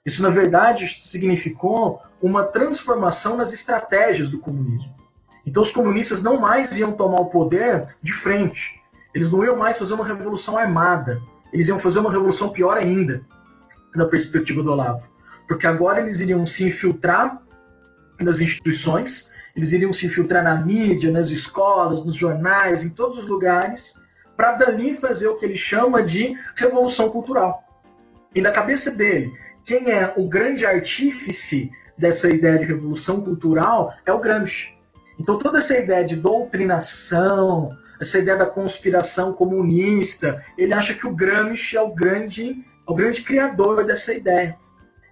Isso, 0.05 0.23
na 0.23 0.29
verdade, 0.29 0.87
significou 0.87 2.01
uma 2.21 2.45
transformação 2.45 3.35
nas 3.35 3.51
estratégias 3.51 4.29
do 4.29 4.39
comunismo. 4.39 4.95
Então, 5.45 5.61
os 5.61 5.71
comunistas 5.71 6.23
não 6.23 6.39
mais 6.39 6.77
iam 6.77 6.93
tomar 6.93 7.19
o 7.19 7.25
poder 7.25 7.93
de 8.01 8.13
frente. 8.13 8.84
Eles 9.15 9.31
não 9.31 9.45
iam 9.45 9.55
mais 9.55 9.77
fazer 9.77 9.93
uma 9.93 10.05
revolução 10.05 10.57
armada. 10.57 11.21
Eles 11.53 11.69
iam 11.69 11.79
fazer 11.79 11.99
uma 11.99 12.11
revolução 12.11 12.49
pior 12.49 12.77
ainda, 12.77 13.25
na 13.95 14.05
perspectiva 14.05 14.61
do 14.61 14.73
Olavo. 14.73 15.07
Porque 15.47 15.65
agora 15.65 16.01
eles 16.01 16.19
iriam 16.19 16.45
se 16.45 16.67
infiltrar 16.67 17.41
nas 18.19 18.41
instituições, 18.41 19.31
eles 19.55 19.71
iriam 19.71 19.93
se 19.93 20.05
infiltrar 20.05 20.43
na 20.43 20.57
mídia, 20.57 21.11
nas 21.11 21.29
escolas, 21.29 22.05
nos 22.05 22.15
jornais, 22.15 22.83
em 22.83 22.89
todos 22.89 23.17
os 23.17 23.25
lugares, 23.25 23.97
para 24.35 24.51
dali 24.51 24.93
fazer 24.93 25.29
o 25.29 25.37
que 25.37 25.45
ele 25.45 25.55
chama 25.55 26.03
de 26.03 26.35
revolução 26.57 27.09
cultural. 27.09 27.63
E 28.33 28.41
na 28.41 28.51
cabeça 28.51 28.91
dele, 28.91 29.31
quem 29.63 29.89
é 29.91 30.13
o 30.17 30.27
grande 30.27 30.65
artífice 30.65 31.71
dessa 31.97 32.29
ideia 32.29 32.59
de 32.59 32.65
revolução 32.65 33.21
cultural 33.21 33.93
é 34.05 34.11
o 34.11 34.19
Gramsci. 34.19 34.73
Então 35.17 35.39
toda 35.39 35.59
essa 35.59 35.77
ideia 35.77 36.03
de 36.03 36.17
doutrinação, 36.17 37.69
essa 37.99 38.19
ideia 38.19 38.37
da 38.37 38.45
conspiração 38.45 39.33
comunista, 39.33 40.43
ele 40.57 40.73
acha 40.73 40.93
que 40.93 41.07
o 41.07 41.15
Gramsci 41.15 41.77
é 41.77 41.81
o 41.81 41.93
grande, 41.93 42.63
é 42.87 42.91
o 42.91 42.95
grande 42.95 43.21
criador 43.21 43.85
dessa 43.85 44.13
ideia. 44.13 44.57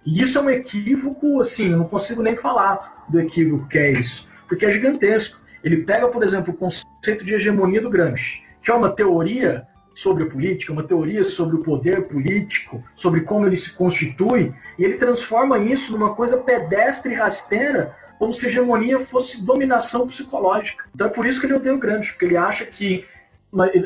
E 0.04 0.20
isso 0.20 0.38
é 0.38 0.42
um 0.42 0.50
equívoco, 0.50 1.40
assim, 1.40 1.70
eu 1.70 1.78
não 1.78 1.88
consigo 1.88 2.22
nem 2.22 2.36
falar 2.36 3.06
do 3.08 3.20
equívoco 3.20 3.68
que 3.68 3.78
é 3.78 3.92
isso, 3.92 4.28
porque 4.46 4.66
é 4.66 4.72
gigantesco. 4.72 5.40
Ele 5.62 5.78
pega, 5.78 6.08
por 6.08 6.22
exemplo, 6.22 6.52
o 6.52 6.56
conceito 6.56 7.24
de 7.24 7.34
hegemonia 7.34 7.80
do 7.80 7.88
Gramsci 7.88 8.44
que 8.64 8.70
é 8.70 8.74
uma 8.74 8.90
teoria 8.90 9.66
sobre 9.94 10.24
a 10.24 10.26
política, 10.26 10.72
uma 10.72 10.82
teoria 10.82 11.22
sobre 11.22 11.54
o 11.54 11.62
poder 11.62 12.08
político, 12.08 12.82
sobre 12.96 13.20
como 13.20 13.46
ele 13.46 13.56
se 13.56 13.72
constitui, 13.74 14.52
e 14.76 14.82
ele 14.82 14.94
transforma 14.94 15.58
isso 15.58 15.92
numa 15.92 16.14
coisa 16.14 16.38
pedestre 16.38 17.12
e 17.12 17.14
rasteira, 17.14 17.94
como 18.24 18.32
se 18.32 18.46
hegemonia 18.46 18.98
fosse 19.00 19.44
dominação 19.44 20.06
psicológica. 20.06 20.86
Então 20.94 21.08
é 21.08 21.10
por 21.10 21.26
isso 21.26 21.38
que 21.38 21.46
ele 21.46 21.52
odeia 21.52 21.74
o 21.74 21.78
Gramsci, 21.78 22.12
porque 22.12 22.24
ele 22.24 22.38
acha 22.38 22.64
que 22.64 23.04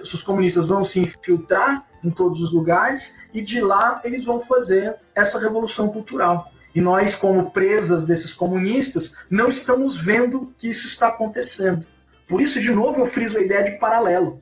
os 0.01 0.23
comunistas 0.23 0.69
vão 0.69 0.85
se 0.85 1.01
infiltrar 1.01 1.85
em 2.05 2.09
todos 2.09 2.41
os 2.41 2.53
lugares 2.53 3.17
e 3.35 3.43
de 3.43 3.61
lá 3.61 4.01
eles 4.05 4.25
vão 4.25 4.39
fazer 4.39 4.95
essa 5.13 5.41
revolução 5.41 5.89
cultural. 5.89 6.53
E 6.73 6.81
nós, 6.81 7.17
como 7.17 7.51
presas 7.51 8.05
desses 8.05 8.33
comunistas, 8.33 9.17
não 9.29 9.49
estamos 9.49 9.97
vendo 9.97 10.55
que 10.57 10.69
isso 10.69 10.87
está 10.87 11.09
acontecendo. 11.09 11.85
Por 12.29 12.41
isso, 12.41 12.61
de 12.61 12.71
novo, 12.71 13.01
eu 13.01 13.07
friso 13.07 13.39
a 13.39 13.41
ideia 13.41 13.65
de 13.65 13.73
paralelo 13.73 14.41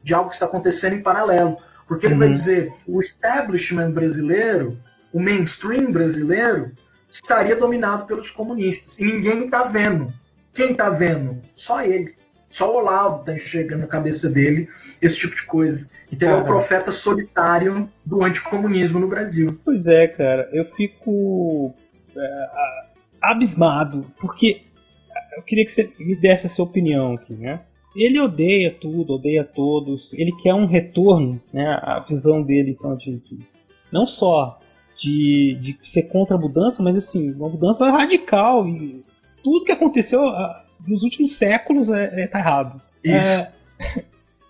de 0.00 0.14
algo 0.14 0.28
que 0.28 0.36
está 0.36 0.46
acontecendo 0.46 0.94
em 0.94 1.02
paralelo. 1.02 1.56
Porque 1.88 2.06
ele 2.06 2.14
uhum. 2.14 2.20
vai 2.20 2.28
dizer, 2.30 2.72
o 2.86 3.00
establishment 3.00 3.90
brasileiro, 3.90 4.78
o 5.12 5.18
mainstream 5.18 5.90
brasileiro, 5.90 6.70
estaria 7.14 7.56
dominado 7.56 8.06
pelos 8.06 8.30
comunistas. 8.30 8.98
E 8.98 9.04
ninguém 9.04 9.44
está 9.44 9.64
vendo. 9.64 10.12
Quem 10.52 10.72
está 10.72 10.90
vendo? 10.90 11.40
Só 11.54 11.82
ele. 11.82 12.14
Só 12.50 12.72
o 12.72 12.76
Olavo 12.76 13.20
está 13.20 13.34
enxergando 13.34 13.82
na 13.82 13.88
cabeça 13.88 14.28
dele 14.28 14.68
esse 15.02 15.18
tipo 15.18 15.34
de 15.34 15.44
coisa. 15.44 15.88
Então 16.12 16.28
ele 16.28 16.38
é 16.38 16.40
o 16.42 16.44
profeta 16.44 16.92
solitário 16.92 17.88
do 18.04 18.22
anticomunismo 18.22 19.00
no 19.00 19.08
Brasil. 19.08 19.58
Pois 19.64 19.86
é, 19.86 20.06
cara. 20.06 20.48
Eu 20.52 20.64
fico 20.64 21.74
é, 22.16 22.50
abismado, 23.22 24.06
porque 24.20 24.62
eu 25.36 25.42
queria 25.42 25.64
que 25.64 25.72
você 25.72 25.92
me 25.98 26.14
desse 26.16 26.46
a 26.46 26.48
sua 26.48 26.64
opinião 26.64 27.14
aqui, 27.14 27.34
né? 27.34 27.60
ele 27.96 28.20
odeia 28.20 28.72
tudo, 28.72 29.14
odeia 29.14 29.44
todos, 29.44 30.12
ele 30.14 30.32
quer 30.42 30.52
um 30.52 30.66
retorno, 30.66 31.40
né? 31.52 31.78
A 31.80 32.00
visão 32.00 32.42
dele, 32.42 32.72
então, 32.72 32.96
de, 32.96 33.18
de 33.18 33.38
não 33.92 34.04
só 34.04 34.58
de, 34.96 35.58
de 35.60 35.78
ser 35.82 36.04
contra 36.04 36.36
a 36.36 36.40
mudança, 36.40 36.82
mas 36.82 36.96
assim, 36.96 37.32
uma 37.32 37.48
mudança 37.48 37.90
radical 37.90 38.66
e 38.68 39.04
tudo 39.42 39.64
que 39.64 39.72
aconteceu 39.72 40.20
uh, 40.20 40.50
nos 40.86 41.02
últimos 41.02 41.36
séculos 41.36 41.90
é, 41.90 42.22
é 42.22 42.26
tá 42.26 42.38
errado. 42.38 42.80
Isso. 43.02 43.14
É, 43.14 43.52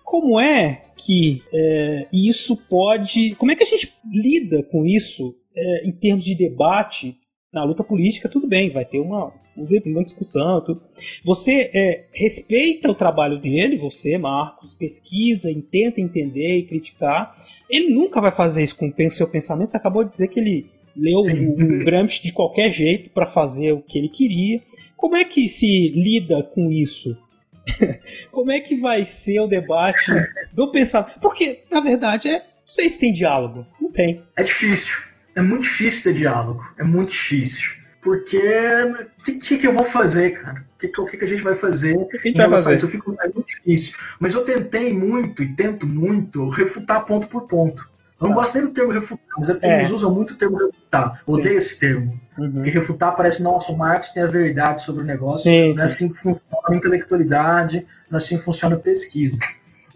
como 0.03 0.39
é 0.39 0.83
que 0.95 1.43
é, 1.53 2.07
isso 2.13 2.55
pode. 2.55 3.35
Como 3.35 3.51
é 3.51 3.55
que 3.55 3.63
a 3.63 3.67
gente 3.67 3.93
lida 4.05 4.63
com 4.63 4.85
isso 4.85 5.35
é, 5.55 5.87
em 5.87 5.91
termos 5.91 6.23
de 6.23 6.35
debate 6.35 7.17
na 7.55 7.63
luta 7.63 7.85
política, 7.85 8.27
tudo 8.27 8.45
bem, 8.45 8.69
vai 8.69 8.83
ter 8.83 8.99
uma, 8.99 9.31
uma 9.55 10.03
discussão. 10.03 10.59
Tudo. 10.59 10.83
Você 11.23 11.71
é, 11.73 12.03
respeita 12.13 12.91
o 12.91 12.93
trabalho 12.93 13.39
dele, 13.39 13.77
você, 13.77 14.17
Marcos, 14.17 14.73
pesquisa, 14.73 15.49
tenta 15.71 16.01
entender 16.01 16.57
e 16.57 16.67
criticar. 16.67 17.33
Ele 17.69 17.93
nunca 17.95 18.19
vai 18.19 18.31
fazer 18.31 18.61
isso 18.61 18.75
com 18.75 18.87
o 18.87 19.11
seu 19.11 19.27
pensamento. 19.29 19.71
Você 19.71 19.77
acabou 19.77 20.03
de 20.03 20.11
dizer 20.11 20.27
que 20.27 20.39
ele 20.39 20.69
leu 20.95 21.21
o, 21.21 21.81
o 21.81 21.85
Gramsci 21.85 22.21
de 22.23 22.33
qualquer 22.33 22.73
jeito 22.73 23.09
para 23.09 23.25
fazer 23.25 23.71
o 23.71 23.81
que 23.81 23.97
ele 23.97 24.09
queria. 24.09 24.61
Como 24.97 25.15
é 25.15 25.23
que 25.23 25.47
se 25.47 25.89
lida 25.95 26.43
com 26.43 26.69
isso? 26.69 27.17
Como 28.31 28.51
é 28.51 28.59
que 28.59 28.75
vai 28.75 29.05
ser 29.05 29.39
o 29.39 29.47
debate 29.47 30.11
do 30.53 30.71
pensamento? 30.71 31.19
Porque, 31.21 31.63
na 31.71 31.79
verdade, 31.79 32.27
é, 32.27 32.45
vocês 32.65 32.97
têm 32.97 33.13
diálogo. 33.13 33.65
Não 33.79 33.89
tem. 33.89 34.21
É 34.37 34.43
difícil 34.43 35.14
é 35.35 35.41
muito 35.41 35.63
difícil 35.63 36.03
ter 36.03 36.17
diálogo. 36.17 36.65
É 36.77 36.83
muito 36.83 37.11
difícil. 37.11 37.69
Porque 38.01 38.37
o 38.39 39.23
que, 39.23 39.33
que, 39.33 39.57
que, 39.57 39.67
eu 39.67 39.73
vou 39.73 39.83
fazer, 39.83 40.39
cara? 40.39 40.63
O 40.75 40.79
que, 40.79 40.87
que, 40.87 41.17
que 41.17 41.25
a 41.25 41.27
gente 41.27 41.41
vai 41.41 41.55
fazer? 41.55 41.97
O 41.97 42.05
que, 42.05 42.17
a 42.17 42.21
gente 42.21 42.37
vai 42.37 42.49
fazer? 42.49 42.75
Isso? 42.75 42.87
Fico, 42.87 43.15
é 43.19 43.27
muito 43.27 43.47
difícil. 43.47 43.97
Mas 44.19 44.35
eu 44.35 44.45
tentei 44.45 44.93
muito 44.93 45.41
e 45.41 45.55
tento 45.55 45.87
muito 45.87 46.47
refutar 46.49 47.03
ponto 47.05 47.27
por 47.27 47.47
ponto. 47.47 47.89
Eu 48.21 48.27
não 48.27 48.29
tá. 48.29 48.35
gosto 48.35 48.55
nem 48.55 48.67
do 48.67 48.73
termo 48.73 48.93
refutar, 48.93 49.35
mas 49.37 49.49
é 49.49 49.53
porque 49.53 49.65
é. 49.65 49.79
eles 49.79 49.91
usam 49.91 50.13
muito 50.13 50.33
o 50.33 50.37
termo 50.37 50.57
refutar. 50.57 51.21
Eu 51.27 51.33
odeio 51.33 51.57
esse 51.57 51.79
termo. 51.79 52.17
Uhum. 52.37 52.51
Porque 52.51 52.69
refutar 52.69 53.15
parece, 53.15 53.41
nossa, 53.43 53.71
o 53.71 53.77
Marx 53.77 54.09
tem 54.09 54.23
a 54.23 54.27
verdade 54.27 54.83
sobre 54.83 55.01
o 55.01 55.05
negócio. 55.05 55.43
Sim, 55.43 55.73
não 55.73 55.81
é 55.81 55.85
assim 55.85 56.09
que 56.09 56.19
funciona 56.19 56.41
a 56.69 56.75
intelectualidade, 56.75 57.85
não 58.09 58.19
é 58.19 58.21
assim 58.21 58.37
que 58.37 58.43
funciona 58.43 58.75
a 58.75 58.79
pesquisa. 58.79 59.37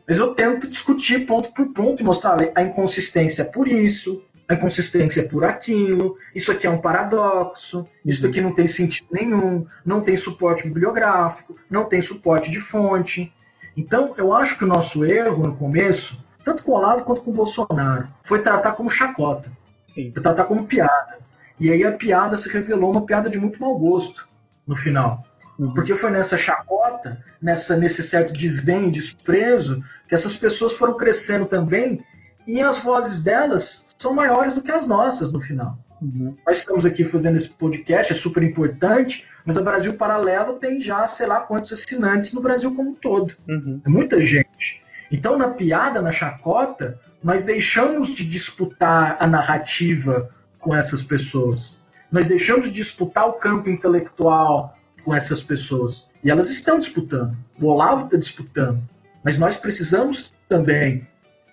Mas 0.07 0.17
eu 0.17 0.33
tento 0.33 0.67
discutir 0.67 1.27
ponto 1.27 1.53
por 1.53 1.67
ponto 1.67 2.01
e 2.01 2.03
mostrar 2.03 2.39
a 2.55 2.63
inconsistência 2.63 3.45
por 3.45 3.67
isso, 3.67 4.23
a 4.49 4.55
inconsistência 4.55 5.29
por 5.29 5.45
aquilo, 5.45 6.17
isso 6.33 6.51
aqui 6.51 6.65
é 6.65 6.69
um 6.69 6.81
paradoxo, 6.81 7.87
isso 8.03 8.25
aqui 8.25 8.41
não 8.41 8.51
tem 8.51 8.67
sentido 8.67 9.07
nenhum, 9.11 9.67
não 9.85 10.01
tem 10.01 10.17
suporte 10.17 10.63
bibliográfico, 10.63 11.55
não 11.69 11.85
tem 11.85 12.01
suporte 12.01 12.49
de 12.49 12.59
fonte. 12.59 13.31
Então, 13.77 14.15
eu 14.17 14.33
acho 14.33 14.57
que 14.57 14.63
o 14.63 14.67
nosso 14.67 15.05
erro 15.05 15.45
no 15.45 15.55
começo, 15.55 16.19
tanto 16.43 16.63
com 16.63 16.71
o 16.71 16.75
Olavo 16.75 17.05
quanto 17.05 17.21
com 17.21 17.29
o 17.29 17.33
Bolsonaro, 17.33 18.07
foi 18.23 18.41
tratar 18.41 18.71
como 18.71 18.89
chacota, 18.89 19.51
Sim. 19.83 20.11
foi 20.11 20.23
tratar 20.23 20.45
como 20.45 20.65
piada. 20.65 21.19
E 21.59 21.69
aí 21.71 21.83
a 21.83 21.91
piada 21.91 22.35
se 22.35 22.49
revelou 22.49 22.89
uma 22.89 23.05
piada 23.05 23.29
de 23.29 23.37
muito 23.37 23.61
mau 23.61 23.77
gosto 23.77 24.27
no 24.65 24.75
final. 24.75 25.23
Uhum. 25.59 25.75
Porque 25.75 25.93
foi 25.93 26.09
nessa 26.09 26.37
chacota, 26.37 27.23
nessa, 27.39 27.77
nesse 27.77 28.01
certo 28.01 28.33
desdém, 28.33 28.89
desprezo, 28.89 29.83
que 30.07 30.15
essas 30.15 30.35
pessoas 30.35 30.73
foram 30.73 30.97
crescendo 30.97 31.45
também 31.45 31.99
e 32.47 32.61
as 32.61 32.79
vozes 32.79 33.21
delas 33.21 33.87
são 33.97 34.13
maiores 34.13 34.53
do 34.53 34.61
que 34.61 34.71
as 34.71 34.87
nossas 34.87 35.31
no 35.31 35.41
final. 35.41 35.77
Uhum. 36.01 36.35
Nós 36.45 36.59
estamos 36.59 36.85
aqui 36.85 37.03
fazendo 37.03 37.37
esse 37.37 37.49
podcast, 37.49 38.13
é 38.13 38.15
super 38.15 38.41
importante, 38.43 39.25
mas 39.45 39.57
o 39.57 39.63
Brasil 39.63 39.93
Paralelo 39.93 40.53
tem 40.53 40.81
já, 40.81 41.05
sei 41.07 41.27
lá 41.27 41.41
quantos 41.41 41.73
assinantes 41.73 42.33
no 42.33 42.41
Brasil 42.41 42.73
como 42.73 42.91
um 42.91 42.95
todo. 42.95 43.35
Uhum. 43.47 43.81
É 43.85 43.89
muita 43.89 44.23
gente. 44.23 44.81
Então, 45.11 45.37
na 45.37 45.49
piada, 45.49 46.01
na 46.01 46.11
chacota, 46.11 46.99
nós 47.21 47.43
deixamos 47.43 48.13
de 48.15 48.23
disputar 48.27 49.17
a 49.19 49.27
narrativa 49.27 50.29
com 50.59 50.75
essas 50.75 51.01
pessoas. 51.01 51.81
Nós 52.11 52.27
deixamos 52.27 52.67
de 52.67 52.73
disputar 52.73 53.27
o 53.27 53.33
campo 53.33 53.69
intelectual 53.69 54.77
com 55.03 55.13
essas 55.13 55.41
pessoas. 55.41 56.11
E 56.23 56.29
elas 56.29 56.49
estão 56.49 56.79
disputando. 56.79 57.35
O 57.59 57.67
Olavo 57.67 58.05
está 58.05 58.17
disputando. 58.17 58.81
Mas 59.23 59.37
nós 59.37 59.57
precisamos 59.57 60.33
também 60.47 61.05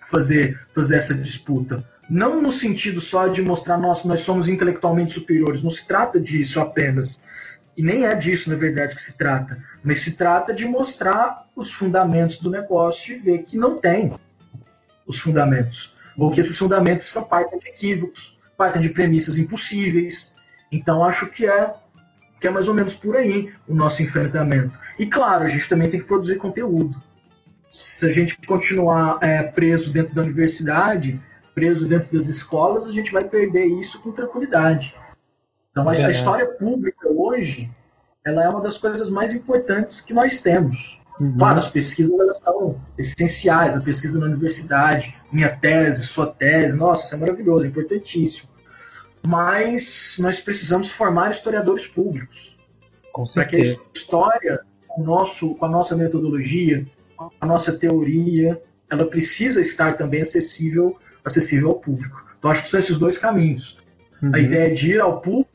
fazer, 0.06 0.58
fazer 0.74 0.96
essa 0.96 1.14
disputa. 1.14 1.84
Não 2.08 2.40
no 2.40 2.52
sentido 2.52 3.00
só 3.00 3.26
de 3.26 3.42
mostrar, 3.42 3.76
nossa, 3.76 4.06
nós 4.06 4.20
somos 4.20 4.48
intelectualmente 4.48 5.14
superiores. 5.14 5.62
Não 5.62 5.70
se 5.70 5.86
trata 5.86 6.20
disso 6.20 6.60
apenas. 6.60 7.24
E 7.76 7.82
nem 7.82 8.06
é 8.06 8.14
disso, 8.14 8.48
na 8.48 8.56
verdade, 8.56 8.94
que 8.94 9.02
se 9.02 9.16
trata. 9.18 9.58
Mas 9.82 10.00
se 10.00 10.16
trata 10.16 10.54
de 10.54 10.64
mostrar 10.64 11.46
os 11.54 11.70
fundamentos 11.70 12.38
do 12.38 12.50
negócio 12.50 13.16
e 13.16 13.18
ver 13.18 13.42
que 13.42 13.56
não 13.56 13.78
tem 13.78 14.14
os 15.06 15.18
fundamentos. 15.18 15.94
Ou 16.16 16.30
que 16.30 16.40
esses 16.40 16.56
fundamentos 16.56 17.06
são 17.06 17.28
partem 17.28 17.58
de 17.58 17.68
equívocos, 17.68 18.38
partem 18.56 18.80
de 18.80 18.88
premissas 18.88 19.36
impossíveis. 19.36 20.34
Então, 20.72 21.04
acho 21.04 21.26
que 21.26 21.46
é, 21.46 21.74
que 22.40 22.46
é 22.46 22.50
mais 22.50 22.68
ou 22.68 22.74
menos 22.74 22.94
por 22.94 23.16
aí 23.16 23.52
o 23.68 23.74
nosso 23.74 24.02
enfrentamento. 24.02 24.78
E, 24.98 25.06
claro, 25.06 25.44
a 25.44 25.48
gente 25.48 25.68
também 25.68 25.90
tem 25.90 26.00
que 26.00 26.06
produzir 26.06 26.36
conteúdo 26.36 26.96
se 27.70 28.06
a 28.06 28.12
gente 28.12 28.38
continuar 28.46 29.18
é, 29.22 29.42
preso 29.42 29.92
dentro 29.92 30.14
da 30.14 30.22
universidade, 30.22 31.20
preso 31.54 31.88
dentro 31.88 32.12
das 32.12 32.26
escolas, 32.26 32.86
a 32.86 32.92
gente 32.92 33.12
vai 33.12 33.24
perder 33.24 33.66
isso 33.66 34.00
com 34.02 34.12
tranquilidade. 34.12 34.94
Então, 35.70 35.90
é. 35.90 36.04
a 36.04 36.10
história 36.10 36.46
pública 36.46 37.08
hoje, 37.08 37.70
ela 38.24 38.44
é 38.44 38.48
uma 38.48 38.60
das 38.60 38.78
coisas 38.78 39.10
mais 39.10 39.34
importantes 39.34 40.00
que 40.00 40.14
nós 40.14 40.40
temos. 40.42 41.00
Uhum. 41.20 41.36
Claro, 41.38 41.58
as 41.58 41.68
pesquisas 41.68 42.18
elas 42.18 42.40
são 42.40 42.80
essenciais, 42.98 43.74
a 43.74 43.80
pesquisa 43.80 44.18
na 44.18 44.26
universidade, 44.26 45.14
minha 45.32 45.54
tese, 45.56 46.06
sua 46.06 46.26
tese, 46.26 46.76
nossa, 46.76 47.06
isso 47.06 47.14
é 47.14 47.18
maravilhoso, 47.18 47.64
é 47.64 47.68
importantíssimo. 47.68 48.50
Mas 49.22 50.18
nós 50.20 50.40
precisamos 50.40 50.90
formar 50.90 51.30
historiadores 51.30 51.86
públicos. 51.86 52.54
Para 53.32 53.46
que 53.46 53.56
a 53.56 53.76
história, 53.94 54.60
com, 54.86 55.02
nosso, 55.02 55.54
com 55.54 55.64
a 55.64 55.68
nossa 55.68 55.96
metodologia, 55.96 56.84
a 57.40 57.46
nossa 57.46 57.72
teoria, 57.72 58.60
ela 58.90 59.06
precisa 59.06 59.60
estar 59.60 59.96
também 59.96 60.20
acessível, 60.20 60.96
acessível 61.24 61.70
ao 61.70 61.80
público. 61.80 62.24
Então, 62.38 62.50
acho 62.50 62.64
que 62.64 62.70
são 62.70 62.80
esses 62.80 62.98
dois 62.98 63.18
caminhos. 63.18 63.78
Uhum. 64.22 64.34
A 64.34 64.38
ideia 64.38 64.70
é 64.70 64.74
de 64.74 64.92
ir 64.92 65.00
ao 65.00 65.20
público, 65.20 65.50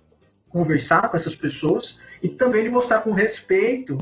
conversar 0.50 1.10
com 1.10 1.16
essas 1.16 1.36
pessoas 1.36 2.00
e 2.22 2.28
também 2.28 2.64
de 2.64 2.70
mostrar 2.70 3.00
com 3.00 3.12
respeito 3.12 3.98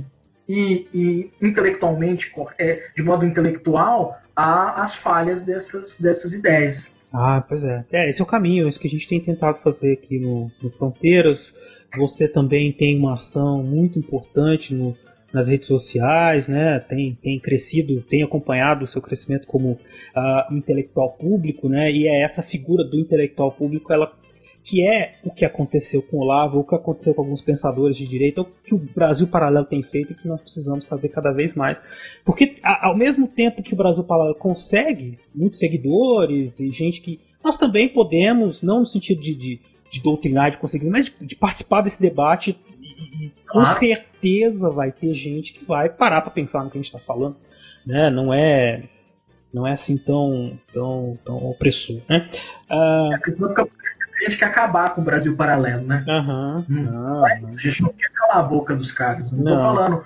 e, 0.48 0.88
e 0.93 1.32
intelectualmente, 1.41 2.34
é, 2.58 2.89
de 2.95 3.04
modo 3.04 3.26
intelectual, 3.26 4.17
a, 4.36 4.82
as 4.82 4.95
falhas 4.95 5.43
dessas, 5.43 6.00
dessas 6.00 6.34
ideias. 6.34 6.91
Ah, 7.13 7.43
pois 7.48 7.63
é. 7.63 7.86
É, 7.91 8.10
esse 8.10 8.22
é 8.22 8.24
o 8.24 8.28
caminho, 8.28 8.65
é 8.65 8.69
isso 8.69 8.80
que 8.80 8.88
a 8.88 8.89
gente 8.89 9.08
tem 9.08 9.19
tentado 9.19 9.58
fazer 9.58 9.93
aqui 9.93 10.19
no, 10.19 10.52
no 10.62 10.72
Fronteiras. 10.72 11.56
Você 11.98 12.28
também 12.28 12.72
tem 12.72 12.98
uma 12.98 13.13
ação 13.13 13.63
muito 13.63 13.98
importante 13.98 14.74
no, 14.74 14.95
nas 15.34 15.48
redes 15.48 15.68
sociais, 15.68 16.48
né? 16.48 16.80
Tem, 16.80 17.18
tem 17.22 17.39
crescido, 17.39 18.02
tem 18.02 18.24
acompanhado 18.24 18.86
o 18.86 18.88
seu 18.88 19.02
crescimento 19.02 19.46
como 19.48 19.72
uh, 19.72 20.54
intelectual 20.54 21.12
público, 21.12 21.70
né? 21.70 21.92
E 21.92 22.08
é 22.08 22.22
essa 22.22 22.42
figura 22.42 22.84
do 22.84 22.98
intelectual 23.00 23.52
público, 23.52 23.94
ela 23.94 24.12
que 24.63 24.86
é 24.86 25.15
o 25.24 25.32
que 25.32 25.46
aconteceu 25.46 26.02
com 26.02 26.18
o 26.18 26.20
Olavo, 26.22 26.60
o 26.60 26.63
que 26.63 26.76
aconteceu 26.76 27.13
com 27.13 27.22
alguns 27.22 27.42
pensadores 27.42 27.98
de 27.98 28.06
direita, 28.06 28.42
o 28.42 28.46
que 28.46 28.76
o 28.76 28.78
Brasil 28.78 29.28
Paralelo 29.28 29.65
tem 29.65 29.82
feito 29.82 30.12
e 30.12 30.15
que 30.15 30.28
nós 30.28 30.42
precisamos 30.42 30.86
fazer 30.86 31.10
cada 31.10 31.32
vez 31.32 31.56
mais. 31.56 31.82
Porque 32.24 32.58
ao 32.62 32.96
mesmo 32.96 33.28
tempo 33.28 33.63
que 33.63 33.74
o 33.74 33.78
Brasil 33.78 34.04
Paralelo 34.04 34.36
consegue 34.36 35.18
muitos 35.34 35.60
seguidores 35.60 36.60
e 36.60 36.70
gente 36.72 37.02
que. 37.02 37.20
Nós 37.44 37.58
também 37.58 37.88
podemos, 37.88 38.62
não 38.62 38.80
no 38.80 38.86
sentido 38.86 39.22
de, 39.22 39.34
de, 39.34 39.60
de 39.89 40.04
doutrinar, 40.04 40.52
de 40.52 40.58
conseguir, 40.58 40.89
mas 40.89 41.06
de, 41.06 41.13
de 41.26 41.36
participar 41.38 41.82
desse 41.82 42.02
debate 42.02 42.60
e, 43.00 43.34
com 43.48 43.62
claro. 43.62 43.78
certeza 43.78 44.70
vai 44.70 44.92
ter 44.92 45.14
gente 45.14 45.54
que 45.54 45.66
vai 45.66 45.90
parar 45.90 46.22
para 46.22 46.32
pensar 46.32 46.64
no 46.64 46.70
que 46.70 46.78
a 46.78 46.82
gente 46.82 46.94
está 46.94 47.00
falando. 47.00 47.38
Né? 47.86 48.10
Não 48.10 48.34
é 48.34 48.84
não 49.54 49.66
é 49.66 49.72
assim 49.72 49.98
tão, 49.98 50.58
tão, 50.74 51.18
tão 51.26 51.38
opressor. 51.38 52.02
Né? 52.08 52.30
Uh... 52.70 53.14
a 53.14 54.24
gente 54.24 54.38
quer 54.38 54.46
acabar 54.46 54.94
com 54.94 55.02
o 55.02 55.04
Brasil 55.04 55.36
paralelo, 55.36 55.84
né? 55.84 56.04
Uhum. 56.08 56.66
Hum. 56.70 56.84
Não, 56.84 57.26
a 57.26 57.52
gente 57.58 57.82
não 57.82 57.90
quer 57.90 58.10
calar 58.12 58.38
a 58.38 58.44
boca 58.44 58.76
dos 58.76 58.92
caras. 58.92 59.32
Não, 59.32 59.44
não. 59.44 59.56
tô 59.56 59.60
falando, 59.60 60.06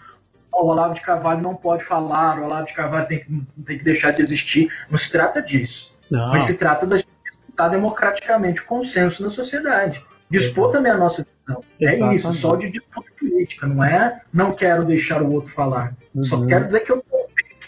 oh, 0.51 0.65
o 0.65 0.67
Olavo 0.67 0.93
de 0.93 1.01
Carvalho 1.01 1.41
não 1.41 1.55
pode 1.55 1.83
falar, 1.83 2.39
o 2.39 2.45
Olavo 2.45 2.67
de 2.67 2.73
Carvalho 2.73 3.07
tem 3.07 3.19
que, 3.19 3.45
tem 3.65 3.77
que 3.77 3.83
deixar 3.83 4.11
de 4.11 4.21
existir. 4.21 4.71
Não 4.89 4.97
se 4.97 5.11
trata 5.11 5.41
disso. 5.41 5.93
Não. 6.09 6.29
Mas 6.29 6.43
se 6.43 6.57
trata 6.57 6.85
da 6.85 6.97
gente 6.97 7.09
disputar 7.23 7.69
democraticamente 7.69 8.61
o 8.61 8.65
consenso 8.65 9.23
na 9.23 9.29
sociedade. 9.29 10.03
Dispor 10.33 10.63
Exato. 10.63 10.71
também 10.71 10.91
a 10.91 10.97
nossa 10.97 11.25
visão. 11.45 11.63
É 11.79 12.15
isso, 12.15 12.33
só 12.33 12.55
de 12.55 12.69
disputa 12.69 13.11
política, 13.19 13.67
não 13.67 13.83
é 13.83 14.19
não 14.33 14.51
quero 14.51 14.83
deixar 14.83 15.21
o 15.21 15.31
outro 15.31 15.51
falar. 15.51 15.95
Uhum. 16.15 16.23
Só 16.23 16.43
quero 16.45 16.65
dizer 16.65 16.79
que 16.79 16.91
eu 16.91 17.03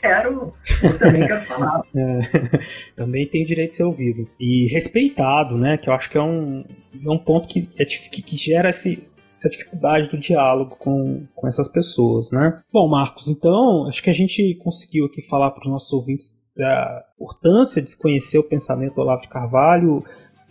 quero, 0.02 0.54
eu 0.84 0.98
também 0.98 1.28
quero 1.28 1.46
falar. 1.46 1.84
É, 1.96 2.60
também 2.96 3.28
tem 3.28 3.46
direito 3.46 3.72
de 3.72 3.76
ser 3.78 3.84
ouvido. 3.84 4.28
E 4.40 4.68
respeitado, 4.68 5.58
né? 5.58 5.78
Que 5.78 5.90
eu 5.90 5.94
acho 5.94 6.10
que 6.10 6.18
é 6.18 6.22
um, 6.22 6.66
é 7.06 7.10
um 7.10 7.18
ponto 7.18 7.48
que, 7.48 7.70
é, 7.80 7.86
que, 7.86 8.22
que 8.22 8.36
gera 8.36 8.70
esse, 8.70 9.08
essa 9.34 9.50
dificuldade 9.50 10.10
do 10.10 10.18
diálogo 10.18 10.76
com, 10.78 11.26
com 11.36 11.48
essas 11.48 11.68
pessoas, 11.68 12.32
né? 12.32 12.60
Bom, 12.74 12.90
Marcos, 12.90 13.28
então 13.28 13.88
acho 13.88 14.02
que 14.02 14.10
a 14.10 14.14
gente 14.14 14.56
conseguiu 14.56 15.06
aqui 15.06 15.22
falar 15.22 15.52
para 15.52 15.62
os 15.62 15.72
nossos 15.72 15.94
ouvintes 15.94 16.34
da 16.56 17.04
importância 17.16 17.82
de 17.82 17.96
conhecer 17.98 18.38
o 18.38 18.44
pensamento 18.44 18.96
do 18.96 19.02
Olavo 19.02 19.22
de 19.22 19.30
Carvalho. 19.30 20.04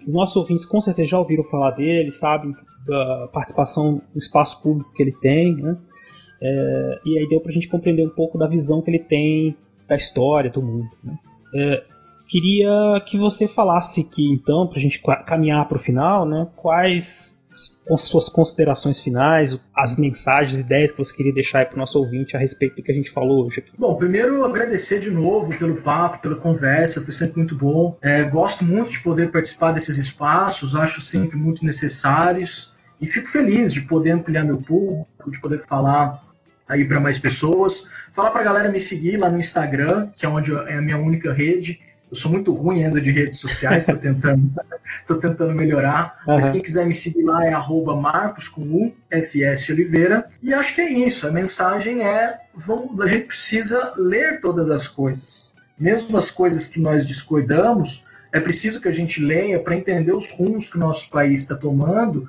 Os 0.07 0.13
nossos 0.13 0.37
ouvintes 0.37 0.65
com 0.65 0.81
certeza 0.81 1.11
já 1.11 1.19
ouviram 1.19 1.45
falar 1.45 1.73
dele, 1.73 2.11
sabem 2.11 2.53
da 2.87 3.29
participação 3.33 4.03
no 4.13 4.19
espaço 4.19 4.63
público 4.63 4.93
que 4.93 5.03
ele 5.03 5.13
tem, 5.13 5.55
né? 5.57 5.77
É, 6.43 6.99
e 7.07 7.19
aí 7.19 7.29
deu 7.29 7.41
pra 7.41 7.53
gente 7.53 7.69
compreender 7.69 8.07
um 8.07 8.11
pouco 8.11 8.37
da 8.37 8.47
visão 8.47 8.83
que 8.83 8.91
ele 8.91 8.99
tem 8.99 9.57
da 9.89 9.97
história 9.97 10.51
do 10.51 10.61
mundo. 10.61 10.91
Né? 11.03 11.19
É, 11.55 11.85
queria 12.29 13.01
que 13.07 13.17
você 13.17 13.49
falasse 13.49 14.03
aqui, 14.03 14.27
então, 14.31 14.67
pra 14.67 14.79
gente 14.79 15.01
caminhar 15.25 15.67
para 15.67 15.77
o 15.77 15.81
final, 15.81 16.27
né, 16.27 16.49
quais 16.57 17.39
as 17.91 18.03
suas 18.03 18.29
considerações 18.29 19.01
finais, 19.01 19.59
as 19.75 19.97
mensagens, 19.97 20.59
ideias 20.59 20.91
que 20.91 20.99
você 20.99 21.15
queria 21.15 21.33
deixar 21.33 21.67
para 21.67 21.77
o 21.77 21.79
nosso 21.79 21.99
ouvinte 21.99 22.37
a 22.37 22.39
respeito 22.39 22.77
do 22.77 22.83
que 22.83 22.91
a 22.91 22.95
gente 22.95 23.11
falou 23.11 23.47
hoje 23.47 23.61
aqui. 23.61 23.73
Bom, 23.79 23.97
primeiro 23.97 24.45
agradecer 24.45 25.01
de 25.01 25.11
novo 25.11 25.57
pelo 25.57 25.77
papo, 25.77 26.21
pela 26.21 26.37
conversa, 26.37 27.01
foi 27.01 27.13
sempre 27.13 27.39
muito 27.39 27.55
bom. 27.57 27.97
É, 28.03 28.25
gosto 28.25 28.65
muito 28.65 28.91
de 28.91 29.01
poder 29.01 29.31
participar 29.31 29.73
desses 29.73 29.97
espaços, 29.99 30.75
acho 30.75 31.01
sempre 31.01 31.37
muito 31.37 31.65
necessários 31.65 32.73
e 33.01 33.07
fico 33.07 33.29
feliz 33.29 33.73
de 33.73 33.83
poder 33.83 34.13
ampliar 34.13 34.45
meu 34.45 34.59
público, 34.59 35.31
de 35.31 35.41
poder 35.41 35.65
falar 35.67 36.23
aí 36.69 36.85
para 36.85 37.01
mais 37.01 37.19
pessoas. 37.19 37.89
Falar 38.13 38.31
para 38.31 38.41
a 38.41 38.45
galera 38.45 38.71
me 38.71 38.81
seguir 38.81 39.17
lá 39.17 39.29
no 39.29 39.39
Instagram, 39.39 40.09
que 40.17 40.25
é 40.25 40.29
onde 40.29 40.55
é 40.55 40.75
a 40.75 40.83
minha 40.83 40.99
única 40.99 41.33
rede. 41.33 41.81
Eu 42.15 42.19
sou 42.21 42.31
muito 42.31 42.53
ruim 42.53 42.85
ainda 42.85 43.01
de 43.01 43.11
redes 43.11 43.41
sociais, 43.41 43.83
estou 43.83 43.97
tentando, 43.97 44.49
tô 45.05 45.17
tentando 45.17 45.53
melhorar. 45.53 46.21
Uhum. 46.29 46.35
Mas 46.35 46.49
quem 46.49 46.63
quiser 46.63 46.87
me 46.87 46.95
seguir 46.95 47.25
lá 47.25 47.45
é 47.45 47.53
arroba 47.53 47.97
Marcos 47.97 48.47
com 48.47 48.63
U, 48.63 48.95
FS 49.11 49.69
Oliveira. 49.71 50.29
E 50.41 50.55
acho 50.55 50.77
que 50.77 50.81
é 50.81 50.89
isso. 50.93 51.27
A 51.27 51.33
mensagem 51.33 52.07
é: 52.07 52.39
vamos, 52.55 53.01
a 53.01 53.09
gente 53.09 53.27
precisa 53.27 53.95
ler 53.97 54.39
todas 54.39 54.71
as 54.71 54.87
coisas. 54.87 55.57
Mesmo 55.77 56.17
as 56.17 56.31
coisas 56.31 56.69
que 56.69 56.81
nós 56.81 57.05
descuidamos, 57.05 58.05
é 58.33 58.39
preciso 58.39 58.81
que 58.81 58.87
a 58.87 58.95
gente 58.95 59.21
leia 59.21 59.59
para 59.59 59.75
entender 59.75 60.13
os 60.13 60.31
rumos 60.31 60.69
que 60.69 60.77
o 60.77 60.81
nosso 60.81 61.11
país 61.11 61.41
está 61.41 61.57
tomando 61.57 62.29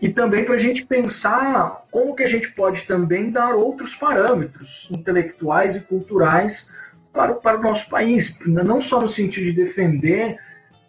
e 0.00 0.08
também 0.08 0.46
para 0.46 0.54
a 0.54 0.58
gente 0.58 0.86
pensar 0.86 1.84
como 1.90 2.14
que 2.14 2.22
a 2.22 2.28
gente 2.28 2.52
pode 2.52 2.86
também 2.86 3.30
dar 3.30 3.54
outros 3.54 3.94
parâmetros 3.94 4.88
intelectuais 4.90 5.76
e 5.76 5.80
culturais 5.80 6.70
para, 7.16 7.34
para 7.34 7.58
o 7.58 7.62
nosso 7.62 7.88
país, 7.88 8.38
não 8.46 8.80
só 8.80 9.00
no 9.00 9.08
sentido 9.08 9.44
de 9.44 9.52
defender 9.52 10.38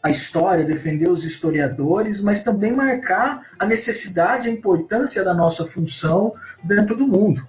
a 0.03 0.09
história, 0.11 0.63
defender 0.63 1.07
os 1.07 1.23
historiadores, 1.23 2.21
mas 2.21 2.43
também 2.43 2.71
marcar 2.71 3.41
a 3.57 3.65
necessidade, 3.65 4.47
a 4.47 4.51
importância 4.51 5.23
da 5.23 5.33
nossa 5.33 5.65
função 5.65 6.33
dentro 6.63 6.95
do 6.95 7.07
mundo, 7.07 7.47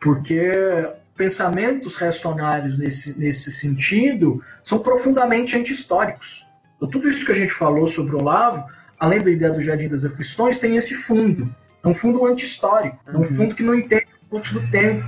porque 0.00 0.88
pensamentos 1.14 1.96
reacionários 1.96 2.78
nesse, 2.78 3.18
nesse 3.18 3.52
sentido 3.52 4.42
são 4.62 4.78
profundamente 4.78 5.56
anti-históricos. 5.56 6.46
Então, 6.76 6.88
tudo 6.88 7.08
isso 7.08 7.26
que 7.26 7.32
a 7.32 7.34
gente 7.34 7.52
falou 7.52 7.86
sobre 7.86 8.14
o 8.14 8.18
Olavo 8.18 8.64
além 9.00 9.22
da 9.22 9.30
ideia 9.30 9.50
do 9.50 9.62
Jardim 9.62 9.88
das 9.88 10.04
Aflições, 10.04 10.58
tem 10.58 10.76
esse 10.76 10.94
fundo. 10.94 11.52
É 11.82 11.88
um 11.88 11.94
fundo 11.94 12.26
anti-histórico, 12.26 12.98
é 13.06 13.12
um 13.12 13.20
uhum. 13.20 13.24
fundo 13.24 13.54
que 13.54 13.62
não 13.62 13.74
entende 13.74 14.04
o 14.26 14.28
fluxo 14.28 14.60
do 14.60 14.70
tempo. 14.70 15.02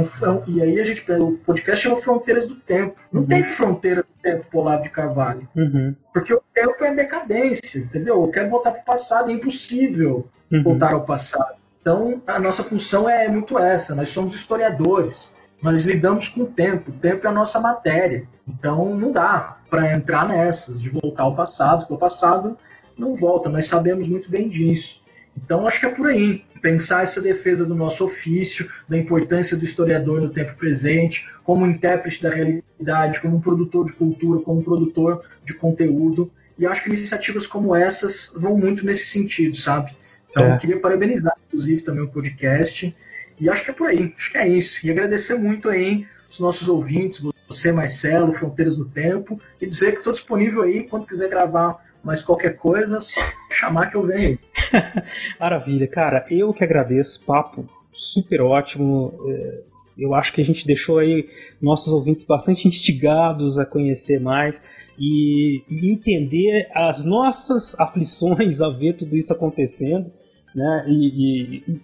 É 0.00 0.50
e 0.50 0.62
aí 0.62 0.80
a 0.80 0.84
gente 0.84 1.10
o 1.12 1.32
podcast 1.38 1.82
chama 1.82 2.00
Fronteiras 2.00 2.46
do 2.46 2.54
Tempo. 2.54 2.98
Não 3.12 3.22
uhum. 3.22 3.26
tem 3.26 3.42
fronteira 3.42 4.02
do 4.02 4.22
tempo 4.22 4.46
pro 4.50 4.60
Olavo 4.60 4.82
de 4.82 4.88
Carvalho. 4.88 5.46
Uhum. 5.54 5.94
Porque 6.12 6.32
o 6.32 6.42
tempo 6.54 6.82
é 6.84 6.94
decadência, 6.94 7.78
entendeu? 7.78 8.22
Eu 8.22 8.28
quero 8.28 8.48
voltar 8.48 8.72
para 8.72 8.80
o 8.80 8.84
passado, 8.84 9.30
é 9.30 9.34
impossível 9.34 10.26
uhum. 10.50 10.62
voltar 10.62 10.92
ao 10.92 11.04
passado. 11.04 11.56
Então, 11.80 12.22
a 12.26 12.38
nossa 12.38 12.62
função 12.62 13.08
é 13.08 13.28
muito 13.28 13.58
essa. 13.58 13.94
Nós 13.94 14.08
somos 14.08 14.34
historiadores. 14.34 15.34
Nós 15.60 15.84
lidamos 15.84 16.28
com 16.28 16.42
o 16.42 16.46
tempo. 16.46 16.90
O 16.90 16.94
tempo 16.94 17.26
é 17.26 17.30
a 17.30 17.32
nossa 17.32 17.60
matéria. 17.60 18.26
Então, 18.48 18.94
não 18.94 19.12
dá 19.12 19.58
para 19.68 19.92
entrar 19.92 20.26
nessas, 20.28 20.80
de 20.80 20.88
voltar 20.88 21.24
ao 21.24 21.34
passado, 21.34 21.80
porque 21.80 21.94
o 21.94 21.98
passado 21.98 22.56
não 22.96 23.16
volta, 23.16 23.48
nós 23.48 23.66
sabemos 23.66 24.06
muito 24.06 24.30
bem 24.30 24.48
disso. 24.48 25.00
Então, 25.36 25.66
acho 25.66 25.80
que 25.80 25.86
é 25.86 25.90
por 25.90 26.08
aí. 26.08 26.44
Pensar 26.62 27.02
essa 27.02 27.20
defesa 27.20 27.66
do 27.66 27.74
nosso 27.74 28.04
ofício, 28.04 28.70
da 28.88 28.96
importância 28.96 29.56
do 29.56 29.64
historiador 29.64 30.20
no 30.20 30.30
tempo 30.30 30.54
presente, 30.54 31.28
como 31.44 31.66
intérprete 31.66 32.22
da 32.22 32.30
realidade, 32.30 33.20
como 33.20 33.42
produtor 33.42 33.86
de 33.86 33.92
cultura, 33.92 34.40
como 34.40 34.62
produtor 34.62 35.22
de 35.44 35.52
conteúdo. 35.54 36.30
E 36.56 36.64
acho 36.64 36.84
que 36.84 36.88
iniciativas 36.88 37.46
como 37.46 37.74
essas 37.74 38.32
vão 38.36 38.56
muito 38.56 38.86
nesse 38.86 39.06
sentido, 39.06 39.56
sabe? 39.56 39.94
Então, 40.30 40.50
eu 40.50 40.56
queria 40.56 40.80
parabenizar, 40.80 41.34
inclusive, 41.46 41.82
também 41.82 42.04
o 42.04 42.08
podcast. 42.08 42.94
E 43.38 43.50
acho 43.50 43.64
que 43.64 43.70
é 43.70 43.74
por 43.74 43.88
aí. 43.88 44.14
Acho 44.16 44.30
que 44.30 44.38
é 44.38 44.48
isso. 44.48 44.86
E 44.86 44.90
agradecer 44.90 45.34
muito 45.34 45.68
aí 45.68 46.06
os 46.30 46.38
nossos 46.38 46.68
ouvintes, 46.68 47.20
você, 47.48 47.70
Marcelo, 47.72 48.32
Fronteiras 48.32 48.76
do 48.76 48.86
Tempo, 48.86 49.38
e 49.60 49.66
dizer 49.66 49.92
que 49.92 49.98
estou 49.98 50.12
disponível 50.12 50.62
aí 50.62 50.86
quando 50.88 51.06
quiser 51.06 51.28
gravar 51.28 51.84
mas 52.04 52.22
qualquer 52.22 52.56
coisa, 52.56 53.00
só 53.00 53.20
chamar 53.50 53.90
que 53.90 53.96
eu 53.96 54.06
venho. 54.06 54.38
Maravilha, 55.38 55.86
cara, 55.86 56.24
eu 56.30 56.52
que 56.52 56.64
agradeço, 56.64 57.22
papo 57.24 57.64
super 57.92 58.40
ótimo. 58.40 59.14
É, 59.28 59.62
eu 59.98 60.14
acho 60.14 60.32
que 60.32 60.40
a 60.40 60.44
gente 60.44 60.66
deixou 60.66 60.98
aí 60.98 61.28
nossos 61.60 61.92
ouvintes 61.92 62.24
bastante 62.24 62.66
instigados 62.66 63.58
a 63.58 63.66
conhecer 63.66 64.20
mais 64.20 64.60
e, 64.98 65.62
e 65.70 65.92
entender 65.92 66.68
as 66.74 67.04
nossas 67.04 67.78
aflições 67.78 68.60
a 68.60 68.70
ver 68.70 68.94
tudo 68.94 69.16
isso 69.16 69.32
acontecendo, 69.32 70.10
né? 70.54 70.84
E, 70.88 71.62
e, 71.68 71.80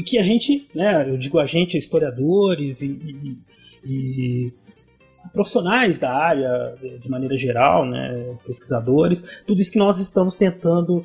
e 0.00 0.02
que 0.04 0.18
a 0.18 0.22
gente, 0.22 0.68
né? 0.74 1.08
Eu 1.08 1.18
digo 1.18 1.38
a 1.38 1.46
gente, 1.46 1.76
historiadores 1.76 2.80
e, 2.80 3.38
e 3.84 4.52
profissionais 5.32 5.98
da 5.98 6.12
área, 6.12 6.74
de 7.00 7.08
maneira 7.10 7.36
geral, 7.36 7.84
né, 7.84 8.36
pesquisadores, 8.46 9.42
tudo 9.46 9.60
isso 9.60 9.72
que 9.72 9.78
nós 9.78 9.98
estamos 9.98 10.34
tentando 10.34 11.04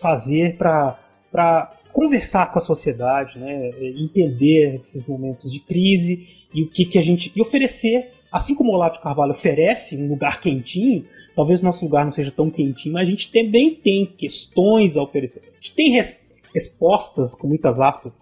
fazer 0.00 0.56
para 0.56 1.76
conversar 1.92 2.50
com 2.50 2.58
a 2.58 2.62
sociedade, 2.62 3.38
né, 3.38 3.70
entender 3.80 4.80
esses 4.80 5.06
momentos 5.06 5.52
de 5.52 5.60
crise 5.60 6.26
e 6.54 6.62
o 6.62 6.68
que, 6.68 6.84
que 6.84 6.98
a 6.98 7.02
gente. 7.02 7.32
e 7.34 7.40
oferecer, 7.40 8.12
assim 8.30 8.54
como 8.54 8.70
o 8.70 8.74
Olavo 8.74 8.94
de 8.94 9.02
Carvalho 9.02 9.32
oferece 9.32 9.96
um 9.96 10.08
lugar 10.08 10.40
quentinho, 10.40 11.04
talvez 11.34 11.60
nosso 11.60 11.84
lugar 11.84 12.04
não 12.04 12.12
seja 12.12 12.30
tão 12.30 12.50
quentinho, 12.50 12.94
mas 12.94 13.06
a 13.06 13.10
gente 13.10 13.30
também 13.30 13.74
tem 13.74 14.06
questões 14.06 14.96
a 14.96 15.02
oferecer. 15.02 15.42
A 15.50 15.54
gente 15.54 15.74
tem 15.74 15.92
res, 15.92 16.16
respostas, 16.54 17.34
com 17.34 17.48
muitas 17.48 17.80
aspas, 17.80 18.12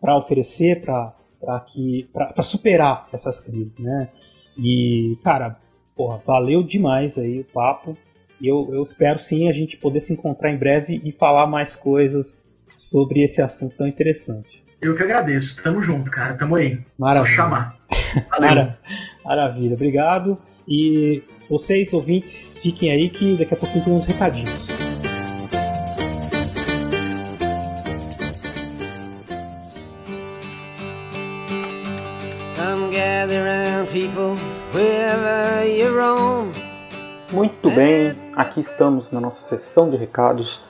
para 0.00 0.16
oferecer 0.16 0.80
para 0.80 2.42
superar 2.42 3.08
essas 3.12 3.40
crises, 3.40 3.78
né? 3.78 4.08
E, 4.60 5.16
cara, 5.22 5.56
porra, 5.96 6.20
valeu 6.26 6.62
demais 6.62 7.16
aí 7.16 7.40
o 7.40 7.44
papo. 7.44 7.96
Eu, 8.42 8.68
eu 8.72 8.82
espero 8.82 9.18
sim 9.18 9.48
a 9.48 9.52
gente 9.52 9.76
poder 9.76 10.00
se 10.00 10.12
encontrar 10.12 10.50
em 10.52 10.56
breve 10.56 11.00
e 11.02 11.10
falar 11.10 11.46
mais 11.46 11.74
coisas 11.74 12.42
sobre 12.76 13.22
esse 13.22 13.40
assunto 13.42 13.76
tão 13.76 13.86
interessante. 13.86 14.62
Eu 14.80 14.94
que 14.94 15.02
agradeço. 15.02 15.62
Tamo 15.62 15.82
junto, 15.82 16.10
cara. 16.10 16.34
Tamo 16.34 16.54
aí. 16.56 16.78
Maravilha. 16.98 17.26
Só 17.28 17.36
chamar. 17.36 17.76
Valeu. 18.30 18.72
Maravilha. 19.24 19.74
Obrigado. 19.74 20.38
E 20.66 21.22
vocês, 21.48 21.92
ouvintes, 21.92 22.58
fiquem 22.62 22.90
aí 22.90 23.10
que 23.10 23.36
daqui 23.36 23.54
a 23.54 23.56
pouquinho 23.56 23.84
tem 23.84 23.92
uns 23.92 24.06
recadinhos. 24.06 24.68
Come 32.56 32.94
gather 32.94 33.69
muito 37.32 37.70
bem, 37.70 38.14
aqui 38.34 38.60
estamos 38.60 39.10
na 39.10 39.20
nossa 39.20 39.40
sessão 39.40 39.88
de 39.88 39.96
recados, 39.96 40.60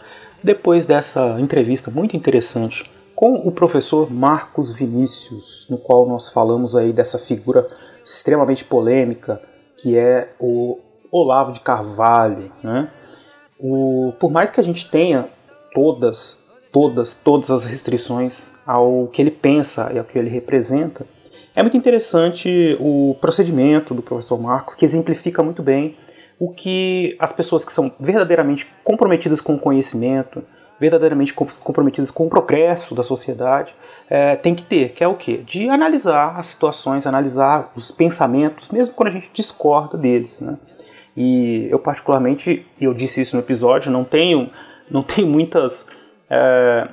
depois 0.43 0.87
dessa 0.87 1.41
entrevista 1.41 1.91
muito 1.91 2.17
interessante 2.17 2.91
com 3.15 3.35
o 3.35 3.51
professor 3.51 4.11
Marcos 4.13 4.73
Vinícius, 4.73 5.67
no 5.69 5.77
qual 5.77 6.07
nós 6.07 6.29
falamos 6.29 6.77
aí 6.77 6.93
dessa 6.93 7.19
figura 7.19 7.67
extremamente 8.05 8.65
polêmica 8.65 9.41
que 9.77 9.97
é 9.97 10.33
o 10.39 10.79
Olavo 11.11 11.53
de 11.53 11.61
Carvalho, 11.61 12.53
né? 12.63 12.91
O, 13.59 14.13
por 14.19 14.31
mais 14.31 14.51
que 14.51 14.61
a 14.61 14.65
gente 14.65 14.89
tenha 14.89 15.29
todas, 15.75 16.41
todas, 16.73 17.15
todas 17.15 17.51
as 17.51 17.67
restrições 17.67 18.43
ao 18.67 19.09
que 19.09 19.21
ele 19.21 19.31
pensa 19.31 19.91
e 19.93 19.99
ao 19.99 20.05
que 20.05 20.19
ele 20.19 20.31
representa, 20.31 21.05
é 21.61 21.63
muito 21.63 21.77
interessante 21.77 22.75
o 22.81 23.15
procedimento 23.21 23.93
do 23.93 24.01
professor 24.01 24.41
Marcos, 24.41 24.75
que 24.75 24.83
exemplifica 24.83 25.43
muito 25.43 25.63
bem 25.63 25.95
o 26.39 26.51
que 26.51 27.15
as 27.19 27.35
pessoas 27.35 27.67
que 27.67 27.73
são 27.73 27.93
verdadeiramente 28.01 28.67
comprometidas 28.83 29.43
com 29.43 29.55
o 29.57 29.59
conhecimento, 29.59 30.43
verdadeiramente 30.81 31.35
comprometidas 31.35 32.11
com 32.11 32.27
o 32.27 32.31
progresso 32.31 32.95
da 32.95 33.03
sociedade, 33.03 33.75
é, 34.09 34.37
tem 34.37 34.55
que 34.55 34.63
ter, 34.63 34.93
que 34.93 35.05
é 35.05 35.07
o 35.07 35.15
quê? 35.15 35.43
De 35.45 35.69
analisar 35.69 36.39
as 36.39 36.47
situações, 36.47 37.07
analisar 37.07 37.71
os 37.77 37.91
pensamentos, 37.91 38.71
mesmo 38.71 38.95
quando 38.95 39.09
a 39.09 39.13
gente 39.13 39.31
discorda 39.31 39.99
deles. 39.99 40.41
Né? 40.41 40.57
E 41.15 41.69
eu 41.71 41.79
particularmente, 41.79 42.67
eu 42.81 42.95
disse 42.95 43.21
isso 43.21 43.37
no 43.37 43.43
episódio, 43.43 43.93
não 43.93 44.03
tenho, 44.03 44.51
não 44.91 45.03
tenho 45.03 45.29
muitas... 45.29 45.85
É, 46.31 46.89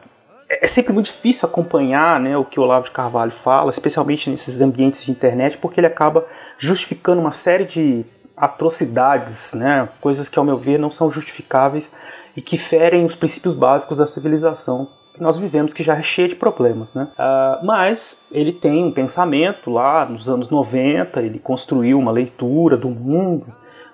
é 0.49 0.67
sempre 0.67 0.93
muito 0.93 1.07
difícil 1.07 1.47
acompanhar 1.47 2.19
né, 2.19 2.37
o 2.37 2.45
que 2.45 2.59
o 2.59 2.63
Olavo 2.63 2.85
de 2.85 2.91
Carvalho 2.91 3.31
fala, 3.31 3.69
especialmente 3.69 4.29
nesses 4.29 4.61
ambientes 4.61 5.03
de 5.03 5.11
internet, 5.11 5.57
porque 5.57 5.79
ele 5.79 5.87
acaba 5.87 6.25
justificando 6.57 7.19
uma 7.19 7.33
série 7.33 7.65
de 7.65 8.05
atrocidades, 8.35 9.53
né, 9.53 9.89
coisas 9.99 10.29
que, 10.29 10.39
ao 10.39 10.45
meu 10.45 10.57
ver, 10.57 10.77
não 10.77 10.91
são 10.91 11.09
justificáveis 11.09 11.89
e 12.35 12.41
que 12.41 12.57
ferem 12.57 13.05
os 13.05 13.15
princípios 13.15 13.53
básicos 13.53 13.97
da 13.97 14.07
civilização 14.07 14.87
que 15.13 15.21
nós 15.21 15.39
vivemos, 15.39 15.73
que 15.73 15.83
já 15.83 15.97
é 15.97 16.01
cheia 16.03 16.27
de 16.27 16.35
problemas. 16.35 16.93
Né? 16.93 17.07
Uh, 17.17 17.65
mas 17.65 18.21
ele 18.31 18.53
tem 18.53 18.85
um 18.85 18.91
pensamento 18.91 19.71
lá 19.71 20.05
nos 20.05 20.29
anos 20.29 20.49
90, 20.49 21.19
ele 21.19 21.39
construiu 21.39 21.97
uma 21.97 22.11
leitura 22.11 22.77
do 22.77 22.89
mundo, 22.89 23.47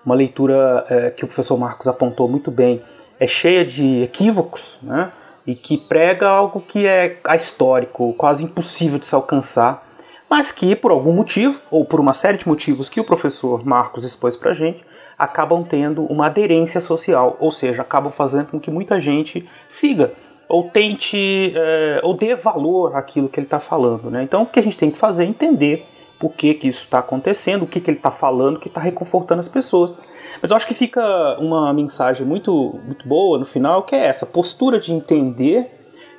uma 0.06 0.14
leitura 0.14 0.86
uh, 0.86 1.16
que 1.16 1.24
o 1.24 1.28
professor 1.28 1.58
Marcos 1.58 1.88
apontou 1.88 2.28
muito 2.28 2.52
bem, 2.52 2.84
é 3.18 3.26
cheia 3.26 3.66
de 3.66 4.04
equívocos, 4.04 4.78
né? 4.84 5.12
E 5.46 5.56
que 5.56 5.78
prega 5.78 6.28
algo 6.28 6.62
que 6.62 6.88
é 6.88 7.20
histórico, 7.36 8.14
quase 8.14 8.44
impossível 8.44 8.98
de 8.98 9.06
se 9.06 9.16
alcançar, 9.16 9.88
mas 10.30 10.52
que 10.52 10.76
por 10.76 10.92
algum 10.92 11.14
motivo, 11.14 11.62
ou 11.70 11.86
por 11.86 12.00
uma 12.00 12.14
série 12.14 12.38
de 12.38 12.48
motivos 12.48 12.90
que 12.90 13.00
o 13.00 13.04
professor 13.04 13.66
Marcos 13.66 14.04
expôs 14.04 14.36
para 14.36 14.52
a 14.52 14.54
gente, 14.54 14.84
acabam 15.18 15.64
tendo 15.64 16.04
uma 16.06 16.26
aderência 16.26 16.82
social, 16.82 17.38
ou 17.40 17.52
seja, 17.52 17.82
acabam 17.82 18.12
fazendo 18.12 18.48
com 18.48 18.60
que 18.60 18.72
muita 18.72 19.00
gente 19.00 19.48
siga 19.68 20.14
ou 20.48 20.70
tente 20.70 21.54
é, 21.56 22.00
ou 22.04 22.16
dê 22.16 22.36
valor 22.36 22.96
àquilo 22.96 23.30
que 23.30 23.40
ele 23.40 23.48
está 23.48 23.60
falando. 23.60 24.10
Né? 24.10 24.24
Então, 24.24 24.44
o 24.44 24.46
que 24.46 24.60
a 24.60 24.64
gente 24.64 24.78
tem 24.78 24.92
que 24.92 24.98
fazer 24.98 25.24
é 25.24 25.28
entender 25.28 25.86
por 26.20 26.34
que, 26.34 26.54
que 26.54 26.68
isso 26.68 26.84
está 26.84 27.00
acontecendo, 27.00 27.64
o 27.64 27.68
que, 27.68 27.80
que 27.80 27.90
ele 27.90 27.98
está 27.98 28.12
falando, 28.12 28.60
que 28.60 28.68
está 28.68 28.80
reconfortando 28.80 29.40
as 29.40 29.48
pessoas. 29.48 29.98
Mas 30.44 30.52
eu 30.52 30.58
acho 30.58 30.68
que 30.68 30.74
fica 30.74 31.38
uma 31.40 31.72
mensagem 31.72 32.28
muito, 32.28 32.78
muito 32.84 33.08
boa 33.08 33.38
no 33.38 33.46
final, 33.46 33.84
que 33.84 33.96
é 33.96 34.08
essa 34.08 34.26
postura 34.26 34.78
de 34.78 34.92
entender 34.92 35.72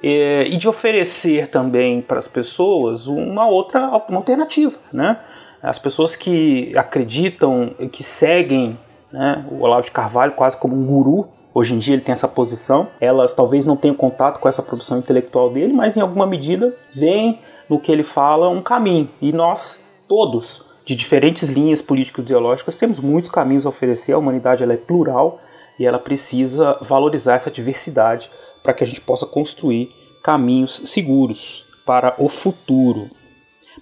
é, 0.03 0.45
e 0.49 0.57
de 0.57 0.67
oferecer 0.67 1.49
também 1.49 2.01
para 2.01 2.19
as 2.19 2.27
pessoas 2.27 3.07
uma 3.07 3.47
outra 3.47 3.87
uma 4.09 4.17
alternativa, 4.17 4.79
né? 4.91 5.21
As 5.63 5.79
pessoas 5.79 6.17
que 6.17 6.73
acreditam, 6.75 7.75
que 7.93 8.03
seguem 8.03 8.79
né, 9.13 9.45
o 9.51 9.61
Olavo 9.61 9.85
de 9.85 9.91
Carvalho 9.91 10.33
quase 10.33 10.57
como 10.57 10.75
um 10.75 10.87
guru, 10.87 11.29
hoje 11.53 11.75
em 11.75 11.79
dia 11.79 11.95
ele 11.95 12.03
tem 12.03 12.15
essa 12.15 12.29
posição, 12.29 12.89
elas 12.99 13.35
talvez 13.35 13.67
não 13.67 13.77
tenham 13.77 13.95
contato 13.95 14.41
com 14.41 14.49
essa 14.49 14.63
produção 14.63 14.99
intelectual 14.99 15.51
dele, 15.51 15.75
mas 15.75 15.99
em 15.99 16.01
alguma 16.01 16.27
medida 16.27 16.75
veem 16.91 17.41
no 17.69 17.79
que 17.79 17.93
ele 17.93 18.03
fala 18.03 18.49
um 18.49 18.63
caminho. 18.63 19.11
E 19.21 19.33
nós, 19.35 19.85
todos, 20.09 20.74
de 20.85 20.95
diferentes 20.95 21.49
linhas 21.49 21.81
políticas 21.81 22.25
ideológicas, 22.25 22.77
temos 22.77 23.01
muitos 23.01 23.31
caminhos 23.31 23.65
a 23.65 23.71
oferecer. 23.71 24.13
A 24.13 24.19
humanidade 24.19 24.63
ela 24.63 24.75
é 24.75 24.77
plural 24.77 25.41
e 25.79 25.87
ela 25.87 25.99
precisa 25.99 26.79
valorizar 26.81 27.35
essa 27.35 27.51
diversidade 27.51 28.31
para 28.63 28.73
que 28.73 28.85
a 28.85 28.87
gente 28.87 29.01
possa 29.01 29.27
construir 29.27 29.89
caminhos 30.23 30.83
seguros 30.87 31.67
para 31.85 32.15
o 32.19 32.29
futuro. 32.29 33.11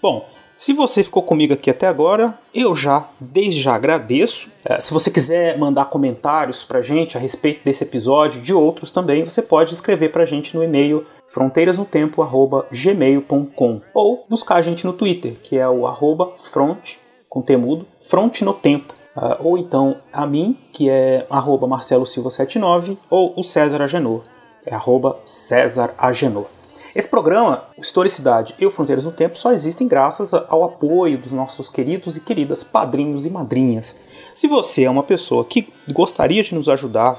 Bom, 0.00 0.28
se 0.62 0.72
você 0.72 1.02
ficou 1.02 1.24
comigo 1.24 1.52
aqui 1.52 1.68
até 1.68 1.88
agora, 1.88 2.38
eu 2.54 2.76
já, 2.76 3.08
desde 3.18 3.60
já 3.60 3.74
agradeço. 3.74 4.48
É, 4.64 4.78
se 4.78 4.94
você 4.94 5.10
quiser 5.10 5.58
mandar 5.58 5.86
comentários 5.86 6.62
pra 6.62 6.80
gente 6.80 7.18
a 7.18 7.20
respeito 7.20 7.64
desse 7.64 7.82
episódio 7.82 8.38
e 8.38 8.42
de 8.42 8.54
outros 8.54 8.92
também, 8.92 9.24
você 9.24 9.42
pode 9.42 9.74
escrever 9.74 10.12
pra 10.12 10.24
gente 10.24 10.56
no 10.56 10.62
e-mail 10.62 11.04
fronteirasnotempo@gmail.com 11.26 13.80
ou 13.92 14.24
buscar 14.30 14.54
a 14.54 14.62
gente 14.62 14.86
no 14.86 14.92
Twitter, 14.92 15.34
que 15.42 15.58
é 15.58 15.68
o 15.68 15.84
arroba 15.84 16.34
front 16.38 16.94
com 17.28 17.42
temudo, 17.42 17.84
front 18.00 18.42
no 18.42 18.54
tempo. 18.54 18.94
Uh, 19.16 19.34
ou 19.40 19.58
então 19.58 19.96
a 20.12 20.24
mim, 20.28 20.56
que 20.72 20.88
é 20.88 21.26
arroba 21.28 21.66
Marcelo 21.66 22.06
Silva 22.06 22.30
79, 22.30 22.96
ou 23.10 23.34
o 23.36 23.42
César 23.42 23.82
Agenor, 23.82 24.22
é 24.64 24.72
arroba 24.72 25.18
César 25.24 25.92
Agenor. 25.98 26.46
Esse 26.95 27.09
programa, 27.09 27.64
Historicidade 27.78 28.55
e 28.59 28.66
o 28.66 28.70
Fronteiras 28.70 29.05
no 29.05 29.12
Tempo, 29.12 29.38
só 29.38 29.51
existem 29.53 29.88
graças 29.88 30.34
ao 30.34 30.62
apoio 30.62 31.16
dos 31.16 31.32
nossos 31.32 31.70
queridos 31.70 32.18
e 32.18 32.20
queridas 32.20 32.62
padrinhos 32.62 33.24
e 33.24 33.30
madrinhas. 33.30 33.99
Se 34.34 34.47
você 34.47 34.84
é 34.84 34.90
uma 34.90 35.03
pessoa 35.03 35.43
que 35.43 35.72
gostaria 35.88 36.43
de 36.43 36.55
nos 36.55 36.68
ajudar 36.68 37.18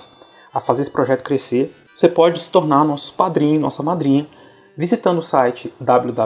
a 0.54 0.60
fazer 0.60 0.84
esse 0.84 0.92
projeto 0.92 1.24
crescer, 1.24 1.76
você 1.98 2.08
pode 2.08 2.40
se 2.40 2.52
tornar 2.52 2.86
nosso 2.86 3.16
padrinho, 3.16 3.60
nossa 3.60 3.82
madrinha, 3.82 4.28
visitando 4.78 5.18
o 5.18 5.24
site 5.24 5.74
www.padrim, 5.80 6.20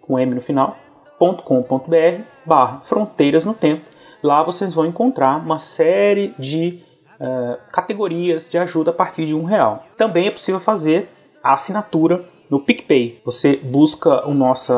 com 0.00 0.16
M 0.16 0.36
no 0.36 0.40
final, 0.40 0.76
.com.br 1.18 2.22
barra 2.46 2.82
Fronteiras 2.84 3.44
no 3.44 3.52
Tempo. 3.52 3.84
Lá 4.22 4.44
vocês 4.44 4.72
vão 4.72 4.86
encontrar 4.86 5.38
uma 5.38 5.58
série 5.58 6.32
de 6.38 6.84
uh, 7.20 7.58
categorias 7.72 8.48
de 8.48 8.56
ajuda 8.58 8.92
a 8.92 8.94
partir 8.94 9.26
de 9.26 9.34
um 9.34 9.42
real. 9.42 9.84
Também 9.96 10.28
é 10.28 10.30
possível 10.30 10.60
fazer 10.60 11.17
a 11.48 11.54
assinatura 11.54 12.24
no 12.50 12.60
PicPay. 12.60 13.20
Você 13.24 13.56
busca 13.56 14.28
o 14.28 14.34
nosso 14.34 14.72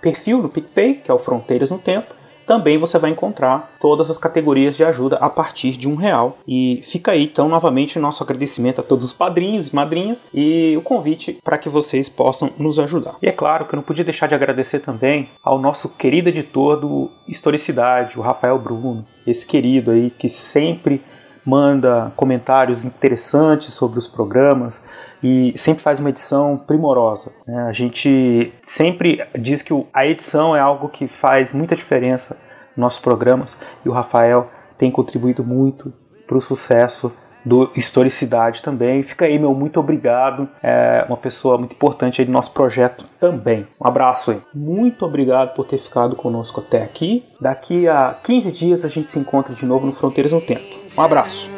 perfil 0.00 0.38
no 0.38 0.48
PicPay, 0.48 0.94
que 0.94 1.10
é 1.10 1.14
o 1.14 1.18
Fronteiras 1.18 1.70
no 1.70 1.78
Tempo. 1.78 2.14
Também 2.46 2.78
você 2.78 2.96
vai 2.96 3.10
encontrar 3.10 3.76
todas 3.80 4.08
as 4.08 4.16
categorias 4.16 4.76
de 4.76 4.84
ajuda 4.84 5.16
a 5.16 5.28
partir 5.28 5.72
de 5.72 5.88
um 5.88 5.96
real. 5.96 6.38
E 6.46 6.80
fica 6.84 7.10
aí, 7.10 7.24
então, 7.24 7.48
novamente, 7.48 7.98
nosso 7.98 8.22
agradecimento 8.22 8.80
a 8.80 8.84
todos 8.84 9.04
os 9.04 9.12
padrinhos 9.12 9.68
e 9.68 9.74
madrinhas 9.74 10.18
e 10.32 10.74
o 10.76 10.80
convite 10.80 11.38
para 11.44 11.58
que 11.58 11.68
vocês 11.68 12.08
possam 12.08 12.50
nos 12.56 12.78
ajudar. 12.78 13.16
E 13.20 13.28
é 13.28 13.32
claro 13.32 13.66
que 13.66 13.74
eu 13.74 13.76
não 13.76 13.82
podia 13.82 14.04
deixar 14.04 14.28
de 14.28 14.34
agradecer 14.34 14.78
também 14.78 15.28
ao 15.42 15.58
nosso 15.58 15.88
querido 15.88 16.28
editor 16.28 16.80
do 16.80 17.10
Historicidade, 17.28 18.16
o 18.16 18.22
Rafael 18.22 18.58
Bruno, 18.58 19.04
esse 19.26 19.44
querido 19.44 19.90
aí 19.90 20.08
que 20.08 20.30
sempre 20.30 21.02
manda 21.46 22.12
comentários 22.16 22.84
interessantes 22.84 23.72
sobre 23.72 23.98
os 23.98 24.06
programas, 24.06 24.82
e 25.22 25.56
sempre 25.56 25.82
faz 25.82 25.98
uma 25.98 26.10
edição 26.10 26.58
primorosa. 26.58 27.32
Né? 27.46 27.62
A 27.62 27.72
gente 27.72 28.52
sempre 28.62 29.26
diz 29.38 29.62
que 29.62 29.72
a 29.92 30.06
edição 30.06 30.54
é 30.54 30.60
algo 30.60 30.88
que 30.88 31.08
faz 31.08 31.52
muita 31.52 31.74
diferença 31.74 32.36
nos 32.76 32.76
nossos 32.76 33.00
programas 33.00 33.56
e 33.84 33.88
o 33.88 33.92
Rafael 33.92 34.50
tem 34.76 34.90
contribuído 34.90 35.42
muito 35.42 35.92
para 36.26 36.36
o 36.36 36.40
sucesso 36.40 37.10
do 37.46 37.70
Historicidade 37.76 38.60
também. 38.60 39.04
Fica 39.04 39.24
aí, 39.24 39.38
meu 39.38 39.54
muito 39.54 39.78
obrigado. 39.78 40.48
É 40.60 41.04
uma 41.06 41.16
pessoa 41.16 41.56
muito 41.56 41.74
importante 41.74 42.20
aí 42.20 42.26
do 42.26 42.32
nosso 42.32 42.50
projeto 42.50 43.04
também. 43.20 43.64
Um 43.80 43.86
abraço 43.86 44.32
aí. 44.32 44.40
Muito 44.52 45.06
obrigado 45.06 45.54
por 45.54 45.64
ter 45.64 45.78
ficado 45.78 46.16
conosco 46.16 46.60
até 46.60 46.82
aqui. 46.82 47.24
Daqui 47.40 47.86
a 47.86 48.16
15 48.22 48.50
dias 48.50 48.84
a 48.84 48.88
gente 48.88 49.10
se 49.10 49.18
encontra 49.18 49.54
de 49.54 49.64
novo 49.64 49.86
no 49.86 49.92
Fronteiras 49.92 50.32
no 50.32 50.40
Tempo. 50.40 50.64
Um 50.98 51.02
abraço. 51.02 51.48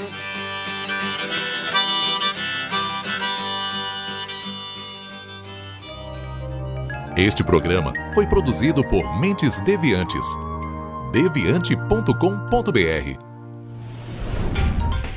Este 7.17 7.43
programa 7.43 7.93
foi 8.15 8.27
produzido 8.27 8.87
por 8.87 9.19
Mentes 9.19 9.61
Deviantes. 9.63 10.27
deviante.com.br. 11.11 13.28